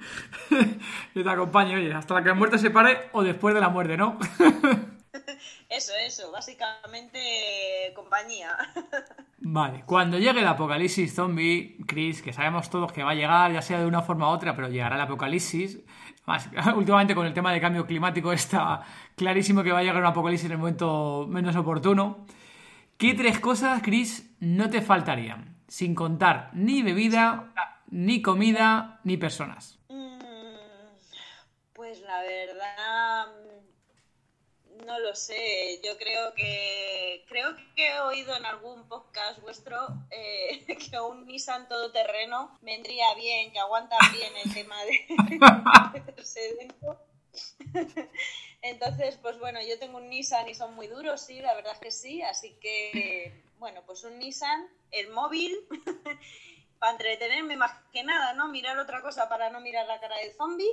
Yo 1.15 1.23
te 1.23 1.31
acompaño, 1.31 1.77
oye, 1.77 1.93
hasta 1.93 2.15
la 2.15 2.23
que 2.23 2.29
la 2.29 2.35
muerte 2.35 2.59
se 2.59 2.71
pare 2.71 3.11
o 3.13 3.23
después 3.23 3.55
de 3.55 3.61
la 3.61 3.69
muerte, 3.69 3.97
¿no? 3.97 4.19
eso, 5.69 5.93
eso, 6.05 6.31
básicamente 6.31 7.93
compañía. 7.95 8.57
Vale, 9.39 9.85
cuando 9.85 10.19
llegue 10.19 10.41
el 10.41 10.47
apocalipsis 10.47 11.15
zombie, 11.15 11.77
Chris, 11.87 12.23
que 12.23 12.33
sabemos 12.33 12.71
todos 12.71 12.93
que 12.93 13.03
va 13.03 13.11
a 13.11 13.15
llegar, 13.15 13.53
ya 13.53 13.63
sea 13.63 13.81
de 13.81 13.87
una 13.87 14.03
forma 14.03 14.29
u 14.29 14.33
otra, 14.33 14.55
pero 14.55 14.69
llegará 14.69 14.95
el 14.95 15.03
apocalipsis. 15.03 15.81
últimamente 16.77 17.15
con 17.15 17.27
el 17.27 17.35
tema 17.35 17.53
de 17.53 17.61
cambio 17.61 17.87
climático 17.87 18.33
está 18.33 18.83
clarísimo 19.17 19.63
que 19.63 19.73
va 19.73 19.81
a 19.81 19.83
llegar 19.83 19.99
un 19.99 20.07
apocalipsis 20.07 20.47
en 20.47 20.53
el 20.53 20.59
momento 20.59 21.27
menos 21.29 21.57
oportuno. 21.57 22.27
¿Qué 22.97 23.15
tres 23.15 23.41
cosas, 23.41 23.83
Chris, 23.83 24.35
no 24.41 24.71
te 24.71 24.81
faltarían? 24.81 25.57
Sin 25.67 25.95
contar 25.95 26.51
ni 26.53 26.83
bebida, 26.83 27.53
ni 27.89 28.23
comida, 28.23 29.01
ni 29.05 29.17
personas. 29.17 29.79
Mm, 29.89 30.19
pues 31.73 32.01
la 32.03 32.21
verdad, 32.23 32.92
no 34.87 34.99
lo 34.99 35.15
sé. 35.15 35.81
Yo 35.85 35.97
creo 35.97 36.35
que 36.35 37.25
creo 37.29 37.55
que 37.75 37.89
he 37.89 38.01
oído 38.01 38.37
en 38.37 38.45
algún 38.45 38.89
podcast 38.89 39.41
vuestro 39.41 39.77
eh, 40.11 40.65
que 40.91 41.01
un 41.01 41.27
Nissan 41.27 41.69
todoterreno 41.69 42.59
vendría 42.63 43.15
bien, 43.15 43.53
que 43.53 43.59
aguanta 43.59 43.97
bien 44.13 44.33
el 44.45 44.55
tema 44.55 44.77
de, 44.85 45.01
Entonces, 48.63 49.19
pues 49.21 49.39
bueno, 49.39 49.61
yo 49.67 49.79
tengo 49.79 49.99
un 49.99 50.09
Nissan 50.09 50.49
y 50.49 50.55
son 50.55 50.75
muy 50.75 50.87
duros, 50.87 51.21
sí, 51.21 51.41
la 51.41 51.55
verdad 51.55 51.73
es 51.73 51.81
que 51.81 51.91
sí. 51.91 52.23
Así 52.23 52.57
que, 52.61 53.43
bueno, 53.59 53.83
pues 53.87 54.05
un 54.05 54.19
Nissan, 54.19 54.69
el 54.91 55.11
móvil, 55.11 55.57
para 56.79 56.93
entretenerme 56.93 57.57
más 57.57 57.73
que 57.93 58.05
nada, 58.05 58.35
¿no? 58.35 58.49
Mirar 58.49 58.79
otra 58.79 59.03
cosa 59.03 59.29
para 59.29 59.51
no 59.51 59.61
mirar 59.61 59.87
la 59.87 60.01
cara 60.01 60.17
del 60.19 60.33
zombie. 60.33 60.69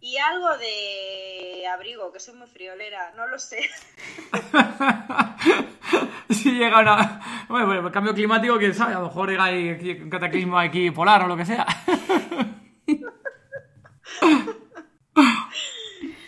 Y 0.00 0.16
algo 0.16 0.56
de 0.58 1.66
abrigo, 1.66 2.12
que 2.12 2.20
soy 2.20 2.34
muy 2.34 2.48
friolera, 2.48 3.12
no 3.16 3.26
lo 3.26 3.38
sé. 3.38 3.68
si 6.30 6.52
llega 6.52 6.80
una... 6.80 7.46
Bueno, 7.48 7.66
bueno, 7.66 7.86
el 7.86 7.92
cambio 7.92 8.14
climático, 8.14 8.58
quién 8.58 8.74
sabe, 8.74 8.94
a 8.94 9.00
lo 9.00 9.06
mejor 9.06 9.30
llega 9.30 9.44
ahí 9.44 10.00
un 10.02 10.10
cataclismo 10.10 10.58
aquí 10.58 10.90
polar 10.90 11.22
o 11.22 11.26
lo 11.26 11.36
que 11.36 11.44
sea. 11.44 11.66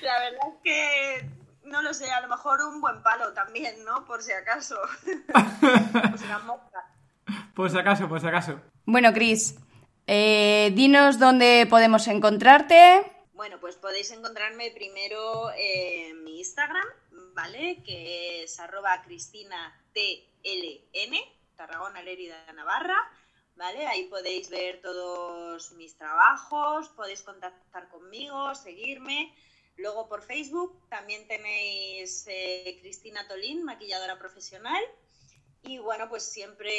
La 0.03 0.19
verdad 0.19 0.49
es 0.49 0.55
que 0.63 1.27
no 1.65 1.81
lo 1.83 1.95
sé, 1.95 2.11
a 2.11 2.21
lo 2.21 2.29
mejor 2.29 2.61
un 2.61 2.81
buen 2.81 3.03
palo 3.03 3.33
también, 3.33 3.85
¿no? 3.85 4.05
Por 4.05 4.23
si 4.23 4.33
acaso. 4.33 4.77
Por 5.33 6.19
si 6.19 6.25
Por 7.55 7.71
si 7.71 7.79
acaso, 7.79 8.09
por 8.09 8.21
si 8.21 8.27
acaso. 8.27 8.61
Bueno, 8.85 9.13
Cris, 9.13 9.57
eh, 10.07 10.73
dinos 10.75 11.19
dónde 11.19 11.67
podemos 11.71 12.09
encontrarte. 12.09 13.12
Bueno, 13.43 13.59
pues 13.59 13.75
podéis 13.75 14.09
encontrarme 14.13 14.71
primero 14.71 15.51
en 15.57 16.23
mi 16.23 16.39
Instagram, 16.39 16.87
¿vale? 17.35 17.83
Que 17.85 18.45
es 18.45 18.61
arroba 18.61 19.03
cristina 19.03 19.77
TLN, 19.93 21.17
Tarragona 21.57 22.03
Lérida 22.03 22.53
Navarra. 22.53 22.97
¿Vale? 23.57 23.85
Ahí 23.89 24.05
podéis 24.05 24.49
ver 24.49 24.81
todos 24.81 25.73
mis 25.73 25.97
trabajos, 25.97 26.89
podéis 26.91 27.23
contactar 27.23 27.89
conmigo, 27.89 28.55
seguirme. 28.55 29.35
Luego 29.77 30.09
por 30.09 30.23
Facebook 30.23 30.89
también 30.89 31.27
tenéis 31.27 32.25
eh, 32.29 32.79
Cristina 32.81 33.27
Tolín, 33.27 33.65
maquilladora 33.65 34.21
profesional. 34.21 34.85
Y 35.65 35.79
bueno, 35.79 36.09
pues 36.09 36.25
siempre 36.25 36.71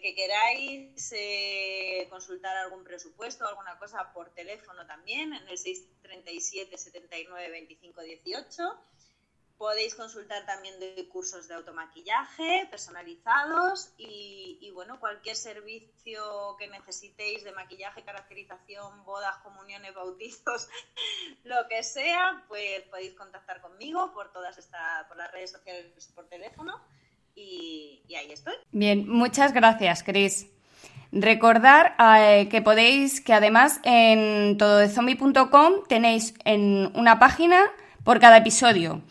que 0.00 0.14
queráis 0.14 1.12
eh, 1.12 2.06
consultar 2.08 2.56
algún 2.56 2.84
presupuesto 2.84 3.44
o 3.44 3.48
alguna 3.48 3.78
cosa 3.78 4.12
por 4.12 4.30
teléfono 4.30 4.86
también 4.86 5.32
en 5.32 5.48
el 5.48 5.58
637 5.58 6.78
79 6.78 7.50
25 7.50 8.00
18 8.00 8.62
Podéis 9.62 9.94
consultar 9.94 10.44
también 10.44 10.80
de 10.80 11.08
cursos 11.08 11.46
de 11.46 11.54
automaquillaje 11.54 12.66
personalizados 12.68 13.92
y, 13.96 14.68
bueno, 14.74 14.98
cualquier 14.98 15.36
servicio 15.36 16.56
que 16.58 16.66
necesitéis 16.66 17.44
de 17.44 17.52
maquillaje, 17.52 18.02
caracterización, 18.02 19.04
bodas, 19.04 19.36
comuniones, 19.44 19.94
bautizos, 19.94 20.68
lo 21.44 21.68
que 21.68 21.84
sea, 21.84 22.44
pues 22.48 22.82
podéis 22.90 23.14
contactar 23.14 23.60
conmigo 23.60 24.12
por 24.12 24.32
todas 24.32 24.58
estas, 24.58 25.06
por 25.06 25.16
las 25.16 25.30
redes 25.30 25.52
sociales, 25.52 26.10
por 26.12 26.28
teléfono 26.28 26.84
y, 27.34 28.00
ahí 28.14 28.30
estoy. 28.30 28.54
Bien, 28.72 29.08
muchas 29.08 29.52
gracias, 29.52 30.02
Cris. 30.02 30.48
Recordar 31.12 31.94
eh, 31.98 32.48
que 32.50 32.62
podéis, 32.62 33.20
que 33.20 33.34
además 33.34 33.80
en 33.84 34.56
tododezombie.com 34.58 35.84
tenéis 35.88 36.34
en 36.44 36.90
una 36.94 37.18
página 37.18 37.60
por 38.04 38.18
cada 38.18 38.38
episodio 38.38 39.02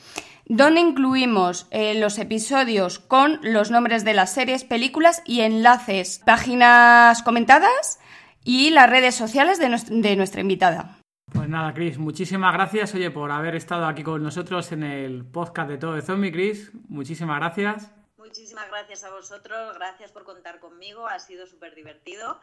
donde 0.53 0.81
incluimos 0.81 1.65
eh, 1.71 1.97
los 1.97 2.19
episodios 2.19 2.99
con 2.99 3.39
los 3.41 3.71
nombres 3.71 4.03
de 4.03 4.13
las 4.13 4.33
series, 4.33 4.65
películas 4.65 5.23
y 5.25 5.39
enlaces, 5.41 6.21
páginas 6.25 7.23
comentadas 7.23 8.01
y 8.43 8.69
las 8.71 8.89
redes 8.89 9.15
sociales 9.15 9.59
de, 9.59 10.15
nuestra 10.17 10.41
invitada. 10.41 10.97
Pues 11.31 11.47
nada, 11.47 11.73
Chris, 11.73 11.97
muchísimas 11.97 12.53
gracias, 12.53 12.93
oye, 12.93 13.11
por 13.11 13.31
haber 13.31 13.55
estado 13.55 13.85
aquí 13.85 14.03
con 14.03 14.21
nosotros 14.21 14.73
en 14.73 14.83
el 14.83 15.23
podcast 15.23 15.69
de 15.69 15.77
Todo 15.77 15.93
de 15.93 16.01
Zombie, 16.01 16.33
Chris. 16.33 16.69
Muchísimas 16.89 17.39
gracias. 17.39 17.89
Muchísimas 18.21 18.69
gracias 18.69 19.03
a 19.03 19.09
vosotros, 19.09 19.73
gracias 19.75 20.11
por 20.11 20.23
contar 20.23 20.59
conmigo, 20.59 21.07
ha 21.07 21.17
sido 21.17 21.47
súper 21.47 21.73
divertido. 21.73 22.39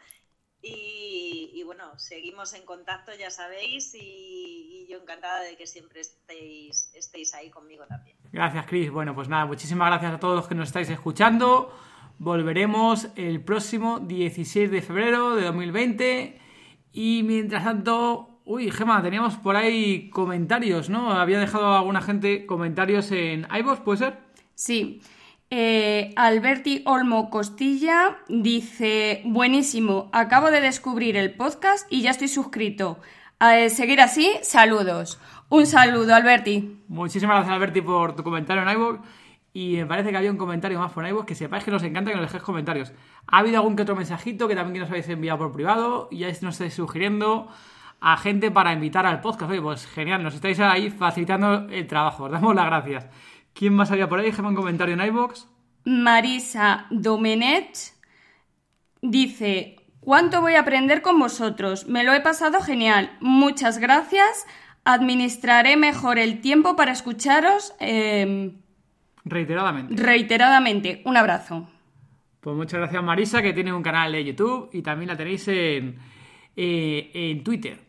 Y, 0.61 1.63
bueno, 1.65 1.97
seguimos 1.97 2.53
en 2.53 2.65
contacto, 2.65 3.11
ya 3.17 3.31
sabéis, 3.31 3.95
y, 3.95 4.85
yo 4.89 4.97
encantada 4.97 5.41
de 5.41 5.55
que 5.55 5.65
siempre 5.65 6.01
estéis, 6.01 6.91
estéis 6.93 7.33
ahí 7.33 7.49
conmigo 7.49 7.85
también. 7.87 8.17
Gracias, 8.33 8.65
Cris. 8.65 8.91
Bueno, 8.91 9.15
pues 9.15 9.29
nada, 9.29 9.45
muchísimas 9.45 9.87
gracias 9.87 10.13
a 10.15 10.19
todos 10.19 10.35
los 10.35 10.47
que 10.49 10.55
nos 10.55 10.67
estáis 10.67 10.89
escuchando. 10.89 11.73
Volveremos 12.17 13.07
el 13.15 13.41
próximo 13.41 13.99
16 13.99 14.69
de 14.69 14.81
febrero 14.81 15.35
de 15.35 15.45
2020. 15.45 16.41
Y 16.91 17.23
mientras 17.23 17.63
tanto, 17.63 18.41
uy, 18.43 18.69
Gema, 18.69 19.01
teníamos 19.01 19.37
por 19.37 19.55
ahí 19.55 20.09
comentarios, 20.09 20.89
¿no? 20.89 21.13
Había 21.13 21.39
dejado 21.39 21.77
alguna 21.77 22.01
gente 22.01 22.45
comentarios 22.45 23.11
en 23.11 23.47
iVoox, 23.49 23.79
¿puede 23.81 23.97
ser? 23.99 24.17
Sí. 24.55 25.01
Eh, 25.51 26.13
Alberti 26.15 26.83
Olmo 26.85 27.31
Costilla 27.31 28.17
dice, 28.27 29.23
buenísimo, 29.25 30.09
acabo 30.13 30.51
de 30.51 30.61
descubrir 30.61 31.17
el 31.17 31.33
podcast 31.33 31.91
y 31.91 32.03
ya 32.03 32.11
estoy 32.11 32.27
suscrito. 32.27 32.99
A 33.39 33.69
seguir 33.69 33.99
así, 33.99 34.31
saludos. 34.43 35.19
Un 35.49 35.65
saludo, 35.65 36.13
Alberti. 36.13 36.83
Muchísimas 36.87 37.37
gracias, 37.37 37.55
Alberti, 37.55 37.81
por 37.81 38.15
tu 38.15 38.23
comentario 38.23 38.61
en 38.61 38.69
iVoox. 38.69 38.99
Y 39.51 39.77
me 39.77 39.87
parece 39.87 40.11
que 40.11 40.17
había 40.17 40.29
un 40.29 40.37
comentario 40.37 40.77
más 40.77 40.91
por 40.91 41.07
iVoox, 41.07 41.25
que 41.25 41.33
sepáis 41.33 41.63
que 41.63 41.71
nos 41.71 41.81
encanta 41.81 42.11
que 42.11 42.17
nos 42.17 42.27
dejéis 42.27 42.43
comentarios. 42.43 42.93
Ha 43.25 43.39
habido 43.39 43.57
algún 43.57 43.75
que 43.75 43.81
otro 43.81 43.95
mensajito 43.95 44.47
que 44.47 44.55
también 44.55 44.81
nos 44.81 44.91
habéis 44.91 45.09
enviado 45.09 45.39
por 45.39 45.51
privado 45.51 46.09
y 46.11 46.19
ya 46.19 46.27
nos 46.27 46.55
estáis 46.55 46.75
sugiriendo 46.75 47.47
a 47.99 48.17
gente 48.17 48.51
para 48.51 48.71
invitar 48.73 49.07
al 49.07 49.21
podcast. 49.21 49.49
Oye, 49.49 49.61
pues 49.61 49.87
genial, 49.87 50.21
nos 50.21 50.35
estáis 50.35 50.59
ahí 50.59 50.91
facilitando 50.91 51.67
el 51.69 51.87
trabajo. 51.87 52.25
Os 52.25 52.31
damos 52.31 52.53
las 52.53 52.65
gracias. 52.67 53.07
¿Quién 53.53 53.73
más 53.73 53.91
había 53.91 54.07
por 54.07 54.19
ahí? 54.19 54.25
Déjame 54.25 54.49
un 54.49 54.55
comentario 54.55 54.93
en 54.93 55.05
iVoox. 55.05 55.45
Marisa 55.85 56.85
Domenet 56.89 57.77
dice: 59.01 59.75
¿Cuánto 59.99 60.41
voy 60.41 60.55
a 60.55 60.61
aprender 60.61 61.01
con 61.01 61.19
vosotros? 61.19 61.87
Me 61.87 62.03
lo 62.03 62.13
he 62.13 62.21
pasado 62.21 62.61
genial. 62.61 63.17
Muchas 63.19 63.79
gracias. 63.79 64.45
Administraré 64.85 65.77
mejor 65.77 66.19
el 66.19 66.41
tiempo 66.41 66.75
para 66.75 66.91
escucharos. 66.91 67.73
Em, 67.79 68.59
reiteradamente. 69.25 70.01
Reiteradamente. 70.01 71.01
Un 71.05 71.17
abrazo. 71.17 71.67
Pues 72.39 72.55
muchas 72.55 72.79
gracias, 72.79 73.03
Marisa, 73.03 73.41
que 73.41 73.51
tiene 73.51 73.73
un 73.73 73.83
canal 73.83 74.13
de 74.13 74.23
YouTube 74.23 74.69
y 74.71 74.81
también 74.81 75.09
la 75.09 75.17
tenéis 75.17 75.47
en, 75.49 75.97
eh, 76.55 77.11
en 77.13 77.43
Twitter. 77.43 77.79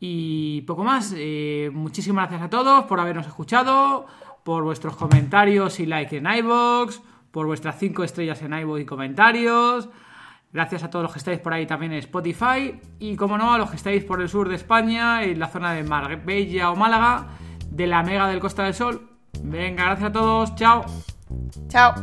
Y 0.00 0.62
poco 0.62 0.82
más. 0.82 1.14
Eh, 1.16 1.70
muchísimas 1.72 2.28
gracias 2.28 2.46
a 2.46 2.50
todos 2.50 2.84
por 2.84 2.98
habernos 2.98 3.26
escuchado 3.26 4.06
por 4.44 4.62
vuestros 4.62 4.96
comentarios 4.96 5.80
y 5.80 5.86
likes 5.86 6.16
en 6.16 6.26
iVoox, 6.26 7.00
por 7.32 7.46
vuestras 7.46 7.78
5 7.78 8.04
estrellas 8.04 8.40
en 8.42 8.52
iVoox 8.52 8.82
y 8.82 8.84
comentarios. 8.84 9.88
Gracias 10.52 10.84
a 10.84 10.90
todos 10.90 11.02
los 11.02 11.12
que 11.12 11.18
estáis 11.18 11.40
por 11.40 11.52
ahí 11.52 11.66
también 11.66 11.92
en 11.92 11.98
Spotify. 11.98 12.80
Y 13.00 13.16
como 13.16 13.36
no, 13.36 13.52
a 13.52 13.58
los 13.58 13.70
que 13.70 13.76
estáis 13.76 14.04
por 14.04 14.22
el 14.22 14.28
sur 14.28 14.48
de 14.48 14.54
España, 14.54 15.24
en 15.24 15.40
la 15.40 15.48
zona 15.48 15.72
de 15.72 15.82
Marbella 15.82 16.70
o 16.70 16.76
Málaga, 16.76 17.26
de 17.68 17.88
la 17.88 18.04
Mega 18.04 18.28
del 18.28 18.38
Costa 18.38 18.62
del 18.62 18.74
Sol. 18.74 19.08
Venga, 19.42 19.84
gracias 19.84 20.10
a 20.10 20.12
todos. 20.12 20.54
Chao. 20.54 20.84
Chao. 21.68 21.94